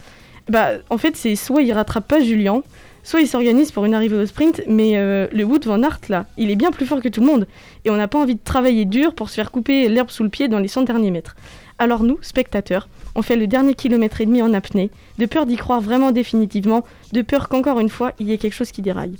Bah, 0.49 0.71
en 0.89 0.97
fait, 0.97 1.15
c'est 1.15 1.35
soit 1.35 1.61
ils 1.61 1.73
rattrapent 1.73 2.07
pas 2.07 2.19
Julien, 2.19 2.61
soit 3.05 3.21
ils 3.21 3.27
s'organisent 3.27 3.71
pour 3.71 3.85
une 3.85 3.93
arrivée 3.93 4.17
au 4.17 4.25
sprint, 4.25 4.61
mais 4.67 4.97
euh, 4.97 5.27
le 5.31 5.43
Wood 5.45 5.65
Van 5.65 5.81
Aert, 5.81 5.99
là, 6.09 6.25
il 6.37 6.49
est 6.51 6.55
bien 6.55 6.71
plus 6.71 6.85
fort 6.85 7.01
que 7.01 7.07
tout 7.07 7.21
le 7.21 7.27
monde. 7.27 7.47
Et 7.85 7.91
on 7.91 7.95
n'a 7.95 8.09
pas 8.09 8.19
envie 8.19 8.35
de 8.35 8.43
travailler 8.43 8.83
dur 8.83 9.13
pour 9.13 9.29
se 9.29 9.35
faire 9.35 9.51
couper 9.51 9.87
l'herbe 9.87 10.09
sous 10.09 10.23
le 10.23 10.29
pied 10.29 10.47
dans 10.47 10.59
les 10.59 10.67
100 10.67 10.81
derniers 10.81 11.11
mètres. 11.11 11.35
Alors 11.77 12.03
nous, 12.03 12.17
spectateurs, 12.21 12.89
on 13.13 13.21
fait 13.21 13.35
le 13.35 13.47
dernier 13.47 13.75
kilomètre 13.75 14.21
et 14.21 14.25
demi 14.25 14.41
en 14.41 14.53
apnée, 14.53 14.89
de 15.19 15.25
peur 15.27 15.45
d'y 15.45 15.55
croire 15.55 15.81
vraiment 15.81 16.11
définitivement, 16.11 16.83
de 17.13 17.21
peur 17.21 17.47
qu'encore 17.47 17.79
une 17.79 17.89
fois, 17.89 18.13
il 18.19 18.27
y 18.27 18.33
ait 18.33 18.37
quelque 18.37 18.55
chose 18.55 18.71
qui 18.71 18.81
déraille. 18.81 19.15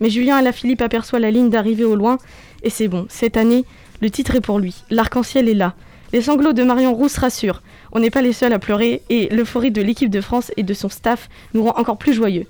Mais 0.00 0.10
Julien 0.10 0.36
Alaphilippe 0.36 0.82
aperçoit 0.82 1.20
la 1.20 1.30
ligne 1.30 1.48
d'arrivée 1.48 1.84
au 1.84 1.96
loin, 1.96 2.18
et 2.62 2.70
c'est 2.70 2.88
bon, 2.88 3.06
cette 3.08 3.36
année, 3.36 3.64
Le 4.02 4.08
titre 4.08 4.34
est 4.34 4.40
pour 4.40 4.58
lui. 4.58 4.82
L'arc-en-ciel 4.88 5.46
est 5.46 5.54
là. 5.54 5.74
Les 6.14 6.22
sanglots 6.22 6.54
de 6.54 6.62
Marion 6.62 6.94
Rousse 6.94 7.18
rassurent. 7.18 7.62
On 7.92 8.00
n'est 8.00 8.08
pas 8.10 8.22
les 8.22 8.32
seuls 8.32 8.54
à 8.54 8.58
pleurer 8.58 9.02
et 9.10 9.28
l'euphorie 9.28 9.70
de 9.70 9.82
l'équipe 9.82 10.08
de 10.08 10.22
France 10.22 10.50
et 10.56 10.62
de 10.62 10.72
son 10.72 10.88
staff 10.88 11.28
nous 11.52 11.64
rend 11.64 11.78
encore 11.78 11.98
plus 11.98 12.14
joyeux. 12.14 12.46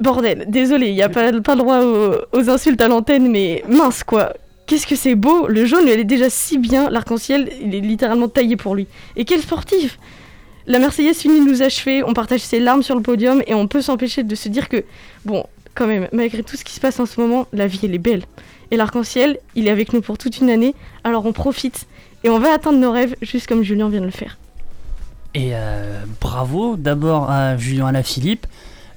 Bordel, 0.00 0.46
désolé, 0.48 0.88
il 0.88 0.94
n'y 0.94 1.02
a 1.02 1.10
pas, 1.10 1.30
le 1.30 1.40
droit 1.40 1.80
aux, 2.32 2.50
insultes 2.50 2.80
à 2.80 2.88
l'antenne, 2.88 3.30
mais 3.30 3.62
mince 3.68 4.02
quoi. 4.02 4.32
Qu'est-ce 4.66 4.86
que 4.86 4.96
c'est 4.96 5.14
beau 5.14 5.46
Le 5.46 5.66
jaune, 5.66 5.88
elle 5.88 6.00
est 6.00 6.04
déjà 6.04 6.30
si 6.30 6.56
bien. 6.56 6.88
L'arc-en-ciel, 6.90 7.50
il 7.60 7.74
est 7.74 7.80
littéralement 7.80 8.28
taillé 8.28 8.56
pour 8.56 8.74
lui. 8.74 8.86
Et 9.16 9.24
quel 9.24 9.40
sportif 9.40 9.98
La 10.66 10.78
Marseillaise 10.78 11.18
finit 11.18 11.44
de 11.44 11.50
nous 11.50 11.62
achever, 11.62 12.02
on 12.04 12.14
partage 12.14 12.40
ses 12.40 12.60
larmes 12.60 12.82
sur 12.82 12.94
le 12.94 13.02
podium 13.02 13.42
et 13.46 13.54
on 13.54 13.66
peut 13.66 13.82
s'empêcher 13.82 14.22
de 14.22 14.34
se 14.34 14.48
dire 14.48 14.68
que, 14.68 14.84
bon, 15.24 15.44
quand 15.74 15.86
même, 15.86 16.08
malgré 16.12 16.42
tout 16.42 16.56
ce 16.56 16.64
qui 16.64 16.72
se 16.72 16.80
passe 16.80 16.98
en 17.00 17.06
ce 17.06 17.20
moment, 17.20 17.46
la 17.52 17.66
vie, 17.66 17.80
elle 17.82 17.94
est 17.94 17.98
belle. 17.98 18.22
Et 18.70 18.76
l'arc-en-ciel, 18.76 19.38
il 19.54 19.66
est 19.66 19.70
avec 19.70 19.92
nous 19.92 20.00
pour 20.00 20.16
toute 20.16 20.38
une 20.38 20.48
année, 20.48 20.74
alors 21.04 21.26
on 21.26 21.32
profite 21.32 21.86
et 22.22 22.30
on 22.30 22.38
va 22.38 22.52
atteindre 22.52 22.78
nos 22.78 22.92
rêves, 22.92 23.16
juste 23.22 23.48
comme 23.48 23.62
Julien 23.62 23.88
vient 23.88 24.00
de 24.00 24.06
le 24.06 24.10
faire. 24.12 24.38
Et 25.34 25.50
euh, 25.54 26.04
bravo 26.20 26.76
d'abord 26.76 27.30
à 27.30 27.56
Julien 27.56 27.86
Alaphilippe. 27.86 28.46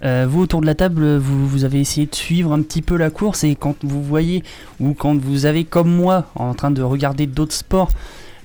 Euh, 0.03 0.25
vous 0.29 0.41
autour 0.41 0.59
de 0.61 0.65
la 0.65 0.75
table, 0.75 1.15
vous, 1.17 1.47
vous 1.47 1.63
avez 1.63 1.79
essayé 1.79 2.07
de 2.07 2.15
suivre 2.15 2.51
un 2.51 2.61
petit 2.61 2.81
peu 2.81 2.97
la 2.97 3.09
course 3.09 3.43
et 3.45 3.55
quand 3.55 3.75
vous 3.83 4.03
voyez 4.03 4.43
ou 4.81 4.93
quand 4.93 5.17
vous 5.17 5.45
avez 5.45 5.63
comme 5.63 5.89
moi 5.95 6.25
en 6.35 6.53
train 6.53 6.71
de 6.71 6.81
regarder 6.81 7.25
d'autres 7.25 7.53
sports 7.55 7.89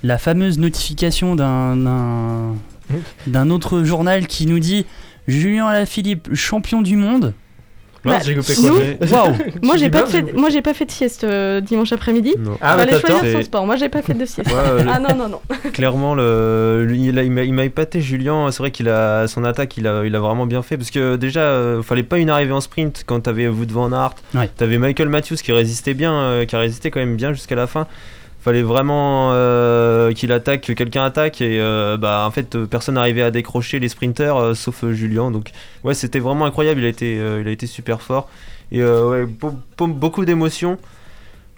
la 0.04 0.18
fameuse 0.18 0.58
notification 0.60 1.34
d'un 1.34 1.76
d'un- 1.76 2.54
d'un 3.26 3.50
autre 3.50 3.82
journal 3.82 4.28
qui 4.28 4.46
nous 4.46 4.60
dit 4.60 4.86
Julien 5.26 5.66
Alaphilippe 5.66 6.32
champion 6.34 6.80
du 6.80 6.94
monde. 6.96 7.34
Bah, 8.08 9.06
Waouh 9.10 9.34
Moi 9.62 9.76
j'ai 9.76 9.90
pas 9.90 10.06
fait, 10.06 10.32
moi 10.34 10.50
j'ai 10.50 10.62
pas 10.62 10.74
fait 10.74 10.84
de 10.84 10.90
sieste 10.90 11.24
euh, 11.24 11.60
dimanche 11.60 11.92
après-midi. 11.92 12.34
Ah, 12.60 12.76
Fallait 12.76 12.92
bah, 12.92 13.00
choisir 13.00 13.32
son 13.32 13.42
sport. 13.42 13.66
Moi 13.66 13.76
j'ai 13.76 13.88
pas 13.88 14.02
fait 14.02 14.14
de 14.14 14.24
sieste. 14.24 14.50
Ouais, 14.50 14.56
euh, 14.56 14.84
ah 14.88 14.98
non 14.98 15.14
non 15.16 15.28
non. 15.28 15.40
Clairement, 15.72 16.14
le, 16.14 16.86
il 16.90 17.52
m'a 17.52 17.64
épaté 17.64 18.00
Julien. 18.00 18.50
C'est 18.50 18.58
vrai 18.58 18.70
qu'il 18.70 18.88
a 18.88 19.26
son 19.28 19.44
attaque, 19.44 19.76
il 19.76 19.86
a, 19.86 20.04
il 20.04 20.14
a 20.14 20.20
vraiment 20.20 20.46
bien 20.46 20.62
fait 20.62 20.76
parce 20.76 20.90
que 20.90 21.16
déjà, 21.16 21.40
euh, 21.40 21.82
fallait 21.82 22.02
pas 22.02 22.18
une 22.18 22.30
arrivée 22.30 22.52
en 22.52 22.60
sprint 22.60 23.04
quand 23.06 23.20
t'avais 23.20 23.48
Wood 23.48 23.70
van 23.70 23.88
Ouais. 24.34 24.50
t'avais 24.56 24.78
Michael 24.78 25.08
Matthews 25.08 25.36
qui 25.36 25.52
résistait 25.52 25.94
bien, 25.94 26.12
euh, 26.12 26.44
qui 26.44 26.54
a 26.54 26.58
résisté 26.58 26.90
quand 26.90 27.00
même 27.00 27.16
bien 27.16 27.32
jusqu'à 27.32 27.54
la 27.54 27.66
fin. 27.66 27.86
Fallait 28.40 28.62
vraiment 28.62 29.30
euh, 29.32 30.12
qu'il 30.12 30.30
attaque, 30.32 30.62
que 30.62 30.72
quelqu'un 30.72 31.04
attaque 31.04 31.40
et 31.40 31.60
euh, 31.60 31.96
bah 31.96 32.24
en 32.26 32.30
fait 32.30 32.54
euh, 32.54 32.66
personne 32.66 32.94
n'arrivait 32.94 33.22
à 33.22 33.30
décrocher 33.32 33.78
les 33.80 33.88
sprinters 33.88 34.54
sauf 34.56 34.84
Julien. 34.92 35.30
Donc 35.30 35.50
ouais, 35.84 35.92
c'était 35.94 36.20
vraiment 36.20 36.46
incroyable. 36.46 36.80
Il 36.80 36.86
a 36.86 36.88
été, 36.88 37.14
il 37.16 37.48
a 37.48 37.50
été 37.50 37.66
super 37.66 38.00
fort 38.00 38.28
et 38.70 38.82
ouais, 38.84 39.26
beau- 39.26 39.54
beau- 39.76 39.86
beaucoup 39.88 40.24
d'émotions. 40.24 40.78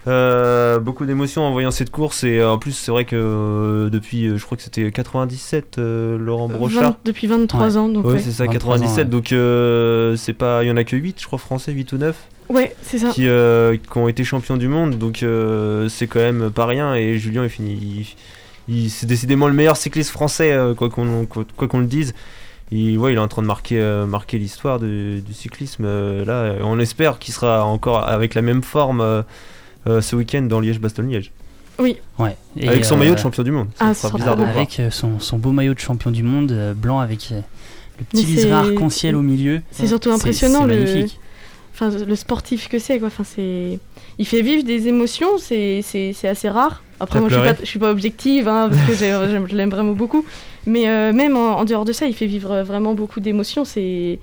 Euh, 0.07 0.79
beaucoup 0.79 1.05
d'émotions 1.05 1.43
en 1.43 1.51
voyant 1.51 1.69
cette 1.69 1.91
course 1.91 2.23
et 2.23 2.39
euh, 2.39 2.49
en 2.49 2.57
plus 2.57 2.71
c'est 2.71 2.89
vrai 2.89 3.05
que 3.05 3.15
euh, 3.15 3.89
depuis 3.91 4.35
je 4.35 4.43
crois 4.43 4.57
que 4.57 4.63
c'était 4.63 4.91
97 4.91 5.77
euh, 5.77 6.17
Laurent 6.17 6.47
Brochard 6.47 6.81
Vingt- 6.93 6.95
depuis 7.05 7.27
23 7.27 7.77
ans 7.77 7.87
donc 7.87 8.05
ouais, 8.05 8.13
ouais. 8.13 8.19
c'est 8.19 8.31
ça 8.31 8.45
23 8.45 8.77
ans, 8.77 8.79
97 8.79 8.97
ouais. 8.97 9.05
donc 9.11 9.31
euh, 9.31 10.15
c'est 10.15 10.33
pas 10.33 10.63
il 10.63 10.69
y 10.69 10.71
en 10.71 10.77
a 10.77 10.83
que 10.83 10.95
8 10.95 11.21
je 11.21 11.27
crois 11.27 11.37
français 11.37 11.71
8 11.71 11.91
ou 11.93 11.97
9 11.99 12.15
Ouais, 12.49 12.75
c'est 12.81 12.97
ça. 12.97 13.09
qui, 13.11 13.27
euh, 13.27 13.77
qui 13.77 13.97
ont 13.97 14.07
été 14.07 14.23
champions 14.23 14.57
du 14.57 14.67
monde 14.67 14.97
donc 14.97 15.21
euh, 15.21 15.87
c'est 15.87 16.07
quand 16.07 16.19
même 16.19 16.49
pas 16.49 16.65
rien 16.65 16.95
et 16.95 17.19
Julien 17.19 17.43
il 17.43 17.49
finit 17.51 18.05
il, 18.67 18.75
il- 18.85 18.89
c'est 18.89 19.05
décidément 19.05 19.47
le 19.47 19.53
meilleur 19.53 19.77
cycliste 19.77 20.09
français 20.09 20.51
euh, 20.51 20.73
quoi 20.73 20.89
qu'on 20.89 21.27
quoi, 21.27 21.45
quoi 21.55 21.67
qu'on 21.67 21.79
le 21.79 21.85
dise 21.85 22.15
il, 22.71 22.97
ouais, 22.97 23.11
il 23.13 23.17
est 23.17 23.19
en 23.19 23.27
train 23.27 23.41
de 23.43 23.47
marquer, 23.47 23.79
euh, 23.81 24.05
marquer 24.07 24.37
l'histoire 24.39 24.79
du, 24.79 25.19
du 25.21 25.33
cyclisme. 25.33 25.83
euh, 25.85 26.23
là, 26.23 26.55
on 26.63 26.79
espère 26.79 27.19
qu'il 27.19 27.33
sera 27.33 27.65
encore 27.65 28.07
avec 28.07 28.33
la 28.33 28.41
même 28.41 28.63
forme 28.63 29.01
euh, 29.01 29.21
ce 29.85 30.15
week-end 30.15 30.43
dans 30.43 30.59
Liège-Bastogne-Liège. 30.59 31.31
Oui. 31.79 31.97
Ouais. 32.19 32.35
Et, 32.57 32.67
Avec 32.67 32.85
son 32.85 32.95
euh, 32.95 32.99
maillot 32.99 33.13
de 33.15 33.19
champion 33.19 33.43
du 33.43 33.51
monde. 33.51 33.67
Ça 33.75 33.85
Ah, 33.87 33.93
sera 33.93 34.09
ça 34.09 34.15
bizarre 34.17 34.35
de. 34.35 34.43
Avec 34.43 34.79
euh, 34.79 34.91
son, 34.91 35.19
son 35.19 35.37
beau 35.37 35.51
maillot 35.51 35.73
de 35.73 35.79
champion 35.79 36.11
du 36.11 36.21
monde 36.23 36.51
euh, 36.51 36.73
blanc 36.73 36.99
avec 36.99 37.29
euh, 37.31 37.41
le 37.99 38.05
petit 38.05 38.25
liseré 38.25 38.51
arc-en-ciel 38.51 39.15
au 39.15 39.21
milieu. 39.21 39.61
C'est 39.71 39.87
surtout 39.87 40.11
impressionnant 40.11 40.61
c'est 40.67 40.75
le, 40.75 40.83
magnifique. 40.83 41.19
enfin, 41.73 41.89
le 41.89 42.15
sportif 42.15 42.69
que 42.69 42.77
c'est 42.77 42.99
quoi. 42.99 43.07
Enfin, 43.07 43.23
c'est, 43.23 43.79
il 44.19 44.27
fait 44.27 44.41
vivre 44.43 44.63
des 44.63 44.87
émotions, 44.87 45.37
c'est, 45.39 45.81
c'est, 45.83 46.13
c'est 46.13 46.27
assez 46.27 46.49
rare. 46.49 46.83
Après, 46.99 47.15
T'as 47.15 47.21
moi, 47.21 47.29
je 47.29 47.35
suis, 47.35 47.43
pas, 47.43 47.59
je 47.61 47.65
suis 47.65 47.79
pas 47.79 47.89
objective 47.91 48.47
hein, 48.47 48.69
parce 48.69 48.85
que 48.87 48.93
j'aime- 48.93 49.47
je 49.49 49.55
l'aime 49.55 49.71
vraiment 49.71 49.93
beaucoup. 49.93 50.23
Mais 50.67 50.87
euh, 50.87 51.13
même 51.13 51.35
en, 51.35 51.57
en 51.57 51.65
dehors 51.65 51.85
de 51.85 51.93
ça, 51.93 52.05
il 52.05 52.13
fait 52.13 52.27
vivre 52.27 52.61
vraiment 52.61 52.93
beaucoup 52.93 53.19
d'émotions. 53.21 53.65
C'est, 53.65 54.19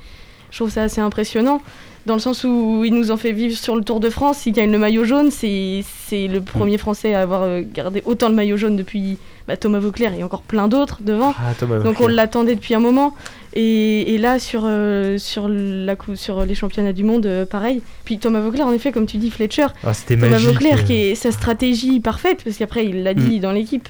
je 0.53 0.57
trouve 0.59 0.71
ça 0.71 0.83
assez 0.85 1.01
impressionnant. 1.01 1.61
Dans 2.07 2.15
le 2.15 2.21
sens 2.21 2.45
où 2.45 2.85
il 2.85 2.95
nous 2.95 3.11
en 3.11 3.17
fait 3.17 3.33
vivre 3.33 3.57
sur 3.57 3.77
le 3.77 3.83
Tour 3.83 4.01
de 4.01 4.09
France, 4.09 4.47
il 4.47 4.53
gagne 4.53 4.73
le 4.73 4.79
maillot 4.79 5.05
jaune, 5.05 5.31
c'est, 5.31 5.83
le 6.13 6.39
premier 6.41 6.79
Français 6.79 7.15
à 7.15 7.21
avoir 7.21 7.43
euh, 7.43 7.63
gardé 7.63 8.03
autant 8.07 8.29
le 8.29 8.35
maillot 8.35 8.57
jaune 8.57 8.77
depuis 8.77 9.19
bah, 9.47 9.57
Thomas 9.57 9.79
Vauclair 9.79 10.15
et 10.15 10.23
encore 10.23 10.43
plein 10.43 10.69
d'autres 10.69 10.99
devant. 11.03 11.35
Ah, 11.39 11.53
Donc 11.85 12.01
on 12.01 12.07
l'attendait 12.07 12.55
depuis 12.55 12.75
un 12.75 12.81
moment. 12.81 13.15
Et, 13.55 14.15
et 14.15 14.19
là, 14.19 14.39
sur, 14.39 14.63
euh, 14.65 15.19
sur, 15.19 15.49
la, 15.49 15.97
sur 16.15 16.45
les 16.45 16.55
championnats 16.55 16.93
du 16.93 17.03
monde, 17.03 17.27
euh, 17.27 17.45
pareil. 17.45 17.83
Puis 18.05 18.19
Thomas 18.19 18.41
Vauclair, 18.41 18.67
en 18.67 18.73
effet, 18.73 18.93
comme 18.93 19.07
tu 19.07 19.17
dis, 19.17 19.31
Fletcher. 19.31 19.67
Ah, 19.85 19.93
Thomas 20.07 20.29
magique, 20.29 20.49
Vauclair, 20.49 20.85
qui 20.85 20.95
est 20.95 21.15
sa 21.15 21.33
stratégie 21.33 22.01
parfaite, 22.01 22.43
parce 22.45 22.57
qu'après, 22.57 22.87
il 22.87 23.03
l'a 23.03 23.15
dit 23.15 23.41
dans 23.41 23.53
l'équipe. 23.53 23.89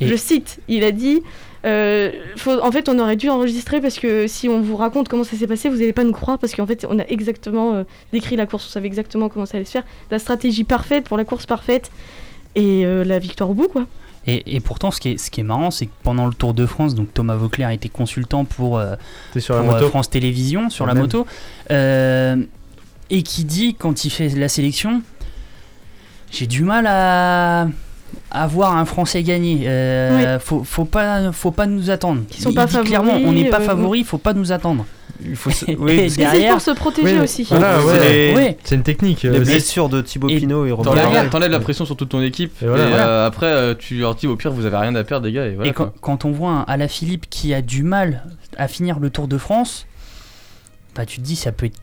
Je 0.00 0.16
cite, 0.16 0.58
il 0.68 0.84
a 0.84 0.90
dit 0.90 1.22
euh, 1.64 2.10
faut- 2.36 2.60
En 2.62 2.70
fait, 2.72 2.88
on 2.88 2.98
aurait 2.98 3.16
dû 3.16 3.28
enregistrer 3.28 3.80
parce 3.80 3.98
que 3.98 4.26
si 4.26 4.48
on 4.48 4.60
vous 4.60 4.76
raconte 4.76 5.08
comment 5.08 5.24
ça 5.24 5.36
s'est 5.36 5.46
passé, 5.46 5.68
vous 5.68 5.76
n'allez 5.76 5.92
pas 5.92 6.04
nous 6.04 6.12
croire, 6.12 6.38
parce 6.38 6.54
qu'en 6.54 6.66
fait, 6.66 6.86
on 6.88 6.98
a 6.98 7.04
exactement 7.08 7.74
euh, 7.74 7.84
décrit 8.12 8.36
la 8.36 8.46
course, 8.46 8.66
on 8.66 8.70
savait 8.70 8.86
exactement 8.86 9.28
comment 9.28 9.46
ça 9.46 9.56
allait 9.56 9.64
se 9.64 9.70
faire. 9.72 9.84
La 10.10 10.18
stratégie 10.18 10.64
parfaite 10.64 11.04
pour 11.04 11.16
la 11.16 11.24
course 11.24 11.46
parfaite 11.46 11.90
et 12.54 12.84
euh, 12.84 13.04
la 13.04 13.18
victoire 13.18 13.50
au 13.50 13.54
bout, 13.54 13.68
quoi. 13.68 13.86
Et, 14.26 14.56
et 14.56 14.60
pourtant, 14.60 14.90
ce 14.90 15.00
qui 15.00 15.10
est, 15.10 15.18
ce 15.18 15.30
qui 15.30 15.40
est 15.40 15.44
marrant, 15.44 15.70
c'est 15.70 15.84
que 15.86 15.92
pendant 16.02 16.26
le 16.26 16.32
Tour 16.32 16.54
de 16.54 16.64
France, 16.64 16.94
donc 16.94 17.12
Thomas 17.12 17.36
Vauclair 17.36 17.68
était 17.70 17.90
consultant 17.90 18.44
pour, 18.46 18.78
euh, 18.78 18.94
sur 19.38 19.54
la 19.54 19.60
pour, 19.62 19.70
euh, 19.70 19.74
moto 19.74 19.88
France 19.90 20.08
Télévisions, 20.08 20.70
sur 20.70 20.86
la 20.86 20.94
Même. 20.94 21.02
moto, 21.02 21.26
euh, 21.70 22.36
et 23.10 23.22
qui 23.22 23.44
dit, 23.44 23.74
quand 23.74 24.04
il 24.06 24.10
fait 24.10 24.28
la 24.30 24.48
sélection, 24.48 25.02
j'ai 26.30 26.46
du 26.46 26.62
mal 26.64 26.86
à, 26.86 27.68
à 28.34 28.46
voir 28.46 28.76
un 28.76 28.84
Français 28.84 29.22
gagner. 29.22 29.62
Euh, 29.68 30.38
faut, 30.40 30.64
faut, 30.64 30.84
pas, 30.84 31.32
faut 31.32 31.50
pas 31.52 31.66
nous 31.66 31.88
attendre. 31.90 32.22
Qui 32.28 32.42
sont 32.42 32.50
il 32.50 32.54
pas 32.54 32.66
dit 32.66 32.76
clairement, 32.80 33.12
favoris, 33.12 33.28
on 33.28 33.32
n'est 33.32 33.48
pas 33.48 33.60
euh, 33.60 33.66
favori, 33.66 34.04
faut 34.04 34.18
pas 34.18 34.32
nous 34.34 34.52
attendre. 34.52 34.84
Il 35.24 35.36
faut 35.36 35.50
se- 35.50 35.66
oui, 35.78 36.12
derrière, 36.16 36.52
pour 36.54 36.60
se 36.60 36.72
protéger 36.72 37.14
Oui, 37.18 37.22
aussi. 37.22 37.44
Voilà, 37.48 37.78
C'est 37.80 38.34
ouais. 38.34 38.34
Ouais. 38.34 38.58
Une 38.72 38.82
technique. 38.82 39.24
euh, 39.24 39.30
Les 39.32 39.38
mais- 39.38 39.44
blessures 39.44 39.88
de 39.88 40.00
Thibaut 40.02 40.28
Et- 40.28 40.38
Pinot 40.40 40.66
et 40.66 40.72
Robert 40.72 40.92
T'enlèves 40.94 41.30
t'enlèves 41.30 41.50
la 41.52 41.60
pression 41.60 41.84
sur 41.84 41.96
toute 41.96 42.08
ton 42.08 42.20
équipe 42.20 42.52
et, 42.60 42.64
Et 42.64 42.68
voilà, 42.68 42.88
voilà. 42.88 43.08
euh, 43.08 43.26
après 43.26 43.46
euh, 43.46 43.74
tu 43.78 43.94
leur 43.98 44.16
dis 44.16 44.26
au 44.26 44.34
pire 44.34 44.50
vous 44.50 44.66
avez 44.66 44.76
rien 44.76 44.94
à 44.96 45.04
perdre 45.04 45.26
les 45.26 45.32
gars 45.32 45.46
et 45.46 45.54
voilà 45.54 45.70
et 45.70 45.72
quand, 45.72 45.92
quand 46.00 46.24
on 46.24 46.32
voit 46.32 46.50
un 46.50 46.64
Alaphilippe 46.66 47.26
qui 47.30 47.54
a 47.54 47.62
du 47.62 47.84
mal 47.84 48.24
à 48.58 48.66
finir 48.66 48.98
le 48.98 49.08
Tour 49.10 49.28
de 49.28 49.38
France, 49.38 49.86
bah 50.96 51.06
tu 51.06 51.18
te 51.20 51.24
dis 51.24 51.36
ça 51.36 51.52
peut 51.52 51.66
être 51.66 51.78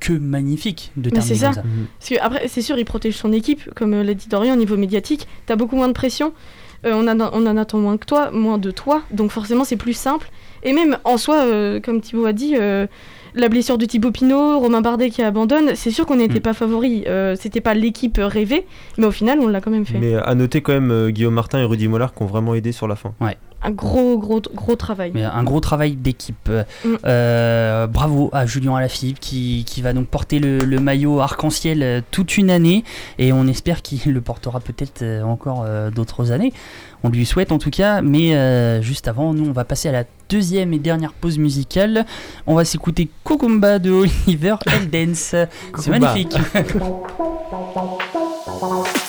que 0.00 0.12
magnifique 0.14 0.90
de 0.96 1.10
Mais 1.10 1.16
terminer 1.20 1.34
c'est 1.36 1.44
comme 1.44 1.54
ça. 1.54 1.60
ça. 1.62 1.66
Parce 1.98 2.10
que 2.10 2.14
après, 2.24 2.48
c'est 2.48 2.62
sûr, 2.62 2.78
il 2.78 2.84
protège 2.84 3.14
son 3.16 3.32
équipe, 3.32 3.72
comme 3.74 3.92
euh, 3.94 4.02
l'a 4.02 4.14
dit 4.14 4.28
Dorian, 4.28 4.54
au 4.54 4.56
niveau 4.56 4.76
médiatique. 4.76 5.28
T'as 5.46 5.56
beaucoup 5.56 5.76
moins 5.76 5.88
de 5.88 5.92
pression. 5.92 6.32
Euh, 6.86 6.92
on, 6.94 7.06
en 7.06 7.20
a- 7.20 7.30
on 7.34 7.46
en 7.46 7.56
attend 7.58 7.78
moins 7.78 7.98
que 7.98 8.06
toi, 8.06 8.30
moins 8.30 8.56
de 8.58 8.70
toi. 8.70 9.02
Donc 9.12 9.30
forcément, 9.30 9.64
c'est 9.64 9.76
plus 9.76 9.92
simple. 9.92 10.30
Et 10.62 10.72
même 10.72 10.96
en 11.04 11.18
soi, 11.18 11.44
euh, 11.44 11.78
comme 11.80 12.00
Thibaut 12.00 12.24
a 12.24 12.32
dit, 12.32 12.54
euh, 12.56 12.86
la 13.34 13.48
blessure 13.50 13.76
de 13.78 13.84
Thibaut 13.84 14.10
Pinot, 14.10 14.58
Romain 14.58 14.80
Bardet 14.80 15.10
qui 15.10 15.22
abandonne, 15.22 15.74
c'est 15.74 15.90
sûr 15.90 16.06
qu'on 16.06 16.16
n'était 16.16 16.38
Mm. 16.38 16.42
pas 16.42 16.54
favoris. 16.54 17.04
Euh, 17.06 17.36
C'était 17.38 17.60
pas 17.60 17.74
l'équipe 17.74 18.18
rêvée, 18.18 18.66
mais 18.98 19.06
au 19.06 19.10
final, 19.10 19.38
on 19.40 19.46
l'a 19.48 19.60
quand 19.60 19.70
même 19.70 19.84
fait. 19.86 19.98
Mais 19.98 20.14
à 20.16 20.34
noter 20.34 20.62
quand 20.62 20.72
même 20.72 20.90
euh, 20.90 21.10
Guillaume 21.10 21.34
Martin 21.34 21.60
et 21.60 21.64
Rudy 21.64 21.86
Mollard 21.88 22.14
qui 22.14 22.22
ont 22.22 22.26
vraiment 22.26 22.54
aidé 22.54 22.72
sur 22.72 22.88
la 22.88 22.96
fin. 22.96 23.12
Un 23.62 23.70
gros, 23.70 24.18
gros, 24.18 24.40
gros 24.54 24.76
travail. 24.76 25.10
Mais 25.14 25.24
un 25.24 25.44
gros 25.44 25.60
travail 25.60 25.96
d'équipe. 25.96 26.48
Mm. 26.48 26.88
euh, 27.04 27.86
bravo 27.86 28.30
à 28.32 28.46
Julien 28.46 28.76
Alaphilippe 28.76 29.20
qui, 29.20 29.64
qui 29.66 29.82
va 29.82 29.92
donc 29.92 30.06
porter 30.06 30.38
le, 30.38 30.58
le 30.58 30.80
maillot 30.80 31.20
arc-en-ciel 31.20 31.82
euh, 31.82 32.00
toute 32.10 32.38
une 32.38 32.50
année 32.50 32.84
et 33.18 33.32
on 33.32 33.46
espère 33.46 33.82
qu'il 33.82 34.12
le 34.12 34.20
portera 34.20 34.60
peut-être 34.60 35.02
euh, 35.02 35.22
encore 35.22 35.64
euh, 35.66 35.90
d'autres 35.90 36.32
années. 36.32 36.52
On 37.02 37.08
lui 37.08 37.24
souhaite 37.24 37.52
en 37.52 37.58
tout 37.58 37.70
cas, 37.70 38.02
mais 38.02 38.34
euh, 38.34 38.82
juste 38.82 39.08
avant, 39.08 39.32
nous 39.32 39.48
on 39.48 39.52
va 39.52 39.64
passer 39.64 39.88
à 39.88 39.92
la 39.92 40.04
deuxième 40.28 40.72
et 40.72 40.78
dernière 40.78 41.12
pause 41.12 41.38
musicale. 41.38 42.04
On 42.46 42.54
va 42.54 42.64
s'écouter 42.64 43.08
Kokumba 43.24 43.78
de 43.78 43.90
Oliver 44.26 44.56
Eldens. 44.66 45.46
C'est 45.78 45.88
magnifique. 45.88 46.36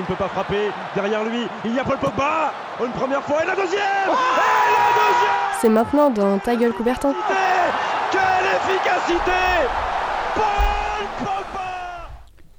qui 0.00 0.10
ne 0.10 0.16
peut 0.16 0.22
pas 0.22 0.28
frapper. 0.28 0.70
Derrière 0.94 1.24
lui, 1.24 1.46
il 1.64 1.74
y 1.74 1.78
a 1.78 1.84
Paul 1.84 1.98
Pogba. 1.98 2.52
Une 2.84 2.92
première 2.92 3.22
fois 3.22 3.42
et 3.42 3.46
la 3.46 3.54
deuxième 3.54 3.80
Et 3.80 4.72
la 4.72 4.92
deuxième 4.96 5.36
C'est 5.60 5.68
maintenant 5.68 6.10
dans 6.10 6.38
Ta 6.38 6.56
gueule 6.56 6.72
Coubertin. 6.72 7.14
Quelle 8.10 8.20
efficacité 8.20 9.30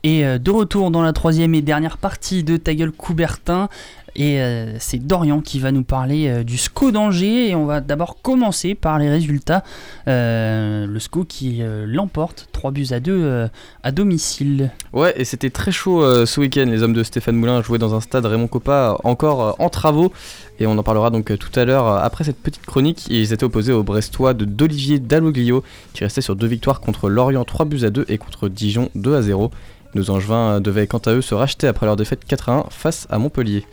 Et 0.04 0.26
euh, 0.26 0.40
de 0.40 0.52
retour 0.52 0.92
dans 0.92 1.02
la 1.02 1.14
troisième 1.14 1.54
et 1.54 1.62
dernière 1.62 1.98
partie 1.98 2.44
de 2.44 2.58
Ta 2.58 2.74
gueule 2.74 2.92
Coubertin. 2.92 3.70
Et 4.16 4.42
euh, 4.42 4.76
c'est 4.80 5.00
Dorian 5.00 5.42
qui 5.42 5.60
va 5.60 5.72
nous 5.72 5.84
parler 5.84 6.28
euh, 6.28 6.44
du 6.44 6.58
SCO 6.58 6.92
d'Angers. 6.92 7.50
Et 7.50 7.56
on 7.56 7.66
va 7.66 7.82
d'abord 7.82 8.22
commencer 8.22 8.76
par 8.76 9.00
les 9.00 9.10
résultats. 9.10 9.64
Euh, 10.08 10.86
le 10.86 11.00
SCO 11.00 11.24
qui 11.24 11.62
l'emporte 11.86 12.50
3 12.52 12.72
buts 12.72 12.88
à 12.92 13.00
2 13.00 13.12
euh, 13.12 13.48
à 13.84 13.92
domicile. 13.92 14.72
Ouais, 14.94 15.14
et 15.16 15.26
c'était 15.26 15.50
très 15.50 15.72
chaud 15.72 16.26
ce 16.26 16.40
week-end. 16.40 16.66
Les 16.68 16.84
hommes 16.84 16.94
de 16.94 17.04
Stéphane 17.04 17.36
Moulin 17.36 17.62
jouaient 17.62 17.78
dans 17.78 17.96
un 17.96 18.02
stade 18.02 18.26
Raymond 18.26 18.48
Coppa 18.48 18.98
encore 19.04 19.56
en 19.60 19.70
travaux. 19.70 20.12
Et 20.60 20.68
on 20.68 20.78
en 20.78 20.84
parlera 20.84 21.10
donc 21.10 21.36
tout 21.38 21.60
à 21.60 21.66
l'heure 21.66 21.88
après 21.88 22.24
cette 22.24 22.38
petite 22.38 22.66
chronique. 22.66 23.08
Ils 23.10 23.34
étaient 23.34 23.44
opposés 23.44 23.74
aux 23.74 23.84
Brestois 23.84 24.34
de 24.34 24.46
d'Olivier 24.46 25.00
Dalloglio 25.00 25.64
qui 25.94 26.04
restait 26.04 26.22
sur 26.22 26.36
deux 26.36 26.48
victoires 26.48 26.82
contre 26.82 27.10
Lorient 27.10 27.44
3 27.46 27.66
buts 27.66 27.84
à 27.84 27.90
2 27.90 28.06
et 28.10 28.18
contre 28.18 28.50
Dijon 28.50 28.90
2 28.96 29.16
à 29.16 29.22
0. 29.22 29.52
Nos 29.94 30.10
Angevins 30.10 30.62
devaient 30.62 30.88
quant 30.88 31.00
à 31.00 31.12
eux 31.12 31.22
se 31.22 31.36
racheter 31.36 31.68
après 31.68 31.86
leur 31.86 31.96
défaite 31.96 32.24
4 32.26 32.50
à 32.50 32.54
1 32.54 32.66
face 32.70 33.08
à 33.10 33.18
Montpellier. 33.18 33.66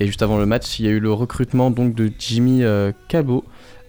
Et 0.00 0.06
juste 0.06 0.22
avant 0.22 0.38
le 0.38 0.46
match, 0.46 0.78
il 0.80 0.86
y 0.86 0.88
a 0.88 0.92
eu 0.92 0.98
le 1.00 1.12
recrutement 1.12 1.70
donc 1.70 1.94
de 1.94 2.10
Jimmy 2.18 2.64
euh, 2.64 2.90
Cabot. 3.08 3.44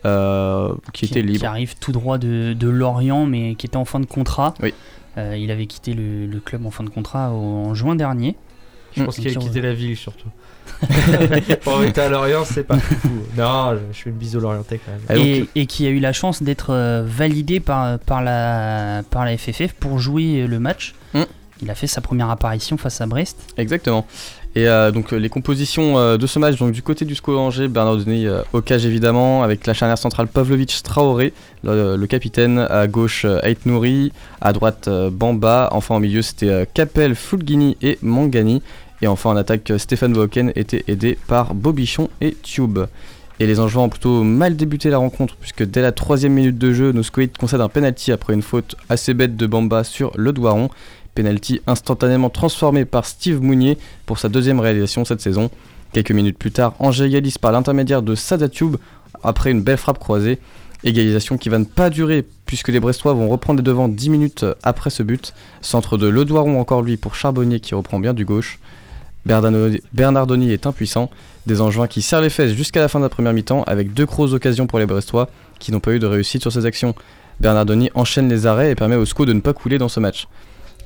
euh, 0.06 0.74
qui, 0.94 1.06
était 1.06 1.22
libre. 1.22 1.40
Qui 1.40 1.46
arrive 1.46 1.76
tout 1.80 1.92
droit 1.92 2.18
de, 2.18 2.54
de 2.54 2.68
Lorient, 2.70 3.26
mais 3.26 3.56
qui 3.56 3.66
était 3.66 3.78
en 3.78 3.86
fin 3.86 4.00
de 4.00 4.06
contrat. 4.06 4.54
Oui. 4.62 4.74
Euh, 5.18 5.36
il 5.38 5.52
avait 5.52 5.66
quitté 5.68 5.94
le, 5.94 6.26
le 6.26 6.40
club 6.40 6.66
en 6.66 6.72
fin 6.72 6.84
de 6.84 6.90
contrat 6.90 7.32
au- 7.32 7.68
en 7.68 7.74
juin 7.74 7.96
dernier. 7.96 8.36
Je 8.96 9.04
pense 9.04 9.16
qu'il 9.16 9.28
a 9.28 9.32
qui- 9.32 9.38
quitté 9.38 9.62
la 9.62 9.74
ville 9.74 9.96
surtout. 9.96 10.28
Pour 11.64 11.84
être 11.84 11.98
à 12.00 12.10
Lorient, 12.10 12.44
c'est 12.46 12.64
pas 12.64 12.78
fou. 12.78 13.10
Non, 13.38 13.74
je, 13.74 13.80
je 13.94 13.98
suis 13.98 14.10
une 14.10 14.16
bise 14.18 14.36
Lorientais 14.36 14.80
quand 14.84 15.16
même. 15.16 15.22
et, 15.26 15.46
et 15.56 15.66
qui 15.66 15.86
a 15.86 15.90
eu 15.90 16.00
la 16.00 16.14
chance 16.14 16.42
d'être 16.44 17.04
validé 17.06 17.60
par, 17.60 18.00
par, 18.00 18.22
la, 18.22 19.04
par 19.10 19.26
la 19.26 19.38
FFF 19.38 19.74
pour 19.74 20.00
jouer 20.00 20.46
le 20.48 20.60
match. 20.60 20.94
Mm. 21.14 21.22
Il 21.62 21.70
a 21.70 21.76
fait 21.76 21.88
sa 21.88 22.02
première 22.02 22.30
apparition 22.30 22.76
face 22.78 23.02
à 23.02 23.06
Brest. 23.06 23.54
Exactement. 23.58 24.06
Et 24.56 24.68
euh, 24.68 24.92
donc 24.92 25.14
euh, 25.14 25.18
les 25.18 25.30
compositions 25.30 25.98
euh, 25.98 26.18
de 26.18 26.28
ce 26.28 26.38
match, 26.38 26.62
du 26.62 26.82
côté 26.82 27.06
du 27.06 27.16
SCO 27.16 27.38
Angers, 27.38 27.70
Bernard 27.70 27.98
Denis 27.98 28.28
au 28.52 28.62
cage 28.62 28.86
évidemment, 28.86 29.44
avec 29.44 29.66
la 29.66 29.74
charnière 29.74 29.98
centrale 29.98 30.28
Pavlovic 30.28 30.82
Traoré, 30.84 31.34
le, 31.64 32.06
capitaine, 32.06 32.60
à 32.60 32.88
gauche 32.88 33.26
Ait 33.26 33.58
Nouri, 33.66 34.12
à 34.42 34.52
droite 34.52 34.90
Bamba, 35.12 35.70
enfin 35.72 35.96
au 35.96 36.00
milieu 36.00 36.22
c'était 36.22 36.68
Capel, 36.74 37.16
Fulgini 37.16 37.78
et 37.82 37.98
Mangani, 38.02 38.62
et 39.02 39.08
enfin 39.08 39.30
en 39.30 39.38
attaque 39.38 39.72
Stéphane 39.78 40.16
Woken 40.18 40.52
était 40.56 40.84
aidé 40.88 41.18
par 41.28 41.54
Bobichon 41.54 42.10
et 42.20 42.36
Tube. 42.44 42.80
Et 43.40 43.48
les 43.48 43.60
Angevins 43.60 43.82
ont 43.82 43.90
plutôt 43.90 44.24
mal 44.24 44.56
débuté 44.56 44.92
la 44.92 45.00
rencontre 45.00 45.36
puisque 45.36 45.64
dès 45.64 45.82
la 45.82 45.92
troisième 45.92 46.34
minute 46.34 46.60
de 46.60 46.74
jeu, 46.74 46.92
nos 46.92 47.02
Squid 47.02 47.36
concèdent 47.38 47.62
un 47.62 47.70
penalty 47.70 48.12
après 48.12 48.34
une 48.34 48.44
faute 48.44 48.76
assez 48.88 49.16
bête 49.16 49.36
de 49.36 49.48
Bamba 49.48 49.84
sur 49.84 50.12
le 50.16 50.32
Doiron. 50.32 50.70
Penalty 51.16 51.62
instantanément 51.68 52.30
transformé 52.30 52.86
par 52.86 53.06
Steve 53.06 53.42
Mounier 53.42 53.78
pour 54.06 54.20
sa 54.20 54.30
deuxième 54.30 54.60
réalisation 54.60 55.06
cette 55.06 55.22
saison. 55.22 55.50
Quelques 55.94 56.12
minutes 56.12 56.38
plus 56.38 56.52
tard, 56.52 56.74
Angers 56.80 57.06
égalise 57.06 57.38
par 57.38 57.52
l'intermédiaire 57.52 58.02
de 58.02 58.16
Sadatube 58.16 58.78
après 59.24 59.52
une 59.52 59.62
belle 59.62 59.78
frappe 59.78 60.00
croisée. 60.00 60.40
Égalisation 60.84 61.38
qui 61.38 61.50
va 61.50 61.60
ne 61.60 61.66
pas 61.66 61.90
durer 61.90 62.26
puisque 62.46 62.70
les 62.70 62.80
Brestois 62.80 63.14
vont 63.14 63.30
reprendre 63.30 63.60
les 63.60 63.64
devants 63.64 63.88
10 63.88 64.10
minutes 64.10 64.46
après 64.64 64.90
ce 64.90 65.04
but. 65.04 65.34
Centre 65.62 65.98
de 65.98 66.08
Le 66.08 66.26
Doiron 66.26 66.60
encore 66.60 66.82
lui 66.82 66.98
pour 66.98 67.16
Charbonnier 67.16 67.60
qui 67.60 67.76
reprend 67.76 68.00
bien 68.00 68.14
du 68.14 68.26
gauche. 68.26 68.60
Bernardoni 69.26 70.52
est 70.52 70.66
impuissant. 70.66 71.12
Des 71.46 71.62
Angevins 71.62 71.88
qui 71.88 72.02
serrent 72.02 72.22
les 72.22 72.30
fesses 72.30 72.54
jusqu'à 72.54 72.80
la 72.80 72.88
fin 72.88 73.00
de 73.00 73.06
la 73.06 73.10
première 73.10 73.34
mi-temps 73.34 73.64
avec 73.64 73.94
deux 73.94 74.06
grosses 74.06 74.34
occasions 74.34 74.66
pour 74.66 74.80
les 74.80 74.86
Brestois 74.86 75.30
qui 75.60 75.72
n'ont 75.72 75.80
pas 75.80 75.92
eu 75.92 76.00
de 76.00 76.08
réussite 76.08 76.42
sur 76.42 76.52
ces 76.52 76.66
actions. 76.66 76.96
Bernardoni 77.40 77.90
enchaîne 77.94 78.30
les 78.30 78.46
arrêts 78.46 78.72
et 78.72 78.76
permet 78.76 78.96
au 78.96 79.06
SCO 79.06 79.26
de 79.26 79.34
ne 79.34 79.40
pas 79.40 79.54
couler 79.54 79.78
dans 79.78 79.90
ce 79.90 80.00
match. 80.00 80.28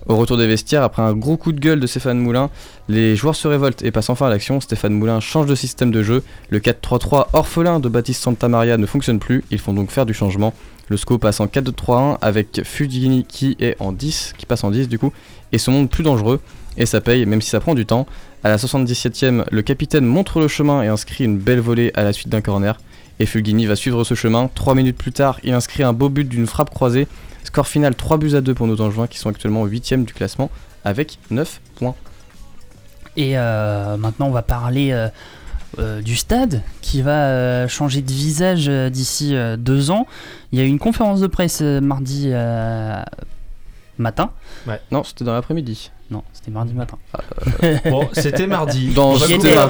Au 0.08 0.16
retour 0.18 0.38
des 0.38 0.46
vestiaires, 0.46 0.84
après 0.84 1.02
un 1.02 1.14
gros 1.14 1.36
coup 1.36 1.52
de 1.52 1.60
gueule 1.60 1.80
de 1.80 1.88
Stéphane 1.88 2.20
Moulin, 2.20 2.52
les 2.90 3.16
joueurs 3.16 3.36
se 3.36 3.48
révoltent 3.48 3.82
et 3.84 3.90
passent 3.90 4.12
enfin 4.12 4.28
à 4.28 4.30
l'action. 4.30 4.62
Stéphane 4.62 4.94
Moulin 4.94 5.20
change 5.20 5.48
de 5.48 5.56
système 5.56 5.90
de 5.90 6.04
jeu. 6.04 6.24
Le 6.50 6.60
4-3-3 6.60 7.28
orphelin 7.34 7.80
de 7.80 7.90
Baptiste 7.90 8.22
Santamaria 8.22 8.78
ne 8.78 8.86
fonctionne 8.86 9.18
plus. 9.18 9.44
Ils 9.50 9.58
font 9.58 9.74
donc 9.74 9.90
faire 9.90 10.06
du 10.06 10.14
changement. 10.14 10.54
Le 10.90 10.98
SCO 10.98 11.18
passe 11.18 11.40
en 11.40 11.48
4-2-3-1 11.48 12.20
avec 12.22 12.62
Fudini 12.64 13.26
qui 13.28 13.58
est 13.60 13.76
en 13.80 13.92
10, 13.92 14.36
qui 14.38 14.46
passe 14.46 14.64
en 14.64 14.70
10 14.70 14.88
du 14.88 15.00
coup, 15.00 15.12
et 15.52 15.58
se 15.58 15.72
montre 15.72 15.90
plus 15.90 16.04
dangereux. 16.04 16.40
Et 16.78 16.86
ça 16.86 17.02
paye, 17.02 17.26
même 17.26 17.42
si 17.42 17.50
ça 17.50 17.60
prend 17.60 17.74
du 17.74 17.88
temps. 17.88 18.06
À 18.44 18.50
la 18.50 18.58
77ème, 18.58 19.46
le 19.50 19.62
capitaine 19.64 20.06
montre 20.06 20.40
le 20.40 20.48
chemin 20.48 20.84
et 20.84 20.88
inscrit 20.88 21.24
une 21.24 21.40
belle 21.40 21.62
volée 21.62 21.92
à 21.96 22.04
la 22.04 22.14
suite 22.14 22.30
d'un 22.30 22.42
corner. 22.42 22.78
Et 23.20 23.26
Fulgini 23.26 23.66
va 23.66 23.76
suivre 23.76 24.04
ce 24.04 24.14
chemin. 24.14 24.52
3 24.54 24.76
minutes 24.76 24.98
plus 24.98 25.14
tard, 25.14 25.40
il 25.44 25.54
inscrit 25.54 25.82
un 25.82 25.94
beau 25.94 26.10
but 26.10 26.28
d'une 26.28 26.46
frappe 26.46 26.70
croisée. 26.70 27.08
Score 27.46 27.68
final 27.68 27.96
3 27.96 28.18
buts 28.18 28.36
à 28.36 28.42
2 28.42 28.54
pour 28.54 28.68
nos 28.68 28.82
Angevins 28.82 29.08
qui 29.08 29.18
sont 29.20 29.30
actuellement 29.30 29.66
8ème 29.66 30.04
du 30.04 30.14
classement 30.14 30.50
avec 30.84 31.20
9 31.30 31.62
points. 31.76 31.96
Et 33.16 33.38
euh, 33.38 33.96
maintenant, 33.98 34.28
on 34.28 34.32
va 34.32 34.42
parler 34.42 34.92
euh, 34.92 35.08
euh, 35.80 36.02
du 36.02 36.16
stade 36.16 36.62
qui 36.82 37.02
va 37.02 37.28
euh, 37.28 37.68
changer 37.68 38.02
de 38.02 38.12
visage 38.12 38.66
euh, 38.68 38.90
d'ici 38.90 39.36
euh, 39.36 39.58
deux 39.58 39.92
ans. 39.92 40.06
Il 40.52 40.60
y 40.60 40.62
a 40.62 40.66
eu 40.66 40.68
une 40.68 40.80
conférence 40.80 41.22
de 41.22 41.28
presse 41.28 41.60
euh, 41.62 41.80
mardi 41.80 42.30
euh, 42.34 43.02
matin. 43.98 44.32
Ouais. 44.68 44.82
Non, 44.92 45.04
c'était 45.04 45.24
dans 45.24 45.34
l'après-midi. 45.34 45.92
Non, 46.12 46.24
c'était 46.34 46.52
mardi 46.52 46.74
matin. 46.74 46.98
Bon, 47.90 48.08
c'était 48.14 48.46
mardi. 48.46 48.90
Dans- 48.96 49.16
J'y 49.16 49.34
étais. 49.34 49.56
Ah 49.58 49.68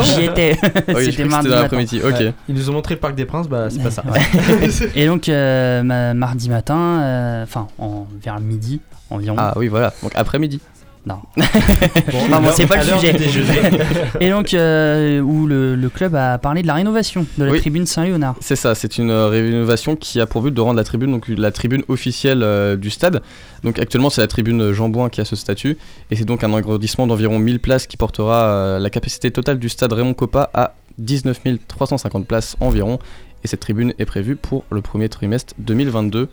bon 0.00 0.02
J'y 0.02 0.24
étais. 0.24 0.56
Oui, 0.62 1.04
je 1.04 1.10
C'était 1.10 1.24
mardi 1.26 1.26
c'était 1.26 1.26
dans 1.26 1.28
matin. 1.28 1.62
l'après-midi. 1.62 2.00
Ok. 2.02 2.12
Ouais. 2.14 2.34
Ils 2.48 2.54
nous 2.54 2.70
ont 2.70 2.72
montré 2.72 2.94
le 2.94 3.00
Parc 3.00 3.14
des 3.14 3.26
Princes, 3.26 3.46
bah 3.48 3.68
c'est 3.68 3.82
pas 3.82 3.90
ça. 3.90 4.02
Et 4.94 5.06
donc, 5.06 5.28
euh, 5.28 5.82
ma- 5.82 6.14
mardi 6.14 6.48
matin, 6.48 6.78
euh, 6.78 7.42
enfin, 7.42 7.66
en- 7.78 8.06
vers 8.22 8.40
midi 8.40 8.80
environ. 9.10 9.36
Ah 9.38 9.52
oui, 9.56 9.68
voilà. 9.68 9.92
Donc 10.02 10.12
après-midi. 10.14 10.60
Non. 11.06 11.18
Bon, 11.36 12.28
Non, 12.28 12.40
bon, 12.42 12.50
c'est 12.56 12.66
pas 12.66 12.76
le 12.76 12.82
sujet. 12.82 13.14
Et 14.20 14.28
donc, 14.30 14.52
euh, 14.54 15.20
où 15.20 15.46
le, 15.46 15.76
le 15.76 15.88
club 15.88 16.14
a 16.16 16.36
parlé 16.38 16.62
de 16.62 16.66
la 16.66 16.74
rénovation 16.74 17.24
de 17.38 17.44
la 17.44 17.52
Oui. 17.52 17.60
tribune 17.60 17.86
Saint-Léonard. 17.86 18.34
C'est 18.40 18.56
ça, 18.56 18.74
c'est 18.74 18.98
une 18.98 19.10
euh, 19.10 19.28
rénovation 19.28 19.94
qui 19.94 20.20
a 20.20 20.26
pour 20.26 20.42
but 20.42 20.52
de 20.52 20.60
rendre 20.60 20.76
la 20.76 20.84
tribune, 20.84 21.12
donc 21.12 21.28
la 21.28 21.52
tribune 21.52 21.84
officielle 21.88 22.42
euh, 22.42 22.76
du 22.76 22.90
stade. 22.90 23.22
Donc 23.62 23.78
actuellement 23.78 24.10
c'est 24.10 24.20
la 24.20 24.26
tribune 24.26 24.72
Jean 24.72 24.88
Bouin 24.88 25.08
qui 25.08 25.20
a 25.20 25.24
ce 25.24 25.36
statut, 25.36 25.78
et 26.10 26.16
c'est 26.16 26.24
donc 26.24 26.42
un 26.44 26.52
agrandissement 26.54 27.06
d'environ 27.06 27.38
1000 27.38 27.60
places 27.60 27.86
qui 27.86 27.96
portera 27.96 28.44
euh, 28.44 28.78
la 28.80 28.90
capacité 28.90 29.30
totale 29.30 29.58
du 29.60 29.68
stade 29.68 29.92
Raymond 29.92 30.14
Coppa 30.14 30.50
à 30.54 30.74
19 30.98 31.40
350 31.68 32.26
places 32.26 32.56
environ, 32.60 32.98
et 33.44 33.48
cette 33.48 33.60
tribune 33.60 33.94
est 33.98 34.04
prévue 34.06 34.34
pour 34.34 34.64
le 34.70 34.80
premier 34.80 35.08
trimestre 35.08 35.54
2022. 35.58 36.28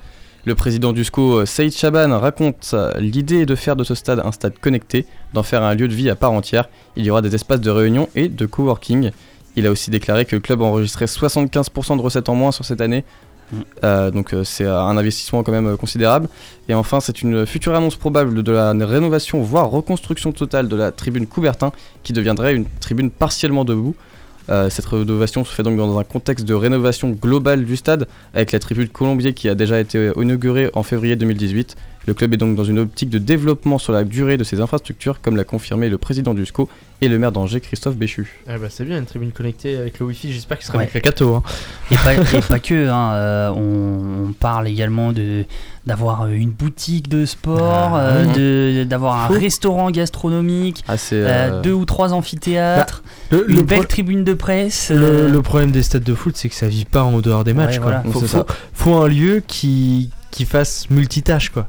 Le 0.45 0.55
président 0.55 0.91
du 0.91 1.05
SCO, 1.05 1.39
euh, 1.39 1.45
Saïd 1.45 1.71
Chaban, 1.71 2.19
raconte 2.19 2.71
euh, 2.73 2.91
l'idée 2.99 3.45
de 3.45 3.55
faire 3.55 3.77
de 3.77 3.85
ce 3.85 3.95
stade 3.95 4.21
un 4.25 4.33
stade 4.33 4.59
connecté, 4.59 5.05
d'en 5.33 5.41
faire 5.41 5.63
un 5.63 5.73
lieu 5.73 5.87
de 5.87 5.93
vie 5.93 6.09
à 6.09 6.17
part 6.17 6.33
entière. 6.33 6.67
Il 6.97 7.05
y 7.05 7.09
aura 7.09 7.21
des 7.21 7.33
espaces 7.33 7.61
de 7.61 7.71
réunion 7.71 8.09
et 8.13 8.27
de 8.27 8.45
coworking. 8.45 9.11
Il 9.55 9.65
a 9.65 9.71
aussi 9.71 9.89
déclaré 9.89 10.25
que 10.25 10.35
le 10.35 10.41
club 10.41 10.61
a 10.61 10.65
enregistré 10.65 11.05
75% 11.05 11.95
de 11.95 12.01
recettes 12.01 12.27
en 12.27 12.35
moins 12.35 12.51
sur 12.51 12.65
cette 12.65 12.81
année. 12.81 13.05
Euh, 13.85 14.11
donc 14.11 14.35
c'est 14.43 14.65
un 14.65 14.97
investissement 14.97 15.43
quand 15.43 15.53
même 15.53 15.77
considérable. 15.77 16.27
Et 16.67 16.73
enfin, 16.73 16.99
c'est 16.99 17.21
une 17.21 17.45
future 17.45 17.73
annonce 17.73 17.95
probable 17.95 18.43
de 18.43 18.51
la 18.51 18.73
rénovation, 18.73 19.41
voire 19.41 19.69
reconstruction 19.69 20.33
totale 20.33 20.67
de 20.67 20.75
la 20.75 20.91
tribune 20.91 21.25
Coubertin, 21.25 21.71
qui 22.03 22.11
deviendrait 22.11 22.53
une 22.53 22.65
tribune 22.81 23.11
partiellement 23.11 23.63
debout. 23.63 23.95
Euh, 24.49 24.69
cette 24.69 24.85
rénovation 24.85 25.45
se 25.45 25.53
fait 25.53 25.63
donc 25.63 25.77
dans 25.77 25.97
un 25.97 26.03
contexte 26.03 26.45
de 26.45 26.53
rénovation 26.53 27.09
globale 27.11 27.65
du 27.65 27.75
stade, 27.75 28.07
avec 28.33 28.51
la 28.51 28.59
tribune 28.59 28.87
Colombier 28.87 29.33
qui 29.33 29.49
a 29.49 29.55
déjà 29.55 29.79
été 29.79 30.11
inaugurée 30.17 30.69
en 30.73 30.83
février 30.83 31.15
2018. 31.15 31.75
Le 32.05 32.13
club 32.13 32.33
est 32.33 32.37
donc 32.37 32.55
dans 32.55 32.65
une 32.65 32.79
optique 32.79 33.09
de 33.09 33.17
développement 33.17 33.77
sur 33.77 33.93
la 33.93 34.03
durée 34.03 34.35
de 34.37 34.43
ses 34.43 34.59
infrastructures, 34.59 35.21
comme 35.21 35.37
l'a 35.37 35.45
confirmé 35.45 35.87
le 35.89 35.97
président 35.97 36.33
du 36.33 36.45
SCO 36.45 36.67
et 37.01 37.07
le 37.07 37.17
maire 37.17 37.31
d'Angers, 37.31 37.61
Christophe 37.61 37.95
Béchu. 37.95 38.39
Ah 38.47 38.57
bah 38.57 38.67
c'est 38.69 38.83
bien 38.83 38.97
une 38.97 39.05
tribune 39.05 39.31
connectée 39.31 39.77
avec 39.77 39.99
le 39.99 40.05
wifi, 40.07 40.31
j'espère 40.33 40.57
qu'il 40.57 40.65
sera 40.67 40.77
Ouais. 40.79 40.83
avec 40.83 40.93
le 40.95 40.99
Cato. 41.01 41.35
Hein. 41.35 41.43
Et 41.91 41.95
pas, 41.95 42.13
et 42.15 42.41
pas 42.47 42.59
que, 42.59 42.89
hein, 42.89 43.11
euh, 43.13 43.49
on, 43.51 44.29
on 44.29 44.33
parle 44.33 44.67
également 44.67 45.11
de 45.13 45.45
d'avoir 45.85 46.23
euh, 46.23 46.29
une 46.31 46.51
boutique 46.51 47.09
de 47.09 47.25
sport, 47.25 47.95
Ah, 47.95 48.05
euh, 48.37 48.85
d'avoir 48.85 49.29
un 49.31 49.37
restaurant 49.37 49.91
gastronomique, 49.91 50.83
Ah, 50.87 50.93
euh, 51.13 51.27
euh, 51.27 51.61
deux 51.61 51.73
ou 51.73 51.83
trois 51.85 52.13
amphithéâtres, 52.13 53.03
Bah, 53.31 53.37
le- 53.37 53.49
une 53.51 53.57
le 53.57 53.63
belle 53.63 53.87
tribune 53.87 54.23
de 54.23 54.33
presse. 54.33 54.91
Le, 54.91 55.03
euh, 55.03 55.29
le 55.29 55.41
problème 55.41 55.71
des 55.71 55.83
stades 55.83 56.03
de 56.03 56.13
foot, 56.15 56.35
c'est 56.37 56.47
que 56.49 56.55
ça 56.55 56.67
vit 56.67 56.85
pas 56.85 57.03
en 57.03 57.19
dehors 57.19 57.43
des 57.43 57.53
matchs. 57.53 57.79
Quoi. 57.79 58.01
voilà. 58.01 58.03
Faut, 58.11 58.45
faut 58.73 58.95
un 58.95 59.07
lieu 59.09 59.41
qui, 59.45 60.09
qui 60.31 60.45
fasse 60.45 60.89
multitâche. 60.89 61.49
Quoi. 61.49 61.67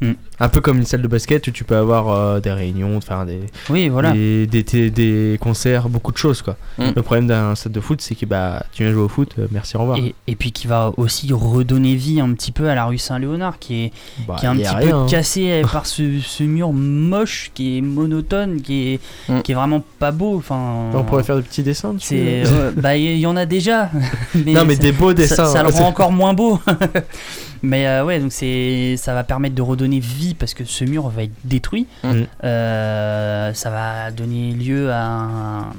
Mm. 0.00 0.25
Un 0.38 0.48
peu 0.50 0.60
comme 0.60 0.76
une 0.78 0.84
salle 0.84 1.00
de 1.02 1.08
basket 1.08 1.46
où 1.46 1.50
tu 1.50 1.64
peux 1.64 1.76
avoir 1.76 2.10
euh, 2.10 2.40
des 2.40 2.52
réunions, 2.52 3.00
faire 3.00 3.24
des, 3.24 3.40
Oui, 3.70 3.88
voilà. 3.88 4.12
des, 4.12 4.46
des, 4.46 4.62
des- 4.62 4.90
des 4.90 5.38
concerts, 5.40 5.88
beaucoup 5.88 6.12
de 6.12 6.18
choses 6.18 6.42
quoi. 6.42 6.56
Mm. 6.78 6.90
Le 6.94 7.02
problème 7.02 7.26
d'un 7.26 7.54
stade 7.54 7.72
de 7.72 7.80
foot, 7.80 8.00
c'est 8.02 8.14
que 8.14 8.26
bah, 8.26 8.64
tu 8.72 8.82
viens 8.82 8.92
jouer 8.92 9.02
au 9.02 9.08
foot, 9.08 9.30
euh, 9.38 9.46
merci, 9.50 9.76
au 9.76 9.80
revoir. 9.80 9.98
Et, 9.98 10.14
et 10.26 10.36
puis 10.36 10.52
qui 10.52 10.66
va 10.66 10.92
aussi 10.98 11.32
redonner 11.32 11.94
vie 11.94 12.20
un 12.20 12.32
petit 12.34 12.52
peu 12.52 12.68
à 12.68 12.74
la 12.74 12.84
rue 12.84 12.98
Saint-Léonard, 12.98 13.58
qui 13.58 13.84
est, 13.84 13.92
Bah, 14.28 14.36
qui 14.38 14.44
est 14.44 14.48
un 14.48 14.54
y 14.56 14.62
petit 14.62 14.68
rien, 14.74 14.88
peu 14.90 14.94
hein. 14.94 15.06
cassé 15.08 15.50
euh, 15.50 15.62
par 15.72 15.86
ce, 15.86 16.20
ce 16.20 16.42
mur 16.44 16.72
moche, 16.74 17.50
qui 17.54 17.78
est 17.78 17.80
monotone, 17.80 18.60
qui 18.60 18.88
est, 19.28 19.42
qui 19.42 19.52
est 19.52 19.54
vraiment 19.54 19.82
pas 19.98 20.10
beau. 20.10 20.36
Enfin, 20.36 20.90
On 20.92 21.02
pourrait 21.04 21.22
faire 21.22 21.36
des 21.36 21.42
petits 21.42 21.62
dessins 21.62 21.94
dessus. 21.94 22.08
c'est, 22.08 22.42
euh, 22.46 22.72
bah 22.76 22.96
il 22.96 23.16
y, 23.18 23.26
en 23.26 23.36
a 23.36 23.46
déjà. 23.46 23.90
Non, 24.34 24.64
mais 24.66 24.74
ça- 24.74 24.82
des 24.82 24.92
beaux 24.92 25.14
dessins, 25.14 25.46
Ça, 25.46 25.60
hein. 25.60 25.62
le 25.62 25.70
rend 25.70 25.86
encore 25.88 26.12
moins 26.12 26.34
beau. 26.34 26.60
mais 27.62 27.86
euh, 27.86 28.04
ouais, 28.04 28.20
donc 28.20 28.32
c'est, 28.32 28.96
ça 28.98 29.14
va 29.14 29.24
permettre 29.24 29.54
de 29.54 29.62
redonner 29.62 29.98
vie 29.98 30.25
parce 30.34 30.54
que 30.54 30.64
ce 30.64 30.84
mur 30.84 31.08
va 31.08 31.24
être 31.24 31.34
détruit. 31.44 31.86
Mm. 32.02 32.22
Euh, 32.44 33.54
ça 33.54 33.70
va 33.70 34.10
donner 34.10 34.52
lieu 34.52 34.90
à 34.92 35.04
un, 35.04 35.72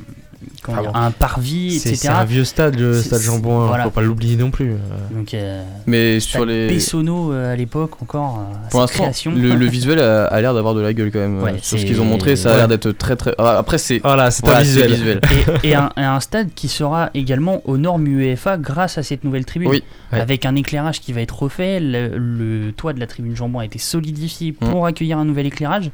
Ah 0.67 0.81
bon. 0.81 0.91
un 0.93 1.11
parvis, 1.11 1.79
C'est 1.79 1.89
etc. 1.89 2.01
c'est 2.03 2.07
un 2.09 2.25
vieux 2.25 2.43
stade, 2.43 2.77
le 2.79 3.01
stade 3.01 3.21
Jambon, 3.21 3.61
hein, 3.61 3.67
voilà. 3.67 3.83
faut 3.85 3.89
pas 3.91 4.01
l'oublier 4.01 4.35
non 4.35 4.51
plus. 4.51 4.71
euh. 4.71 4.77
Donc, 5.11 5.33
euh, 5.33 5.63
Mais 5.85 6.19
sur 6.19 6.45
les. 6.45 6.67
Bessonneau 6.67 7.31
euh, 7.31 7.53
à 7.53 7.55
l'époque 7.55 8.01
encore. 8.01 8.39
euh, 8.39 8.67
Pour 8.69 8.81
l'instant, 8.81 9.11
le, 9.33 9.55
le 9.55 9.65
visuel 9.67 9.99
a, 9.99 10.25
a 10.25 10.41
l'air 10.41 10.53
d'avoir 10.53 10.73
de 10.75 10.81
la 10.81 10.93
gueule 10.93 11.11
quand 11.11 11.19
même. 11.19 11.41
Ouais, 11.41 11.55
sur 11.61 11.79
ce 11.79 11.85
qu'ils 11.85 12.01
ont 12.01 12.05
montré, 12.05 12.35
ça 12.35 12.49
a 12.49 12.51
Ouais. 12.51 12.57
l'air 12.59 12.67
d'être 12.67 12.91
très 12.91 13.15
très. 13.15 13.33
Ah, 13.37 13.57
Après, 13.57 13.77
c'est. 13.77 13.99
Voilà, 13.99 14.31
c'est 14.31 14.47
un 14.47 14.61
visuel. 14.61 15.21
et, 15.63 15.69
et 15.69 15.75
un, 15.75 15.89
et 15.95 16.01
un 16.01 16.19
stade 16.19 16.49
qui 16.55 16.67
sera 16.67 17.09
également 17.13 17.61
aux 17.65 17.77
normes 17.77 18.07
UEFA 18.07 18.57
grâce 18.57 18.97
à 18.97 19.03
cette 19.03 19.23
nouvelle 19.23 19.45
tribune. 19.45 19.69
Oui. 19.69 19.83
Ouais. 20.11 20.19
Avec 20.19 20.45
un 20.45 20.55
éclairage 20.55 20.99
qui 21.01 21.13
va 21.13 21.21
être 21.21 21.37
refait, 21.43 21.79
le, 21.79 22.17
le 22.17 22.71
toit 22.71 22.93
de 22.93 22.99
la 22.99 23.07
tribune 23.07 23.35
Jambon 23.35 23.59
a 23.59 23.65
été 23.65 23.79
solidifié 23.79 24.55
Mm. 24.59 24.69
pour 24.69 24.85
accueillir 24.85 25.17
un 25.17 25.25
nouvel 25.25 25.45
éclairage. 25.45 25.91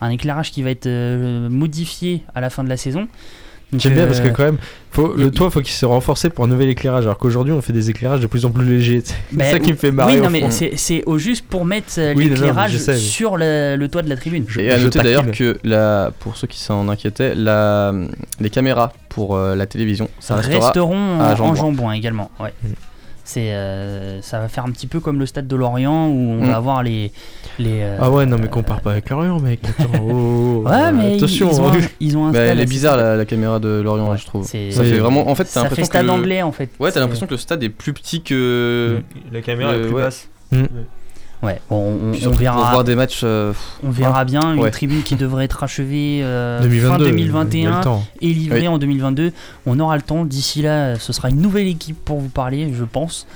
Un 0.00 0.10
éclairage 0.10 0.50
qui 0.50 0.62
va 0.62 0.70
être 0.70 0.86
euh, 0.86 1.48
modifié 1.48 2.22
à 2.34 2.40
la 2.40 2.50
fin 2.50 2.64
de 2.64 2.68
la 2.68 2.76
saison. 2.76 3.06
J'aime 3.76 3.94
bien 3.94 4.06
parce 4.06 4.20
que 4.20 4.28
euh, 4.28 4.32
quand 4.32 4.44
même, 4.44 4.58
faut, 4.90 5.14
le 5.14 5.30
toit 5.30 5.50
faut 5.50 5.60
qu'il 5.60 5.72
se 5.72 5.86
renforce 5.86 6.28
pour 6.28 6.44
un 6.44 6.48
nouvel 6.48 6.68
éclairage, 6.68 7.04
alors 7.04 7.16
qu'aujourd'hui 7.16 7.52
on 7.54 7.62
fait 7.62 7.72
des 7.72 7.88
éclairages 7.88 8.20
de 8.20 8.26
plus 8.26 8.44
en 8.44 8.50
plus 8.50 8.64
légers. 8.64 9.02
C'est 9.04 9.16
bah, 9.32 9.50
ça 9.50 9.58
qui 9.58 9.70
me 9.70 9.76
fait 9.76 9.90
marrer. 9.90 10.14
Oui, 10.14 10.20
au 10.20 10.24
non, 10.24 10.30
mais 10.30 10.50
c'est- 10.50 11.02
au 11.06 11.16
juste 11.18 11.46
pour 11.46 11.64
mettre 11.64 11.94
euh, 11.98 12.12
Oui, 12.14 12.28
l'éclairage 12.28 12.76
sur 12.96 13.36
le, 13.36 13.76
le 13.76 13.88
toit 13.88 14.02
de 14.02 14.08
la 14.08 14.16
tribune. 14.16 14.44
Et 14.58 14.70
à 14.70 14.78
noter 14.78 15.00
d'ailleurs 15.00 15.30
que 15.30 15.58
la, 15.64 16.12
pour 16.20 16.36
ceux 16.36 16.46
qui 16.46 16.60
s'en 16.60 16.88
inquiétaient, 16.88 17.34
la, 17.34 17.94
les 18.40 18.50
caméras 18.50 18.92
pour 19.08 19.36
euh, 19.36 19.54
la 19.54 19.66
télévision, 19.66 20.08
ça 20.20 20.36
restera 20.36 20.66
resteront 20.66 21.20
à 21.20 21.34
en, 21.34 21.48
en 21.48 21.54
Jambon. 21.54 21.90
également. 21.92 22.30
Ouais. 22.40 22.52
Mm. 22.62 22.68
C'est, 23.24 23.52
euh, 23.54 24.20
ça 24.20 24.40
va 24.40 24.48
faire 24.48 24.64
un 24.64 24.70
petit 24.72 24.88
peu 24.88 24.98
comme 24.98 25.20
le 25.20 25.26
stade 25.26 25.46
de 25.46 25.54
Lorient 25.56 26.08
où 26.08 26.12
on 26.40 26.42
Mm. 26.44 26.48
va 26.48 26.56
avoir 26.56 26.82
les. 26.82 27.12
les 27.60 27.80
euh, 27.82 27.98
Ah 28.00 28.10
ouais, 28.10 28.26
non, 28.26 28.36
mais 28.36 28.48
compare 28.48 28.80
pas 28.80 28.90
avec 28.92 29.08
Lorient, 29.10 29.38
mec. 29.38 29.60
Attends, 29.78 29.90
oh, 30.02 30.64
Ouais, 30.66 30.90
mais 30.92 31.12
ils- 31.12 31.16
attention. 31.18 31.48
ils, 31.52 31.60
ont 31.60 31.68
hein. 31.68 31.72
un, 31.80 31.86
ils 32.00 32.16
ont 32.18 32.24
un 32.26 32.32
Bah, 32.32 32.38
stade 32.38 32.48
elle 32.48 32.60
est 32.60 32.66
bizarre 32.66 32.96
la, 32.96 33.14
la 33.16 33.24
caméra 33.24 33.60
de 33.60 33.80
Lorient, 33.80 34.16
je 34.16 34.26
trouve. 34.26 34.44
c'est- 34.46 34.72
Ça 34.72 34.82
Oui. 34.82 34.90
fait 34.90 34.98
vraiment. 34.98 35.28
En 35.28 35.34
fait, 35.36 35.44
t'as 35.44 35.50
Ça 35.50 35.60
fait 35.60 35.64
l'impression 35.68 35.82
que 35.82 35.98
stade 35.98 36.10
anglais 36.10 36.42
en 36.42 36.50
fait. 36.52 36.70
Ouais, 36.80 36.90
t'as 36.90 36.98
l'impression 37.00 37.26
que 37.26 37.30
le 37.32 37.36
stade 37.38 37.62
est 37.62 37.68
plus 37.68 37.92
petit 37.92 38.22
que. 38.22 39.00
La 39.30 39.40
caméra 39.40 39.72
Le- 39.72 39.78
est 39.78 39.82
plus 39.86 39.94
ouais. 39.94 40.02
basse. 40.02 40.28
Ouais, 41.42 41.60
bon, 41.68 41.98
on, 42.24 42.30
verra. 42.30 42.60
Pour 42.60 42.70
voir 42.70 42.84
des 42.84 42.94
matchs. 42.94 43.22
euh, 43.24 43.52
On 43.82 43.90
verra 43.90 44.24
bien 44.24 44.54
une 44.54 44.60
Ouais. 44.60 44.70
tribune 44.70 45.02
qui 45.02 45.16
devrait 45.16 45.44
être 45.46 45.64
achevée 45.64 46.20
euh, 46.22 46.60
2022, 46.60 46.88
fin 46.88 46.98
il 46.98 47.04
y 47.04 47.08
a 47.08 47.10
2021 47.12 47.78
le 47.78 47.84
temps. 47.84 48.04
et 48.20 48.26
livrée 48.28 48.60
Oui. 48.60 48.68
en 48.68 48.78
2022. 48.78 49.32
On 49.66 49.80
aura 49.80 49.96
le 49.96 50.02
temps. 50.02 50.24
D'ici 50.24 50.62
là, 50.62 50.96
ce 51.00 51.12
sera 51.12 51.30
une 51.30 51.40
nouvelle 51.40 51.66
équipe 51.66 51.96
pour 52.04 52.20
vous 52.20 52.28
parler, 52.28 52.72
je 52.72 52.84
pense. 52.84 53.26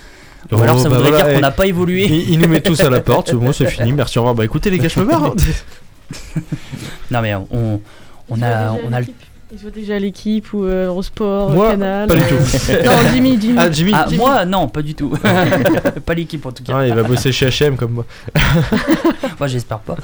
Ou 0.53 0.57
Oh, 0.57 0.63
alors 0.63 0.79
ça 0.79 0.89
bah 0.89 0.97
voudrait 0.99 1.11
voilà, 1.11 1.25
dire 1.25 1.33
qu'on 1.35 1.39
eh, 1.39 1.43
n'a 1.43 1.51
pas 1.51 1.67
évolué. 1.67 2.05
Il, 2.05 2.31
il 2.35 2.39
nous 2.39 2.47
met 2.47 2.61
tous 2.61 2.79
à 2.81 2.91
la 2.91 3.01
porte, 3.03 3.31
c'est 3.31 3.35
bon, 3.37 3.53
c'est 3.53 3.67
fini, 3.67 3.93
merci, 3.93 4.19
au 4.19 4.23
revoir. 4.23 4.37
Bah 4.37 4.45
écoutez, 4.45 4.71
les 4.71 4.79
gars, 4.79 4.87
je 4.89 5.01
me 5.01 5.05
barre. 5.07 5.35
Non 7.11 7.21
mais 7.21 7.35
on, 7.35 7.81
on 8.29 8.43
a, 8.43 8.73
on 8.87 8.93
a 8.93 9.01
le 9.01 9.07
Ils 9.53 9.59
jouent 9.61 9.71
déjà 9.71 9.95
à 9.95 9.99
l'équipe 10.01 10.53
ou 10.53 10.65
euh, 10.65 10.87
Eurosport, 10.89 11.51
Moi, 11.51 11.71
Canal. 11.71 12.09
pas 12.09 12.17
du 12.17 12.23
tout. 12.23 12.35
non, 12.85 12.93
Jimmy, 13.13 13.39
Jimmy. 13.41 13.55
Ah, 13.57 13.71
Jimmy. 13.71 13.93
Ah, 13.95 14.07
moi, 14.17 14.45
non, 14.45 14.67
pas 14.67 14.83
du 14.83 14.95
tout. 14.97 15.11
pas 16.05 16.15
l'équipe 16.15 16.45
en 16.45 16.51
tout 16.51 16.65
cas. 16.65 16.79
Ah, 16.79 16.87
il 16.87 16.95
va 16.95 17.05
bosser 17.05 17.31
chez 17.31 17.49
HM 17.49 17.77
comme 17.77 17.93
moi. 17.93 18.07
Moi, 19.39 19.47
j'espère 19.49 19.79
pas. 19.81 19.97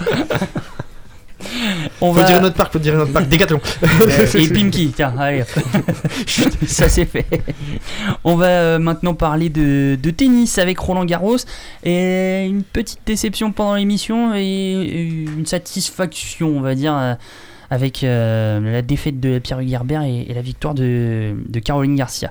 On 2.00 2.12
Faut 2.12 2.20
va... 2.20 2.24
dire 2.24 2.40
notre 2.40 2.54
parc, 2.54 2.72
faut 2.72 2.78
dire 2.78 2.94
notre 2.94 3.12
parc. 3.12 3.28
Décathlon. 3.28 3.60
Euh, 3.82 4.26
et 4.34 4.48
Pimki, 4.48 4.92
tiens, 4.94 5.14
allez. 5.18 5.44
Ça 6.66 6.88
c'est 6.88 7.04
fait. 7.04 7.26
On 8.24 8.36
va 8.36 8.46
euh, 8.46 8.78
maintenant 8.78 9.14
parler 9.14 9.48
de, 9.48 9.98
de 10.00 10.10
tennis 10.10 10.58
avec 10.58 10.78
Roland 10.78 11.04
Garros. 11.04 11.38
Et 11.84 12.46
une 12.46 12.62
petite 12.62 13.00
déception 13.06 13.52
pendant 13.52 13.74
l'émission 13.74 14.34
et 14.34 15.26
une 15.36 15.46
satisfaction, 15.46 16.48
on 16.48 16.60
va 16.60 16.74
dire, 16.74 16.96
euh, 16.96 17.14
avec 17.72 18.04
euh, 18.04 18.60
la 18.60 18.82
défaite 18.82 19.18
de 19.18 19.38
Pierre 19.38 19.60
Hugerbert 19.60 20.02
et, 20.02 20.26
et 20.28 20.34
la 20.34 20.42
victoire 20.42 20.74
de, 20.74 21.34
de 21.48 21.58
Caroline 21.58 21.96
Garcia. 21.96 22.30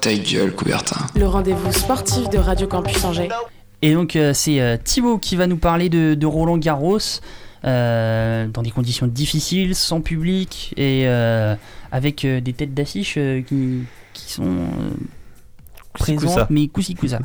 Ta 0.00 0.14
gueule, 0.14 0.54
Coubertin. 0.54 1.06
Le 1.14 1.26
rendez-vous 1.26 1.70
sportif 1.70 2.30
de 2.30 2.38
Radio 2.38 2.66
Campus 2.66 3.04
Angers. 3.04 3.28
Et 3.82 3.92
donc 3.92 4.16
euh, 4.16 4.32
c'est 4.32 4.58
euh, 4.58 4.78
Thibaut 4.82 5.18
qui 5.18 5.36
va 5.36 5.46
nous 5.46 5.58
parler 5.58 5.90
de, 5.90 6.14
de 6.14 6.26
Roland 6.26 6.56
Garros 6.56 6.98
euh, 7.66 8.46
dans 8.48 8.62
des 8.62 8.70
conditions 8.70 9.06
difficiles, 9.06 9.74
sans 9.74 10.00
public 10.00 10.72
et 10.78 11.02
euh, 11.04 11.54
avec 11.92 12.24
euh, 12.24 12.40
des 12.40 12.54
têtes 12.54 12.72
d'affiche 12.72 13.16
euh, 13.18 13.42
qui, 13.42 13.80
qui 14.14 14.32
sont 14.32 14.48
présentes 15.92 16.50
mais 16.50 16.68
coussi 16.68 16.94
coussa. 16.94 17.18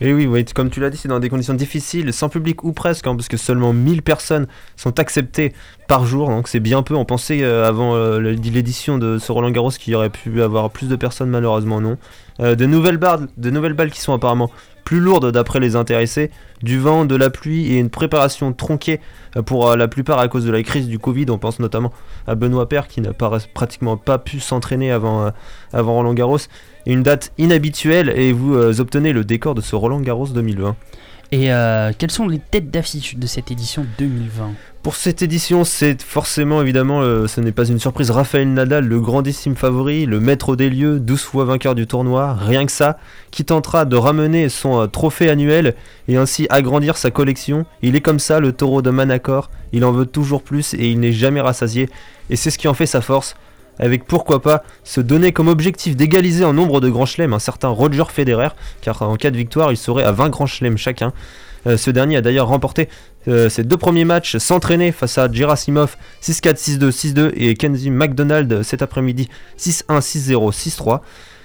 Et 0.00 0.12
oui, 0.12 0.26
oui, 0.26 0.44
comme 0.44 0.70
tu 0.70 0.80
l'as 0.80 0.90
dit, 0.90 0.96
c'est 0.96 1.08
dans 1.08 1.20
des 1.20 1.28
conditions 1.28 1.54
difficiles, 1.54 2.12
sans 2.12 2.28
public 2.28 2.64
ou 2.64 2.72
presque, 2.72 3.06
hein, 3.06 3.14
parce 3.14 3.28
que 3.28 3.36
seulement 3.36 3.72
1000 3.72 4.02
personnes 4.02 4.46
sont 4.76 4.98
acceptées 4.98 5.52
par 5.88 6.06
jour, 6.06 6.28
donc 6.28 6.48
c'est 6.48 6.60
bien 6.60 6.82
peu. 6.82 6.94
On 6.94 7.04
pensait 7.04 7.42
euh, 7.42 7.66
avant 7.66 7.94
euh, 7.94 8.18
l'édition 8.18 8.98
de 8.98 9.18
ce 9.18 9.30
Roland 9.32 9.50
Garros 9.50 9.70
qu'il 9.70 9.92
y 9.92 9.96
aurait 9.96 10.10
pu 10.10 10.42
avoir 10.42 10.70
plus 10.70 10.88
de 10.88 10.96
personnes, 10.96 11.30
malheureusement 11.30 11.80
non. 11.80 11.98
Euh, 12.40 12.54
de, 12.54 12.66
nouvelles 12.66 12.96
balles, 12.96 13.28
de 13.36 13.50
nouvelles 13.50 13.74
balles 13.74 13.90
qui 13.90 14.00
sont 14.00 14.12
apparemment 14.12 14.50
plus 14.84 14.98
lourdes 14.98 15.30
d'après 15.30 15.60
les 15.60 15.76
intéressés, 15.76 16.30
du 16.62 16.80
vent, 16.80 17.04
de 17.04 17.14
la 17.14 17.30
pluie 17.30 17.72
et 17.72 17.78
une 17.78 17.90
préparation 17.90 18.52
tronquée 18.52 19.00
pour 19.46 19.76
la 19.76 19.86
plupart 19.86 20.18
à 20.18 20.26
cause 20.26 20.44
de 20.44 20.50
la 20.50 20.64
crise 20.64 20.88
du 20.88 20.98
Covid. 20.98 21.26
On 21.30 21.38
pense 21.38 21.60
notamment 21.60 21.92
à 22.26 22.34
Benoît 22.34 22.68
Paire 22.68 22.88
qui 22.88 23.00
n'a 23.00 23.12
pratiquement 23.12 23.96
pas 23.96 24.18
pu 24.18 24.40
s'entraîner 24.40 24.90
avant, 24.90 25.30
avant 25.72 25.94
Roland 25.94 26.14
Garros. 26.14 26.38
Et 26.86 26.92
une 26.92 27.02
date 27.02 27.32
inhabituelle 27.38 28.12
et 28.16 28.32
vous 28.32 28.54
euh, 28.54 28.80
obtenez 28.80 29.12
le 29.12 29.24
décor 29.24 29.54
de 29.54 29.60
ce 29.60 29.76
Roland 29.76 30.00
Garros 30.00 30.28
2020. 30.28 30.76
Et 31.32 31.50
euh, 31.50 31.92
quelles 31.96 32.10
sont 32.10 32.28
les 32.28 32.38
têtes 32.38 32.70
d'affiche 32.70 33.16
de 33.16 33.26
cette 33.26 33.50
édition 33.50 33.86
2020 33.98 34.50
Pour 34.82 34.94
cette 34.94 35.22
édition, 35.22 35.64
c'est 35.64 36.02
forcément 36.02 36.60
évidemment, 36.60 37.00
euh, 37.00 37.26
ce 37.26 37.40
n'est 37.40 37.52
pas 37.52 37.64
une 37.64 37.78
surprise, 37.78 38.10
Raphaël 38.10 38.52
Nadal, 38.52 38.84
le 38.84 39.00
grandissime 39.00 39.56
favori, 39.56 40.04
le 40.04 40.20
maître 40.20 40.56
des 40.56 40.68
lieux, 40.68 41.00
12 41.00 41.22
fois 41.22 41.46
vainqueur 41.46 41.74
du 41.74 41.86
tournoi, 41.86 42.34
rien 42.34 42.66
que 42.66 42.72
ça, 42.72 42.98
qui 43.30 43.46
tentera 43.46 43.86
de 43.86 43.96
ramener 43.96 44.50
son 44.50 44.82
euh, 44.82 44.86
trophée 44.88 45.30
annuel 45.30 45.74
et 46.06 46.18
ainsi 46.18 46.46
agrandir 46.50 46.98
sa 46.98 47.10
collection. 47.10 47.64
Il 47.80 47.96
est 47.96 48.02
comme 48.02 48.18
ça, 48.18 48.38
le 48.38 48.52
taureau 48.52 48.82
de 48.82 48.90
Manacor, 48.90 49.50
il 49.72 49.86
en 49.86 49.92
veut 49.92 50.04
toujours 50.04 50.42
plus 50.42 50.74
et 50.74 50.90
il 50.90 51.00
n'est 51.00 51.12
jamais 51.12 51.40
rassasié, 51.40 51.88
et 52.28 52.36
c'est 52.36 52.50
ce 52.50 52.58
qui 52.58 52.68
en 52.68 52.74
fait 52.74 52.84
sa 52.84 53.00
force. 53.00 53.36
Avec 53.78 54.04
pourquoi 54.04 54.42
pas 54.42 54.62
se 54.84 55.00
donner 55.00 55.32
comme 55.32 55.48
objectif 55.48 55.96
d'égaliser 55.96 56.44
en 56.44 56.52
nombre 56.52 56.80
de 56.80 56.90
grands 56.90 57.06
chelems 57.06 57.32
un 57.32 57.38
certain 57.38 57.68
Roger 57.68 58.04
Federer, 58.08 58.50
car 58.80 59.02
en 59.02 59.16
cas 59.16 59.30
de 59.30 59.36
victoire, 59.36 59.72
il 59.72 59.76
serait 59.76 60.04
à 60.04 60.12
20 60.12 60.28
grands 60.28 60.46
chelems 60.46 60.76
chacun. 60.76 61.12
Euh, 61.66 61.76
ce 61.76 61.90
dernier 61.90 62.16
a 62.16 62.20
d'ailleurs 62.22 62.48
remporté 62.48 62.88
euh, 63.28 63.48
ses 63.48 63.62
deux 63.62 63.76
premiers 63.76 64.04
matchs 64.04 64.36
s'entraîner 64.38 64.90
face 64.90 65.16
à 65.16 65.30
Gerasimov 65.30 65.96
6-4, 66.22 66.78
6-2, 66.78 66.90
6-2 66.90 67.32
et 67.36 67.54
Kenzie 67.54 67.90
McDonald 67.90 68.62
cet 68.62 68.82
après-midi 68.82 69.28
6-1, 69.58 70.00
6-0, 70.00 70.52
6-3. 70.52 71.00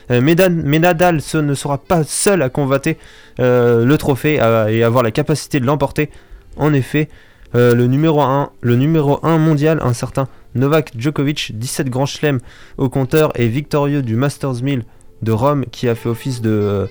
Euh, 0.09 0.21
mais, 0.21 0.35
Nadal 0.79 1.21
ne 1.35 1.53
sera 1.53 1.77
pas 1.77 2.03
seul 2.03 2.41
à 2.41 2.49
convoiter 2.49 2.97
euh, 3.39 3.85
le 3.85 3.97
trophée 3.97 4.35
et 4.35 4.83
avoir 4.83 5.03
la 5.03 5.11
capacité 5.11 5.59
de 5.59 5.65
l'emporter. 5.65 6.09
En 6.55 6.73
effet, 6.73 7.09
le, 7.53 7.85
numéro 7.85 8.21
1, 8.21 8.51
le 8.61 8.75
numéro 8.75 9.19
1 9.23 9.37
mondial, 9.37 9.79
un 9.83 9.93
certain 9.93 10.27
Novak 10.57 10.91
Djokovic, 10.97 11.51
17 11.55 11.89
grands 11.89 12.05
chelems 12.05 12.39
au 12.77 12.89
compteur 12.89 13.31
et 13.39 13.47
victorieux 13.47 14.01
du 14.01 14.15
Masters 14.15 14.61
1000 14.63 14.83
de 15.21 15.31
Rome 15.31 15.65
qui 15.71 15.87
a 15.87 15.95
fait 15.95 16.09
office 16.09 16.41
de, 16.41 16.49
euh, 16.49 16.87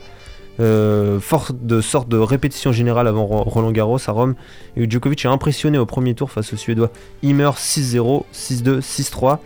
euh, 0.61 1.19
de 1.61 1.81
sorte 1.81 2.09
de 2.09 2.17
répétition 2.17 2.73
générale 2.73 3.07
avant 3.09 3.25
Ro- 3.27 3.43
Roland 3.45 3.73
Garros 3.73 3.99
à 4.07 4.13
Rome. 4.13 4.35
Djokovic 4.77 5.25
a 5.27 5.31
impressionné 5.31 5.79
au 5.79 5.87
premier 5.87 6.15
tour 6.15 6.31
face 6.31 6.53
au 6.53 6.57
Suédois 6.57 6.91
Imer 7.23 7.51
6-0, 7.57 8.25
6-2, 8.33 8.81
6-3. 8.81 9.39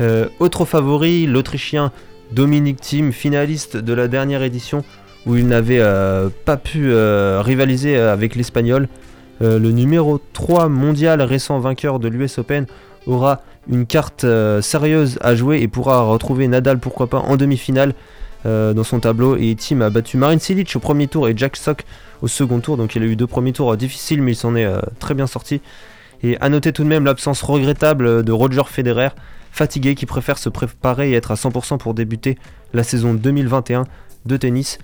Euh, 0.00 0.26
autre 0.40 0.64
favori, 0.64 1.26
l'Autrichien 1.26 1.92
Dominic 2.32 2.80
Thiem, 2.80 3.12
finaliste 3.12 3.76
de 3.76 3.92
la 3.94 4.08
dernière 4.08 4.42
édition 4.42 4.84
où 5.26 5.36
il 5.36 5.46
n'avait 5.46 5.78
euh, 5.80 6.28
pas 6.44 6.56
pu 6.56 6.92
rivaliser 6.94 7.96
avec 7.96 8.34
l'Espagnol. 8.34 8.88
Le 9.40 9.70
numéro 9.70 10.20
3 10.32 10.68
mondial 10.68 11.20
récent 11.20 11.58
vainqueur 11.58 11.98
de 11.98 12.06
l'US 12.08 12.38
Open 12.38 12.66
aura 13.06 13.42
une 13.68 13.86
carte 13.86 14.24
euh, 14.24 14.60
sérieuse 14.60 15.18
à 15.22 15.34
jouer 15.34 15.60
et 15.60 15.68
pourra 15.68 16.02
retrouver 16.02 16.48
Nadal 16.48 16.78
pourquoi 16.78 17.06
pas 17.06 17.18
en 17.18 17.36
demi-finale 17.36 17.94
euh, 18.46 18.74
dans 18.74 18.84
son 18.84 19.00
tableau 19.00 19.36
et 19.36 19.54
Team 19.54 19.80
a 19.82 19.90
battu 19.90 20.16
Marin 20.16 20.38
Cilic 20.38 20.74
au 20.76 20.80
premier 20.80 21.06
tour 21.08 21.28
et 21.28 21.34
Jack 21.36 21.56
Sock 21.56 21.84
au 22.20 22.28
second 22.28 22.60
tour. 22.60 22.76
Donc 22.76 22.94
il 22.94 23.02
a 23.02 23.06
eu 23.06 23.16
deux 23.16 23.26
premiers 23.26 23.52
tours 23.52 23.72
euh, 23.72 23.76
difficiles, 23.76 24.22
mais 24.22 24.32
il 24.32 24.36
s'en 24.36 24.54
est 24.54 24.68
très 24.98 25.14
bien 25.14 25.26
sorti. 25.26 25.60
Et 26.22 26.38
à 26.40 26.48
noter 26.48 26.72
tout 26.72 26.84
de 26.84 26.88
même 26.88 27.04
l'absence 27.04 27.42
regrettable 27.42 28.22
de 28.22 28.32
Roger 28.32 28.62
Federer, 28.66 29.08
fatigué 29.50 29.94
qui 29.94 30.06
préfère 30.06 30.38
se 30.38 30.48
préparer 30.48 31.10
et 31.10 31.14
être 31.14 31.30
à 31.30 31.34
100% 31.34 31.78
pour 31.78 31.94
débuter 31.94 32.38
la 32.72 32.82
saison 32.82 33.14
2021 33.14 33.84
de 34.24 34.36
tennis. 34.36 34.78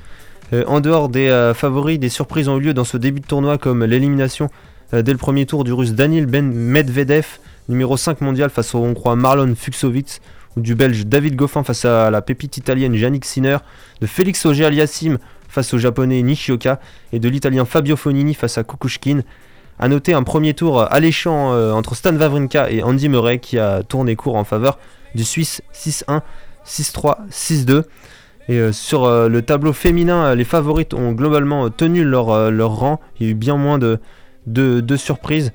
En 0.66 0.80
dehors 0.80 1.08
des 1.08 1.52
favoris, 1.54 1.98
des 1.98 2.10
surprises 2.10 2.48
ont 2.48 2.58
eu 2.58 2.60
lieu 2.60 2.74
dans 2.74 2.84
ce 2.84 2.98
début 2.98 3.20
de 3.20 3.26
tournoi 3.26 3.56
comme 3.56 3.84
l'élimination 3.84 4.50
dès 4.92 5.12
le 5.12 5.16
premier 5.16 5.46
tour 5.46 5.64
du 5.64 5.72
russe 5.72 5.92
Daniel 5.92 6.26
Ben 6.26 6.52
Medvedev, 6.52 7.38
numéro 7.70 7.96
5 7.96 8.20
mondial 8.20 8.50
face 8.50 8.74
au 8.74 8.78
hongrois 8.80 9.16
Marlon 9.16 9.54
Fuxovic, 9.56 10.20
ou 10.56 10.60
du 10.60 10.74
belge 10.74 11.06
David 11.06 11.36
Goffin 11.36 11.62
face 11.62 11.84
à 11.84 12.10
la 12.10 12.20
pépite 12.20 12.56
italienne 12.56 12.94
Yannick 12.94 13.24
Sinner, 13.24 13.58
de 14.00 14.06
Félix 14.06 14.44
Auger 14.44 14.66
Aliassime 14.66 15.18
face 15.48 15.72
au 15.72 15.78
japonais 15.78 16.20
Nishioka 16.22 16.80
et 17.12 17.20
de 17.20 17.28
l'italien 17.28 17.64
Fabio 17.64 17.96
Fonini 17.96 18.34
face 18.34 18.58
à 18.58 18.64
Kukushkin. 18.64 19.22
A 19.78 19.88
noter 19.88 20.12
un 20.12 20.24
premier 20.24 20.52
tour 20.52 20.82
alléchant 20.92 21.54
euh, 21.54 21.72
entre 21.72 21.94
Stan 21.94 22.14
Wawrinka 22.14 22.70
et 22.70 22.82
Andy 22.82 23.08
Murray 23.08 23.38
qui 23.38 23.58
a 23.58 23.82
tourné 23.82 24.14
court 24.16 24.36
en 24.36 24.44
faveur 24.44 24.78
du 25.14 25.24
Suisse 25.24 25.62
6-1, 25.74 26.20
6-3, 26.66 27.28
6-2. 27.30 27.84
Et 28.48 28.58
euh, 28.58 28.72
sur 28.72 29.04
euh, 29.04 29.28
le 29.28 29.42
tableau 29.42 29.72
féminin, 29.72 30.24
euh, 30.24 30.34
les 30.34 30.44
favorites 30.44 30.92
ont 30.92 31.12
globalement 31.12 31.66
euh, 31.66 31.68
tenu 31.70 32.04
leur, 32.04 32.30
euh, 32.30 32.50
rang. 32.66 33.00
Il 33.18 33.26
y 33.26 33.28
a 33.28 33.32
eu 33.32 33.34
bien 33.34 33.56
moins 33.56 33.78
de, 33.78 34.00
de 34.46 34.96
surprises. 34.96 35.52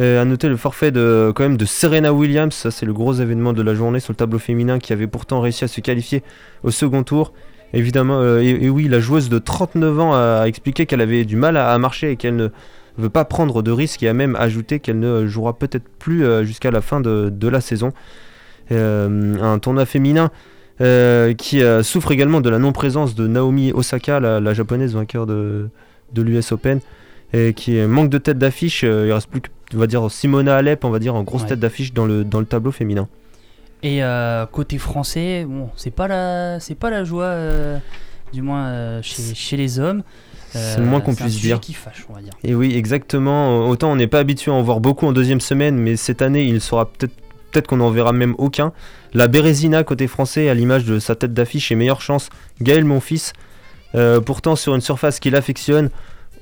Euh, 0.00 0.22
à 0.22 0.24
noter 0.24 0.48
le 0.48 0.56
forfait 0.56 0.92
de, 0.92 1.32
quand 1.34 1.42
même 1.42 1.56
de 1.56 1.64
Serena 1.64 2.12
Williams, 2.12 2.54
ça 2.54 2.70
c'est 2.70 2.86
le 2.86 2.92
gros 2.92 3.14
événement 3.14 3.52
de 3.52 3.62
la 3.62 3.74
journée 3.74 3.98
sur 3.98 4.12
le 4.12 4.16
tableau 4.16 4.38
féminin 4.38 4.78
qui 4.78 4.92
avait 4.92 5.08
pourtant 5.08 5.40
réussi 5.40 5.64
à 5.64 5.68
se 5.68 5.80
qualifier 5.80 6.22
au 6.62 6.70
second 6.70 7.02
tour. 7.02 7.32
Évidemment, 7.74 8.20
euh, 8.20 8.40
et, 8.40 8.70
oui, 8.70 8.88
la 8.88 9.00
joueuse 9.00 9.28
de 9.28 9.38
39 9.38 10.00
ans 10.00 10.14
a 10.14 10.44
expliqué 10.46 10.86
qu'elle 10.86 11.00
avait 11.00 11.24
du 11.24 11.36
mal 11.36 11.56
à, 11.56 11.76
marcher 11.78 12.12
et 12.12 12.16
qu'elle 12.16 12.36
ne 12.36 12.48
veut 12.96 13.10
pas 13.10 13.24
prendre 13.24 13.60
de 13.62 13.70
risques 13.72 14.02
et 14.02 14.08
a 14.08 14.14
même 14.14 14.36
ajouté 14.36 14.78
qu'elle 14.78 15.00
ne 15.00 15.26
jouera 15.26 15.58
peut-être 15.58 15.88
plus 15.98 16.24
euh, 16.24 16.44
jusqu'à 16.44 16.70
la 16.70 16.80
fin 16.80 17.00
de, 17.00 17.48
la 17.48 17.60
saison. 17.60 17.92
Euh, 18.70 19.34
un 19.42 19.58
tournoi 19.58 19.84
féminin 19.84 20.30
qui 21.38 21.60
souffre 21.82 22.12
également 22.12 22.40
de 22.40 22.48
la 22.48 22.60
non-présence 22.60 23.16
de 23.16 23.26
Naomi 23.26 23.72
Osaka, 23.72 24.20
la, 24.20 24.54
japonaise 24.54 24.94
vainqueur 24.94 25.26
de, 25.26 25.70
de 26.12 26.22
l'US 26.22 26.52
Open, 26.52 26.78
et 27.32 27.52
qui 27.52 27.74
manque 27.80 28.10
de 28.10 28.18
tête 28.18 28.38
d'affiche. 28.38 28.84
il 28.84 29.12
reste 29.12 29.28
plus 29.28 29.40
que, 29.40 29.48
on 29.74 29.78
va 29.78 29.86
dire, 29.86 30.10
Simona 30.10 30.56
Alep, 30.56 30.84
on 30.84 30.90
va 30.90 30.98
dire, 30.98 31.14
en 31.14 31.22
grosse 31.22 31.42
Ouais. 31.42 31.48
tête 31.48 31.60
d'affiche 31.60 31.92
dans 31.92 32.06
le, 32.06 32.24
dans 32.24 32.40
le 32.40 32.46
tableau 32.46 32.72
féminin. 32.72 33.08
Et 33.82 34.02
euh, 34.02 34.44
côté 34.46 34.78
français, 34.78 35.44
bon, 35.48 35.68
c'est 35.76 35.90
pas 35.92 36.08
la, 36.08 36.58
c'est 36.60 36.74
pas 36.74 36.90
la 36.90 37.04
joie, 37.04 37.24
euh, 37.24 37.78
du 38.32 38.42
moins 38.42 38.66
euh, 38.66 39.00
chez, 39.02 39.34
chez 39.34 39.56
les 39.56 39.78
hommes. 39.78 40.02
C'est 40.50 40.78
le 40.78 40.86
moins 40.86 41.00
qu'on 41.00 41.12
un 41.12 41.14
puisse 41.14 41.34
sujet 41.34 41.48
dire. 41.48 41.60
qui 41.60 41.74
fâche, 41.74 42.06
on 42.08 42.14
va 42.14 42.22
dire. 42.22 42.32
Et 42.42 42.54
oui, 42.54 42.74
exactement. 42.74 43.68
Autant 43.68 43.92
on 43.92 43.96
n'est 43.96 44.06
pas 44.06 44.18
habitué 44.18 44.50
à 44.50 44.54
en 44.54 44.62
voir 44.62 44.80
beaucoup 44.80 45.06
en 45.06 45.12
deuxième 45.12 45.40
semaine, 45.40 45.76
mais 45.76 45.96
cette 45.96 46.22
année, 46.22 46.44
il 46.44 46.60
sera 46.62 46.86
peut-être 46.86 47.12
peut-être 47.52 47.66
qu'on 47.66 47.76
n'en 47.76 47.90
verra 47.90 48.12
même 48.12 48.34
aucun. 48.38 48.72
La 49.14 49.28
Bérésina 49.28 49.84
côté 49.84 50.06
français, 50.06 50.48
à 50.48 50.54
l'image 50.54 50.84
de 50.84 50.98
sa 50.98 51.14
tête 51.14 51.32
d'affiche 51.34 51.70
et 51.70 51.74
meilleure 51.74 52.00
chance, 52.00 52.30
Gaël 52.62 52.84
Monfils. 52.84 53.32
Pourtant, 54.26 54.54
sur 54.56 54.74
une 54.74 54.80
surface 54.82 55.18
qu'il 55.20 55.34
affectionne, 55.34 55.88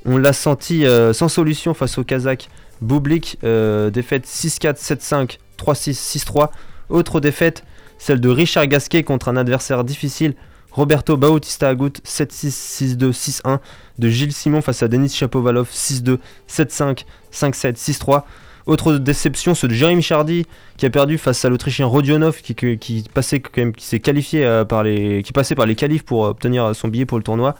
on 0.04 0.18
l'a 0.18 0.32
senti 0.32 0.84
sans 1.12 1.28
solution 1.28 1.74
face 1.74 1.98
au 1.98 2.04
Kazakh. 2.04 2.48
Bublik, 2.80 3.38
euh, 3.44 3.90
défaite 3.90 4.26
6-4, 4.26 4.76
7-5, 4.76 5.38
3-6, 5.58 5.94
6-3. 5.94 6.50
Autre 6.88 7.20
défaite, 7.20 7.64
celle 7.98 8.20
de 8.20 8.28
Richard 8.28 8.66
Gasquet 8.66 9.02
contre 9.02 9.28
un 9.28 9.36
adversaire 9.36 9.84
difficile, 9.84 10.34
Roberto 10.70 11.16
Bautista 11.16 11.68
Agut, 11.68 11.92
7-6, 12.04 12.96
6-2, 12.96 13.12
6-1. 13.12 13.58
De 13.98 14.08
Gilles 14.10 14.32
Simon 14.32 14.60
face 14.60 14.82
à 14.82 14.88
Denis 14.88 15.08
Chapovalov, 15.08 15.70
6-2, 15.72 16.18
7-5, 16.48 17.04
5-7, 17.32 17.76
6-3. 17.76 18.24
Autre 18.66 18.94
déception, 18.98 19.54
ceux 19.54 19.68
de 19.68 19.74
Jérémy 19.74 20.02
Chardy 20.02 20.44
qui 20.76 20.86
a 20.86 20.90
perdu 20.90 21.18
face 21.18 21.44
à 21.44 21.48
l'Autrichien 21.48 21.86
Rodionov 21.86 22.42
qui, 22.42 23.04
passait 23.14 23.40
s'est 23.78 24.00
qualifié 24.00 24.44
euh, 24.44 24.64
par 24.64 24.82
les, 24.82 25.22
qui 25.22 25.32
passait 25.32 25.54
par 25.54 25.66
les 25.66 25.76
qualifs 25.76 26.04
pour 26.04 26.22
obtenir 26.22 26.74
son 26.74 26.88
billet 26.88 27.06
pour 27.06 27.16
le 27.16 27.24
tournoi. 27.24 27.54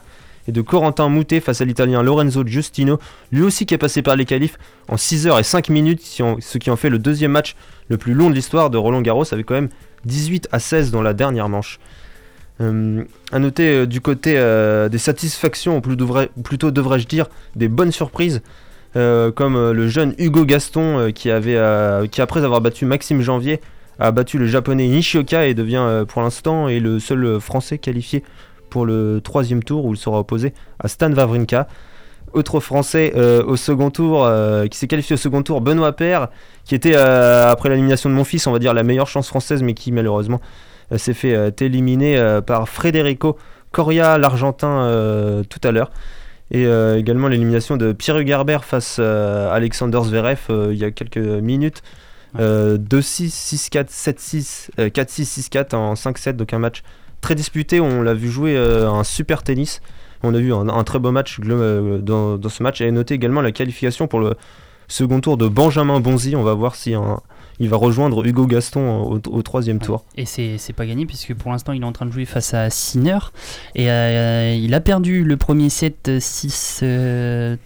Et 0.47 0.51
de 0.51 0.61
Corentin 0.61 1.09
Moutet 1.09 1.39
face 1.39 1.61
à 1.61 1.65
l'Italien 1.65 2.01
Lorenzo 2.01 2.45
Giustino, 2.45 2.99
lui 3.31 3.41
aussi 3.41 3.65
qui 3.65 3.73
est 3.73 3.77
passé 3.77 4.01
par 4.01 4.15
les 4.15 4.25
qualifs 4.25 4.57
en 4.87 4.97
6 4.97 5.27
heures 5.27 5.39
et 5.39 5.43
5 5.43 5.69
minutes, 5.69 6.01
ce 6.01 6.57
qui 6.57 6.71
en 6.71 6.75
fait 6.75 6.89
le 6.89 6.99
deuxième 6.99 7.31
match 7.31 7.55
le 7.89 7.97
plus 7.97 8.13
long 8.13 8.29
de 8.29 8.35
l'histoire 8.35 8.69
de 8.69 8.77
Roland 8.77 9.01
Garros 9.01 9.25
avec 9.33 9.45
quand 9.45 9.55
même 9.55 9.69
18 10.05 10.47
à 10.51 10.59
16 10.59 10.91
dans 10.91 11.01
la 11.01 11.13
dernière 11.13 11.49
manche. 11.49 11.79
Euh, 12.59 13.03
à 13.31 13.39
noter 13.39 13.69
euh, 13.69 13.85
du 13.85 14.01
côté 14.01 14.33
euh, 14.35 14.89
des 14.89 14.97
satisfactions, 14.97 15.77
ou 15.77 15.81
plutôt 15.81 16.71
devrais-je 16.71 17.07
dire 17.07 17.27
des 17.55 17.67
bonnes 17.67 17.91
surprises, 17.91 18.41
euh, 18.95 19.31
comme 19.31 19.71
le 19.71 19.87
jeune 19.87 20.15
Hugo 20.17 20.45
Gaston 20.45 21.11
qui, 21.13 21.29
avait, 21.29 21.57
après 21.57 22.43
avoir 22.43 22.61
battu 22.61 22.85
Maxime 22.85 23.21
Janvier 23.21 23.61
a 23.99 24.11
battu 24.11 24.37
le 24.37 24.45
japonais 24.47 24.87
Nishioka 24.87 25.47
et 25.47 25.55
devient 25.55 26.05
pour 26.07 26.21
l'instant 26.21 26.67
le 26.67 26.99
seul 26.99 27.39
français 27.39 27.79
qualifié 27.79 28.23
pour 28.69 28.85
le 28.85 29.21
troisième 29.23 29.63
tour 29.63 29.85
où 29.85 29.93
il 29.93 29.97
sera 29.97 30.19
opposé 30.19 30.53
à 30.79 30.87
Stan 30.87 31.11
Wawrinka. 31.11 31.67
Autre 32.33 32.59
français 32.59 33.13
euh, 33.15 33.43
au 33.45 33.55
second 33.55 33.89
tour, 33.89 34.25
euh, 34.25 34.67
qui 34.67 34.77
s'est 34.77 34.87
qualifié 34.87 35.13
au 35.13 35.17
second 35.17 35.41
tour, 35.43 35.61
Benoît 35.61 35.93
Paire, 35.93 36.27
qui 36.65 36.75
était 36.75 36.95
euh, 36.95 37.49
après 37.49 37.69
l'élimination 37.69 38.09
de 38.09 38.15
mon 38.15 38.23
fils, 38.23 38.45
on 38.47 38.51
va 38.51 38.59
dire 38.59 38.73
la 38.73 38.83
meilleure 38.83 39.07
chance 39.07 39.27
française, 39.27 39.63
mais 39.63 39.73
qui 39.73 39.91
malheureusement 39.91 40.41
s'est 40.95 41.13
fait 41.13 41.61
éliminer 41.61 42.39
par 42.45 42.69
Federico 42.69 43.37
Coria, 43.73 44.17
l'Argentin, 44.17 45.43
tout 45.49 45.59
à 45.67 45.71
l'heure. 45.71 45.91
Et 46.49 46.63
également 46.63 47.27
l'élimination 47.27 47.75
de 47.75 47.91
Pierre 47.91 48.25
Gerber 48.25 48.59
face 48.61 48.97
à 48.97 49.51
Alexander 49.51 49.99
Zverev 50.05 50.39
il 50.49 50.77
y 50.77 50.85
a 50.85 50.91
quelques 50.91 51.17
minutes. 51.17 51.83
Euh, 52.39 52.77
2-6, 52.77 53.69
6-4, 53.71 53.89
7-6, 53.89 54.69
euh, 54.79 54.89
4-6, 54.89 55.49
6-4 55.49 55.75
en 55.75 55.93
5-7, 55.93 56.33
donc 56.33 56.53
un 56.53 56.59
match 56.59 56.83
très 57.21 57.35
disputé. 57.35 57.79
On 57.79 58.01
l'a 58.01 58.13
vu 58.13 58.29
jouer 58.29 58.55
euh, 58.55 58.89
un 58.89 59.03
super 59.03 59.43
tennis. 59.43 59.81
On 60.23 60.33
a 60.33 60.39
vu 60.39 60.53
un, 60.53 60.83
très 60.83 60.99
beau 60.99 61.11
match 61.11 61.39
euh, 61.45 61.99
dans, 61.99 62.49
ce 62.49 62.63
match. 62.63 62.81
Et 62.81 62.91
noter 62.91 63.13
également 63.13 63.41
la 63.41 63.51
qualification 63.51 64.07
pour 64.07 64.19
le 64.19 64.35
second 64.87 65.19
tour 65.19 65.37
de 65.37 65.47
Benjamin 65.47 65.99
Bonzi. 65.99 66.35
On 66.35 66.43
va 66.43 66.53
voir 66.53 66.75
si 66.75 66.95
il 67.59 67.69
va 67.69 67.77
rejoindre 67.77 68.25
Hugo 68.25 68.45
Gaston 68.45 69.21
au, 69.25 69.41
troisième 69.41 69.79
tour. 69.79 70.05
Et 70.15 70.25
c'est 70.25 70.57
c'est 70.57 70.73
pas 70.73 70.85
gagné 70.85 71.05
puisque 71.05 71.33
pour 71.33 71.51
l'instant 71.51 71.73
il 71.73 71.81
est 71.81 71.85
en 71.85 71.91
train 71.91 72.05
de 72.05 72.11
jouer 72.11 72.25
face 72.25 72.53
à 72.53 72.69
Sinner 72.69 73.19
et 73.75 73.91
euh, 73.91 74.53
il 74.53 74.73
a 74.73 74.79
perdu 74.79 75.23
le 75.23 75.37
premier 75.37 75.69
set 75.69 76.09
6-3. 76.09 77.57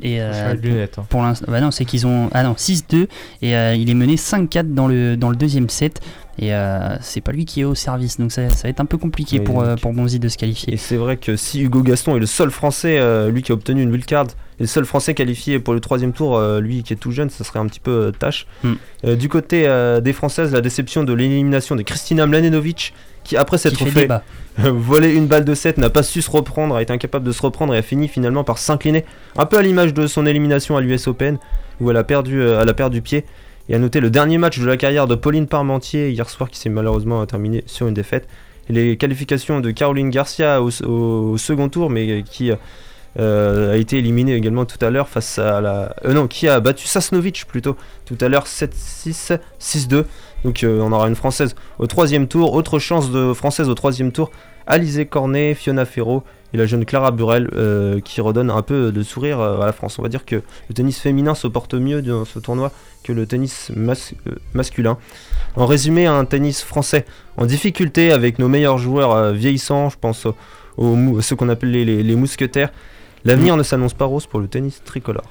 Et 0.00 0.20
euh, 0.20 0.54
lunettes, 0.54 0.98
hein. 0.98 1.06
pour 1.08 1.22
l'instant, 1.22 1.46
bah 1.48 1.60
non, 1.60 1.70
c'est 1.70 1.84
qu'ils 1.84 2.06
ont 2.06 2.30
ah 2.32 2.44
non 2.44 2.52
6-2 2.52 3.08
et 3.42 3.56
euh, 3.56 3.74
il 3.74 3.90
est 3.90 3.94
mené 3.94 4.14
5-4 4.14 4.72
dans 4.72 4.86
le 4.86 5.16
dans 5.16 5.28
le 5.30 5.36
deuxième 5.36 5.68
set 5.68 6.00
et 6.38 6.54
euh, 6.54 6.96
c'est 7.00 7.20
pas 7.20 7.32
lui 7.32 7.44
qui 7.44 7.62
est 7.62 7.64
au 7.64 7.74
service 7.74 8.18
donc 8.20 8.30
ça, 8.30 8.48
ça 8.48 8.62
va 8.64 8.68
être 8.68 8.80
un 8.80 8.84
peu 8.84 8.96
compliqué 8.96 9.40
pour 9.40 9.60
euh, 9.60 9.74
pour 9.74 9.92
Bonzi 9.92 10.20
de 10.20 10.28
se 10.28 10.38
qualifier. 10.38 10.74
Et 10.74 10.76
c'est 10.76 10.96
vrai 10.96 11.16
que 11.16 11.36
si 11.36 11.62
Hugo 11.62 11.82
Gaston 11.82 12.16
est 12.16 12.20
le 12.20 12.26
seul 12.26 12.50
français, 12.50 13.00
lui 13.30 13.42
qui 13.42 13.50
a 13.50 13.54
obtenu 13.54 13.82
une 13.82 13.90
wildcard, 13.90 14.26
et 14.60 14.62
le 14.62 14.66
seul 14.66 14.84
français 14.84 15.14
qualifié 15.14 15.58
pour 15.58 15.74
le 15.74 15.80
troisième 15.80 16.12
tour, 16.12 16.40
lui 16.60 16.84
qui 16.84 16.92
est 16.92 16.96
tout 16.96 17.10
jeune, 17.10 17.30
ça 17.30 17.42
serait 17.42 17.58
un 17.58 17.66
petit 17.66 17.80
peu 17.80 18.12
tâche. 18.16 18.46
Mm. 18.62 18.72
Euh, 19.04 19.16
du 19.16 19.28
côté 19.28 19.68
des 20.02 20.12
françaises, 20.12 20.52
la 20.52 20.60
déception 20.60 21.02
de 21.02 21.12
l'élimination 21.12 21.74
de 21.74 21.82
Kristina 21.82 22.26
Mladenovic, 22.26 22.94
qui 23.28 23.36
après 23.36 23.58
s'être 23.58 23.78
fait 23.92 24.06
voler 24.58 25.14
une 25.14 25.26
balle 25.26 25.44
de 25.44 25.54
7, 25.54 25.78
n'a 25.78 25.90
pas 25.90 26.02
su 26.02 26.22
se 26.22 26.30
reprendre, 26.30 26.74
a 26.76 26.82
été 26.82 26.92
incapable 26.92 27.24
de 27.26 27.32
se 27.32 27.42
reprendre 27.42 27.74
et 27.74 27.78
a 27.78 27.82
fini 27.82 28.08
finalement 28.08 28.42
par 28.42 28.58
s'incliner, 28.58 29.04
un 29.36 29.46
peu 29.46 29.58
à 29.58 29.62
l'image 29.62 29.92
de 29.94 30.06
son 30.06 30.26
élimination 30.26 30.76
à 30.76 30.80
l'US 30.80 31.06
Open, 31.06 31.38
où 31.80 31.90
elle 31.90 31.96
a 31.96 32.04
perdu, 32.04 32.40
euh, 32.40 32.64
pied. 33.04 33.24
Et 33.68 33.74
à 33.74 33.78
noter 33.78 34.00
le 34.00 34.08
dernier 34.08 34.38
match 34.38 34.58
de 34.58 34.64
la 34.66 34.78
carrière 34.78 35.06
de 35.06 35.14
Pauline 35.14 35.46
Parmentier 35.46 36.08
hier 36.10 36.28
soir 36.30 36.48
qui 36.48 36.58
s'est 36.58 36.70
malheureusement 36.70 37.24
terminé 37.26 37.62
sur 37.66 37.86
une 37.86 37.92
défaite. 37.94 38.26
Et 38.70 38.72
les 38.72 38.96
qualifications 38.96 39.60
de 39.60 39.70
Caroline 39.70 40.08
Garcia 40.10 40.62
au, 40.62 40.70
au- 40.84 41.32
au 41.32 41.36
second 41.38 41.68
tour, 41.68 41.90
mais 41.90 42.22
qui 42.22 42.50
euh, 43.18 43.72
a 43.74 43.76
été 43.76 43.98
éliminée 43.98 44.34
également 44.34 44.64
tout 44.64 44.82
à 44.84 44.90
l'heure 44.90 45.08
face 45.08 45.38
à 45.38 45.60
la. 45.60 45.94
euh, 46.04 46.12
non, 46.14 46.26
qui 46.28 46.48
a 46.48 46.60
battu 46.60 46.86
Sasnovic 46.86 47.44
plutôt 47.46 47.76
tout 48.06 48.16
à 48.20 48.28
l'heure 48.28 48.46
7-6, 48.46 49.38
6-2. 49.60 50.04
Donc 50.44 50.62
euh, 50.62 50.80
on 50.80 50.92
aura 50.92 51.08
une 51.08 51.16
française 51.16 51.54
au 51.78 51.86
troisième 51.86 52.28
tour. 52.28 52.54
Autre 52.54 52.78
chance 52.78 53.10
de 53.10 53.32
française 53.32 53.68
au 53.68 53.74
troisième 53.74 54.12
tour 54.12 54.30
Alizé 54.66 55.06
Cornet, 55.06 55.54
Fiona 55.54 55.84
Ferro 55.84 56.22
et 56.52 56.56
la 56.56 56.66
jeune 56.66 56.84
Clara 56.84 57.10
Burel 57.10 57.48
euh, 57.54 58.00
qui 58.00 58.20
redonne 58.20 58.50
un 58.50 58.62
peu 58.62 58.92
de 58.92 59.02
sourire 59.02 59.40
euh, 59.40 59.60
à 59.60 59.66
la 59.66 59.72
France. 59.72 59.98
On 59.98 60.02
va 60.02 60.08
dire 60.08 60.24
que 60.24 60.36
le 60.36 60.74
tennis 60.74 60.98
féminin 60.98 61.34
se 61.34 61.46
porte 61.46 61.74
mieux 61.74 62.02
dans 62.02 62.24
ce 62.24 62.38
tournoi 62.38 62.70
que 63.02 63.12
le 63.12 63.26
tennis 63.26 63.70
mas- 63.74 64.14
masculin. 64.54 64.96
En 65.56 65.66
résumé, 65.66 66.06
un 66.06 66.24
tennis 66.24 66.62
français 66.62 67.04
en 67.36 67.46
difficulté 67.46 68.12
avec 68.12 68.38
nos 68.38 68.48
meilleurs 68.48 68.78
joueurs 68.78 69.32
vieillissants, 69.32 69.88
je 69.90 69.96
pense 70.00 70.26
aux, 70.26 70.34
aux 70.76 71.20
ceux 71.20 71.36
qu'on 71.36 71.48
appelle 71.48 71.70
les, 71.70 71.84
les- 71.84 72.02
les 72.02 72.16
mousquetaires. 72.16 72.70
L'avenir 73.24 73.56
ne 73.56 73.62
s'annonce 73.62 73.94
pas 73.94 74.04
rose 74.04 74.26
pour 74.26 74.38
le 74.40 74.46
tennis 74.48 74.82
tricolore. 74.84 75.24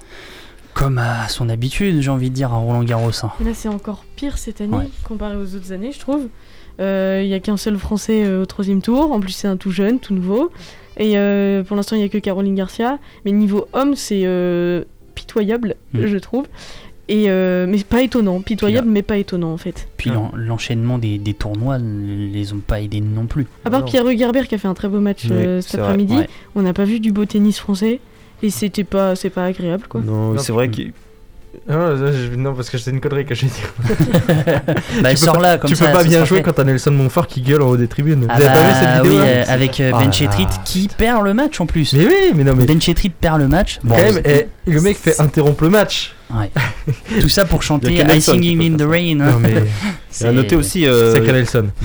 Comme 0.78 1.00
à 1.00 1.28
son 1.28 1.50
habitude, 1.50 2.02
j'ai 2.02 2.10
envie 2.12 2.30
de 2.30 2.36
dire, 2.36 2.54
à 2.54 2.58
Roland 2.58 2.84
Garros. 2.84 3.10
hein. 3.24 3.32
Là, 3.44 3.52
c'est 3.54 3.68
encore 3.70 4.04
pire 4.16 4.38
cette 4.38 4.62
année 4.62 4.76
Ouais. 4.78 4.88
comparé 5.04 5.36
aux 5.36 5.56
autres 5.56 5.72
années, 5.72 5.92
je 5.92 6.00
trouve. 6.00 6.28
Euh, 6.80 7.22
Il 7.24 7.30
y 7.30 7.34
a 7.34 7.40
qu'un 7.40 7.58
seul 7.58 7.78
Français 7.78 8.24
euh, 8.24 8.44
au 8.44 8.46
troisième 8.46 8.82
tour. 8.84 9.12
En 9.12 9.20
plus, 9.20 9.32
c'est 9.32 9.48
un 9.48 9.58
tout 9.58 9.72
jeune, 9.72 10.00
tout 10.00 10.14
nouveau. 10.14 10.52
Et 10.98 11.18
euh, 11.18 11.64
pour 11.64 11.76
l'instant, 11.76 11.96
il 11.96 12.00
n'y 12.00 12.06
a 12.06 12.10
que 12.10 12.20
Caroline 12.20 12.54
Garcia. 12.54 13.00
Mais 13.26 13.32
niveau 13.32 13.66
homme, 13.74 13.96
c'est 13.96 14.22
euh, 14.26 14.84
pitoyable, 15.16 15.76
Mm. 15.94 16.06
je 16.06 16.18
trouve. 16.18 16.46
Et 17.10 17.26
euh, 17.30 17.66
mais 17.68 17.80
pas 17.84 18.02
étonnant. 18.04 18.42
Pitoyable, 18.42 18.88
mais 18.90 19.02
pas 19.02 19.18
étonnant 19.18 19.54
en 19.54 19.58
fait. 19.58 19.88
Puis 19.98 20.10
l'en- 20.12 20.30
l'enchaînement 20.36 20.98
des, 21.00 21.18
des 21.18 21.34
tournois 21.34 21.80
ne 21.80 22.28
les 22.32 22.52
ont 22.54 22.60
pas 22.60 22.82
aidés 22.82 23.00
non 23.02 23.26
plus. 23.28 23.48
À 23.66 23.70
part 23.72 23.86
Pierre 23.86 24.08
Hugerbert 24.08 24.48
qui 24.48 24.56
a 24.56 24.58
fait 24.58 24.68
un 24.68 24.74
très 24.74 24.90
beau 24.90 25.00
match 25.00 25.24
Oui, 25.24 25.32
euh, 25.32 25.62
cet 25.62 25.80
après-midi, 25.80 26.18
Ouais. 26.18 26.30
on 26.56 26.62
n'a 26.64 26.74
pas 26.74 26.84
vu 26.84 27.00
du 27.00 27.12
beau 27.14 27.24
tennis 27.26 27.58
français. 27.60 28.02
Et 28.44 28.50
c'était 28.50 28.84
pas, 28.84 29.16
c'est 29.16 29.30
pas 29.30 29.46
agréable 29.46 29.84
quoi. 29.90 30.02
Non, 30.06 30.38
c'est 30.38 30.52
vrai 30.52 30.70
que. 30.70 30.82
Ah, 31.70 31.96
je- 31.96 32.36
non, 32.36 32.54
parce 32.54 32.70
que 32.70 32.78
c'est 32.78 32.92
une 32.92 33.00
connerie 33.02 33.26
que 33.26 33.34
j'ai 33.34 33.48
dit. 33.48 33.62
Bah, 35.02 35.16
tu 35.16 35.26
peux 35.26 35.32
pas- 35.32 35.40
là, 35.40 35.58
comme 35.58 35.70
Tu 35.70 35.76
ça, 35.76 35.88
peux 35.88 35.92
pas 35.92 36.02
ça 36.04 36.08
bien 36.08 36.18
sera 36.20 36.26
jouer 36.26 36.38
fait. 36.38 36.44
quand 36.44 36.54
t'as 36.54 36.64
Nelson 36.64 36.92
Montfort 36.92 37.26
qui 37.28 37.42
gueule 37.42 37.62
en 37.64 37.70
haut 37.70 37.78
des 37.78 37.88
tribunes. 37.88 38.28
Ah 38.30 38.36
Vous 38.38 38.44
avez 38.44 38.54
pas 38.54 38.62
vu 38.62 38.70
bah 38.70 38.80
cette 38.80 39.04
vidéo 39.04 39.12
oui, 39.12 39.18
là 39.18 39.24
euh, 39.26 39.44
avec 39.48 39.80
euh, 39.80 39.92
Ah 39.94 39.98
Ben 40.00 40.06
là 40.06 40.12
Chetrit 40.12 40.44
là. 40.44 40.50
qui 40.66 40.88
perd 40.96 41.24
le 41.26 41.34
match 41.34 41.60
en 41.60 41.66
plus. 41.66 41.94
Mais 41.94 42.06
oui, 42.06 42.32
mais 42.36 42.44
non 42.44 42.54
mais. 42.56 42.66
Ben 42.66 42.80
Chetrit 42.80 43.10
perd 43.10 43.40
le 43.40 43.48
match. 43.48 43.80
Bon, 43.84 43.96
Quand 43.96 44.02
même, 44.04 44.22
eh, 44.24 44.48
le 44.68 44.82
mec 44.82 44.98
fait 44.98 45.20
interrompre 45.20 45.64
le 45.64 45.70
match. 45.72 46.16
Ouais. 46.34 46.52
Tout 47.22 47.30
ça 47.30 47.46
pour 47.46 47.64
chanter 47.64 47.94
I 47.94 48.22
Singing 48.22 48.74
in 48.74 48.78
the 48.78 48.82
Rain. 48.90 49.20
hein. 49.22 49.32
Non 49.32 49.40
mais. 49.40 49.54
Et 50.22 50.26
à 50.26 50.32
noter 50.32 50.56
aussi 50.56 50.86
euh. 50.88 51.14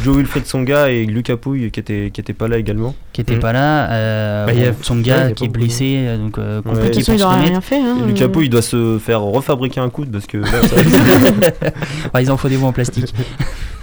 Joe 0.02 0.16
Wilfred 0.16 0.46
Songa 0.46 0.88
et 0.88 1.04
Lucas 1.04 1.36
Pouille 1.36 1.70
qui 1.70 1.80
étaient, 1.80 2.10
qui 2.12 2.20
étaient 2.20 2.32
pas 2.32 2.48
là 2.48 2.56
également. 2.56 2.94
Qui 3.12 3.20
était 3.20 3.36
pas 3.36 3.52
là. 3.52 3.90
Euh, 3.90 4.46
Bah, 4.46 4.52
il 4.54 4.60
y 4.60 4.64
a- 4.66 4.72
son 4.80 5.02
ouais, 5.02 5.32
qui 5.34 5.44
est 5.44 5.48
blessé, 5.48 5.94
euh, 5.98 6.16
donc 6.16 6.38
euh, 6.38 6.62
Ouais. 6.64 6.88
De 6.88 6.94
toute 6.94 7.04
façon, 7.04 7.14
il 7.14 7.22
rien 7.50 7.60
fait. 7.60 7.76
Hein, 7.76 7.98
Et 8.02 8.06
Lucas. 8.06 8.28
Pouille 8.28 8.48
doit 8.48 8.62
se 8.62 8.98
faire 8.98 9.20
refabriquer 9.20 9.80
un 9.80 9.90
coude 9.90 10.10
parce 10.10 10.26
que 10.26 10.38
là, 10.38 10.48
ça- 12.12 12.20
ils 12.22 12.30
en 12.30 12.36
font 12.36 12.48
des 12.48 12.56
bons 12.56 12.68
en 12.68 12.72
plastique. 12.72 13.12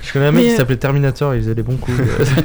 Je 0.01 0.13
connais 0.13 0.25
un 0.25 0.31
mec 0.31 0.43
Mais, 0.43 0.49
qui 0.49 0.53
euh, 0.53 0.57
s'appelait 0.57 0.77
Terminator, 0.77 1.35
il 1.35 1.41
faisait 1.41 1.55
des 1.55 1.63
bons 1.63 1.77
coups. 1.77 1.97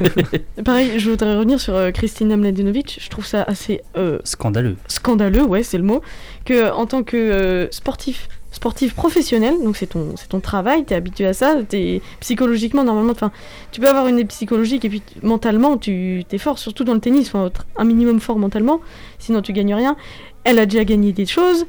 Pareil, 0.64 0.98
je 0.98 1.10
voudrais 1.10 1.34
revenir 1.34 1.60
sur 1.60 1.74
euh, 1.74 1.90
Kristina 1.90 2.36
Mladenovic. 2.36 2.98
Je 3.00 3.08
trouve 3.08 3.26
ça 3.26 3.42
assez 3.42 3.82
euh, 3.96 4.18
Scandaleux. 4.24 4.76
scandaleux, 4.88 5.44
ouais, 5.44 5.62
c'est 5.62 5.78
le 5.78 5.84
mot, 5.84 6.02
que 6.44 6.70
en 6.72 6.86
tant 6.86 7.02
que 7.02 7.16
euh, 7.16 7.70
sportif, 7.70 8.28
sportif 8.50 8.94
professionnel, 8.94 9.54
donc 9.62 9.76
c'est 9.76 9.86
ton, 9.86 10.14
c'est 10.16 10.28
ton 10.28 10.40
travail, 10.40 10.84
t'es 10.84 10.94
habitué 10.94 11.26
à 11.26 11.32
ça, 11.32 11.56
t'es 11.68 12.02
psychologiquement 12.20 12.84
normalement, 12.84 13.12
enfin, 13.12 13.32
tu 13.72 13.80
peux 13.80 13.88
avoir 13.88 14.06
une 14.06 14.18
aide 14.18 14.28
psychologique 14.28 14.84
et 14.84 14.88
puis 14.88 15.02
mentalement, 15.22 15.76
tu 15.76 16.24
t'es 16.28 16.38
fort, 16.38 16.58
surtout 16.58 16.84
dans 16.84 16.94
le 16.94 17.00
tennis, 17.00 17.28
enfin, 17.28 17.50
un 17.76 17.84
minimum 17.84 18.20
fort 18.20 18.38
mentalement, 18.38 18.80
sinon 19.18 19.42
tu 19.42 19.52
gagnes 19.52 19.74
rien. 19.74 19.96
Elle 20.44 20.58
a 20.58 20.66
déjà 20.66 20.84
gagné 20.84 21.12
des 21.12 21.26
choses. 21.26 21.64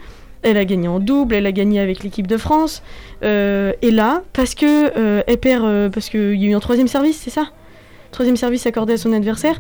Elle 0.46 0.58
a 0.58 0.64
gagné 0.64 0.88
en 0.88 1.00
double, 1.00 1.36
elle 1.36 1.46
a 1.46 1.52
gagné 1.52 1.80
avec 1.82 2.04
l'équipe 2.04 2.28
de 2.28 2.38
France. 2.38 2.82
euh, 3.24 3.74
et 3.82 3.91
là, 3.91 4.22
parce 4.32 4.56
que 4.56 4.66
euh, 4.98 5.22
elle 5.28 5.38
perd, 5.38 5.66
euh, 5.66 5.89
parce 5.89 6.10
qu'il 6.10 6.36
y 6.41 6.46
a 6.46 6.50
eu 6.50 6.54
un 6.56 6.60
troisième 6.60 6.88
service, 6.88 7.18
c'est 7.22 7.30
ça? 7.32 7.48
Troisième 8.12 8.38
service 8.38 8.66
accordé 8.66 8.93
à 8.93 8.98
son 8.98 9.12
adversaire. 9.12 9.60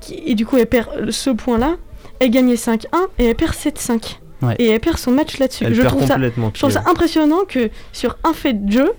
qui- 0.00 0.22
et 0.26 0.34
du 0.34 0.44
coup, 0.44 0.56
elle 0.58 0.66
perd 0.66 1.10
ce 1.10 1.30
point-là. 1.30 1.76
Elle 2.20 2.30
gagnait 2.30 2.56
5-1 2.56 3.06
et 3.18 3.26
elle 3.26 3.34
perd 3.34 3.54
7-5. 3.54 4.20
Ouais. 4.42 4.54
Et 4.58 4.68
elle 4.68 4.80
perd 4.80 4.98
son 4.98 5.10
match 5.12 5.38
là-dessus. 5.38 5.64
Je 5.70 5.82
trouve 5.82 6.04
ça, 6.06 6.14
complètement, 6.14 6.50
je 6.54 6.60
trouve 6.60 6.70
puis, 6.74 6.82
ça 6.84 6.90
impressionnant 6.90 7.44
que 7.48 7.70
sur 7.92 8.18
un 8.24 8.32
fait 8.34 8.52
de 8.66 8.70
jeu, 8.70 8.92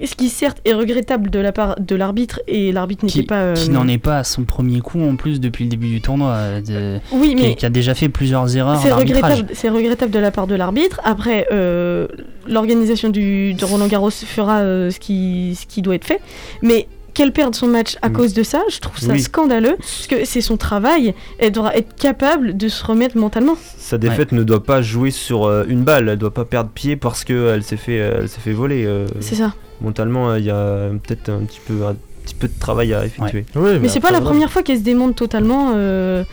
et 0.00 0.06
ce 0.06 0.14
qui 0.14 0.28
certes 0.28 0.58
est 0.64 0.72
regrettable 0.72 1.30
de 1.30 1.38
la 1.38 1.52
part 1.52 1.76
de 1.78 1.94
l'arbitre, 1.94 2.40
et 2.48 2.72
l'arbitre 2.72 3.04
n'était 3.04 3.22
pas... 3.22 3.40
euh, 3.42 3.54
qui 3.54 3.70
n'en 3.70 3.86
est 3.86 3.98
pas 3.98 4.18
à 4.18 4.24
son 4.24 4.44
premier 4.44 4.80
coup 4.80 5.02
en 5.02 5.16
plus 5.16 5.40
depuis 5.40 5.64
le 5.64 5.70
début 5.70 5.88
du 5.88 6.00
tournoi. 6.00 6.30
euh, 6.30 6.60
de- 6.60 7.00
Oui, 7.12 7.34
mais- 7.36 7.54
Qui, 7.54 7.66
a 7.66 7.70
déjà 7.70 7.94
fait 7.94 8.08
plusieurs 8.08 8.56
erreurs 8.56 8.80
C'est 8.82 8.92
regrettable, 8.92 9.48
c'est 9.52 9.68
regrettable 9.68 10.10
de 10.12 10.18
la 10.18 10.30
part 10.30 10.46
de 10.46 10.54
l'arbitre. 10.54 11.00
Après, 11.04 11.46
euh, 11.52 12.08
l'organisation 12.48 13.08
du 13.10 13.54
de 13.54 13.64
Roland 13.64 13.86
Garros 13.86 14.10
fera 14.10 14.60
euh, 14.60 14.90
ce, 14.90 14.98
qui, 14.98 15.56
ce 15.60 15.66
qui 15.66 15.82
doit 15.82 15.94
être 15.94 16.04
fait. 16.04 16.20
Mais 16.62 16.86
qu'elle 17.20 17.32
perde 17.32 17.54
son 17.54 17.66
match 17.66 17.96
à 18.00 18.08
Mm. 18.08 18.12
cause 18.14 18.32
de 18.32 18.42
ça, 18.42 18.62
je 18.70 18.78
trouve 18.80 18.98
ça 18.98 19.12
Oui. 19.12 19.20
scandaleux. 19.20 19.76
Parce 19.78 20.06
que 20.06 20.24
c'est 20.24 20.40
son 20.40 20.56
travail. 20.56 21.14
Elle 21.38 21.52
devra 21.52 21.74
être 21.76 21.94
capable 21.94 22.56
de 22.56 22.68
se 22.68 22.82
remettre 22.82 23.18
mentalement. 23.18 23.56
Sa 23.76 23.98
défaite 23.98 24.32
ne 24.32 24.42
doit 24.42 24.64
pas 24.64 24.80
jouer 24.80 25.10
sur 25.10 25.44
euh, 25.44 25.64
une 25.68 25.82
balle, 25.82 26.08
elle 26.08 26.18
doit 26.18 26.32
pas 26.32 26.46
perdre 26.46 26.70
pied 26.70 26.96
parce 26.96 27.24
qu'elle 27.24 27.62
s'est 27.62 27.76
fait, 27.76 28.00
euh, 28.00 28.20
elle 28.22 28.28
s'est 28.30 28.40
fait 28.40 28.52
voler. 28.54 28.84
euh, 28.86 29.06
C'est 29.20 29.34
ça. 29.34 29.52
Mentalement, 29.82 30.34
il 30.36 30.44
y 30.44 30.50
a 30.50 30.88
peut-être 31.06 31.28
un 31.28 31.40
petit 31.44 31.60
peu, 31.66 31.84
un 31.86 31.94
petit 32.24 32.34
peu 32.34 32.48
de 32.48 32.58
travail 32.58 32.94
à 32.94 33.04
effectuer. 33.04 33.44
mais 33.54 33.88
c'est 33.88 34.00
pas 34.00 34.10
la 34.12 34.20
première 34.22 34.50
fois 34.50 34.62
qu'elle 34.62 34.78
se 34.78 34.82
démonte 34.82 35.14
totalement, 35.16 35.72
euh, 35.74 36.24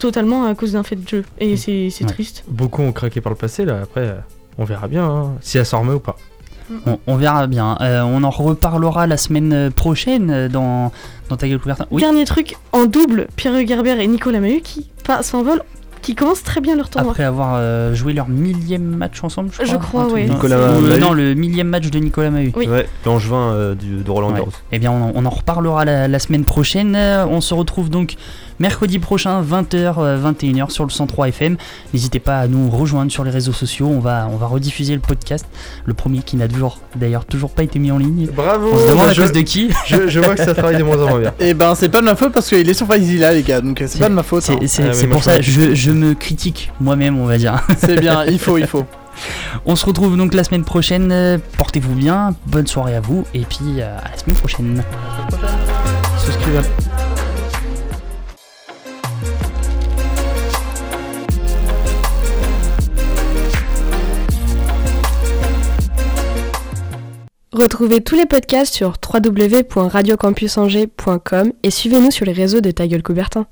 totalement 0.00 0.46
à 0.46 0.54
cause 0.56 0.72
d'un 0.72 0.82
fait 0.82 0.96
de 0.96 1.06
jeu. 1.08 1.24
Et 1.38 1.56
c'est 1.56 1.90
c'est 1.90 2.06
triste. 2.06 2.42
Beaucoup 2.48 2.82
ont 2.82 2.92
craqué 2.92 3.20
par 3.20 3.30
le 3.30 3.36
passé, 3.38 3.64
là. 3.64 3.80
Après, 3.84 4.00
euh, 4.08 4.14
on 4.58 4.64
verra 4.64 4.88
bien 4.88 5.04
hein, 5.04 5.32
si 5.40 5.58
elle 5.58 5.66
s'en 5.66 5.80
remet 5.82 5.92
ou 5.94 6.00
pas. 6.00 6.16
On, 6.86 6.98
on 7.06 7.16
verra 7.16 7.46
bien. 7.46 7.76
Euh, 7.80 8.02
on 8.02 8.22
en 8.24 8.30
reparlera 8.30 9.06
la 9.06 9.16
semaine 9.16 9.70
prochaine 9.70 10.48
dans, 10.48 10.92
dans 11.28 11.36
ta 11.36 11.48
gueule 11.48 11.58
couverte. 11.58 11.82
Oui. 11.90 12.02
Dernier 12.02 12.24
truc, 12.24 12.56
en 12.72 12.84
double, 12.86 13.26
Pierre 13.36 13.66
Gerber 13.66 13.96
et 14.02 14.06
Nicolas 14.06 14.40
Mahut 14.40 14.60
qui 14.62 14.88
s'envolent, 15.22 15.62
qui 16.02 16.14
commencent 16.14 16.42
très 16.42 16.60
bien 16.60 16.76
leur 16.76 16.90
tournoi. 16.90 17.12
Après 17.12 17.24
avoir 17.24 17.54
euh, 17.56 17.94
joué 17.94 18.12
leur 18.12 18.28
millième 18.28 18.82
match 18.84 19.24
ensemble, 19.24 19.50
je 19.58 19.64
Je 19.64 19.76
crois. 19.76 20.02
crois, 20.02 20.02
truc 20.04 20.14
ouais. 20.14 20.26
dans- 20.26 20.34
Nicolas 20.34 20.56
euh, 20.56 20.98
non, 20.98 21.12
le 21.12 21.34
millième 21.34 21.68
match 21.68 21.90
de 21.90 21.98
Nicolas 21.98 22.30
Mahut. 22.30 22.52
Oui. 22.56 22.68
Ouais, 22.68 22.86
l'angevin 23.06 23.52
euh, 23.52 23.74
de 23.74 24.10
Roland 24.10 24.28
Ouais. 24.30 24.36
Garros. 24.38 24.52
Eh 24.72 24.78
bien, 24.78 24.92
on, 24.92 25.04
en- 25.06 25.12
on 25.14 25.24
en 25.26 25.30
reparlera 25.30 25.84
la, 25.84 26.06
la 26.08 26.18
semaine 26.18 26.44
prochaine. 26.44 26.94
On 26.96 27.40
se 27.40 27.54
retrouve 27.54 27.88
donc 27.90 28.14
mercredi 28.58 28.98
prochain, 28.98 29.42
20h, 29.42 30.20
21h 30.22 30.70
sur 30.70 30.84
le 30.84 30.90
103 30.90 31.28
FM. 31.28 31.56
N'hésitez 31.92 32.18
pas 32.20 32.38
à 32.38 32.46
nous 32.48 32.70
rejoindre 32.70 33.10
sur 33.12 33.24
les 33.24 33.30
réseaux 33.30 33.52
sociaux. 33.52 33.86
On 33.88 34.00
va, 34.00 34.28
on 34.32 34.36
va 34.36 34.46
rediffuser 34.46 34.94
le 34.94 35.00
podcast. 35.00 35.46
Le 35.84 35.94
premier 35.94 36.20
qui 36.20 36.36
n'a 36.36 36.48
toujours, 36.48 36.78
d'ailleurs, 36.96 37.24
toujours 37.24 37.50
pas 37.50 37.62
été 37.62 37.78
mis 37.78 37.90
en 37.90 37.98
ligne. 37.98 38.28
Bravo 38.34 38.70
On 38.72 38.78
se 38.78 38.82
demande 38.84 38.96
bah, 39.06 39.10
à 39.10 39.12
je- 39.12 39.22
cause 39.22 39.32
de 39.32 39.40
qui. 39.40 39.70
je, 39.86 40.08
je 40.08 40.20
vois 40.20 40.34
que 40.34 40.44
ça 40.44 40.54
travaille 40.54 40.78
de 40.78 40.82
moins 40.84 41.02
en 41.02 41.08
moins 41.08 41.18
bien. 41.20 41.32
Et 41.40 41.54
ben 41.54 41.74
c'est 41.74 41.88
pas 41.88 42.00
de 42.00 42.06
ma 42.06 42.16
faute 42.16 42.32
parce 42.32 42.48
qu'il 42.48 42.68
est 42.68 42.74
sur 42.74 42.86
Faisila 42.86 43.32
les 43.32 43.42
gars, 43.42 43.60
donc 43.60 43.80
euh, 43.80 43.86
c'est 43.88 43.98
pas 43.98 44.08
de 44.08 44.14
ma 44.14 44.22
faute. 44.22 44.42
C'est 44.42 44.82
hein. 44.82 44.90
c'est 44.92 45.06
pour 45.06 45.22
ça 45.22 45.40
je, 45.40 45.74
je 45.74 45.90
me 45.90 46.14
critique 46.14 46.70
moi-même, 46.80 47.18
on 47.18 47.26
va 47.26 47.38
dire. 47.38 47.60
C'est 47.78 48.00
bien, 48.00 48.24
il 48.24 48.38
faut, 48.38 48.58
il 48.58 48.66
faut. 48.66 48.84
On 49.66 49.74
se 49.76 49.84
retrouve 49.86 50.16
donc 50.16 50.34
la 50.34 50.44
semaine 50.44 50.64
prochaine. 50.64 51.10
Euh, 51.12 51.38
Portez-vous 51.58 51.94
bien. 51.94 52.34
Bonne 52.46 52.66
soirée 52.66 52.94
à 52.94 53.00
vous. 53.00 53.24
Et 53.34 53.40
puis 53.40 53.80
euh, 53.80 53.96
à 53.98 54.10
la 54.12 54.16
semaine 54.18 54.36
prochaine. 54.36 54.82
Retrouvez 67.58 68.00
tous 68.00 68.14
les 68.14 68.24
podcasts 68.24 68.72
sur 68.72 68.94
www.radiocampusangers.com 69.02 71.52
et 71.64 71.70
suivez-nous 71.72 72.12
sur 72.12 72.24
les 72.24 72.30
réseaux 72.30 72.60
de 72.60 72.70
Ta 72.70 72.86
Gueule 72.86 73.02
Coubertin. 73.02 73.48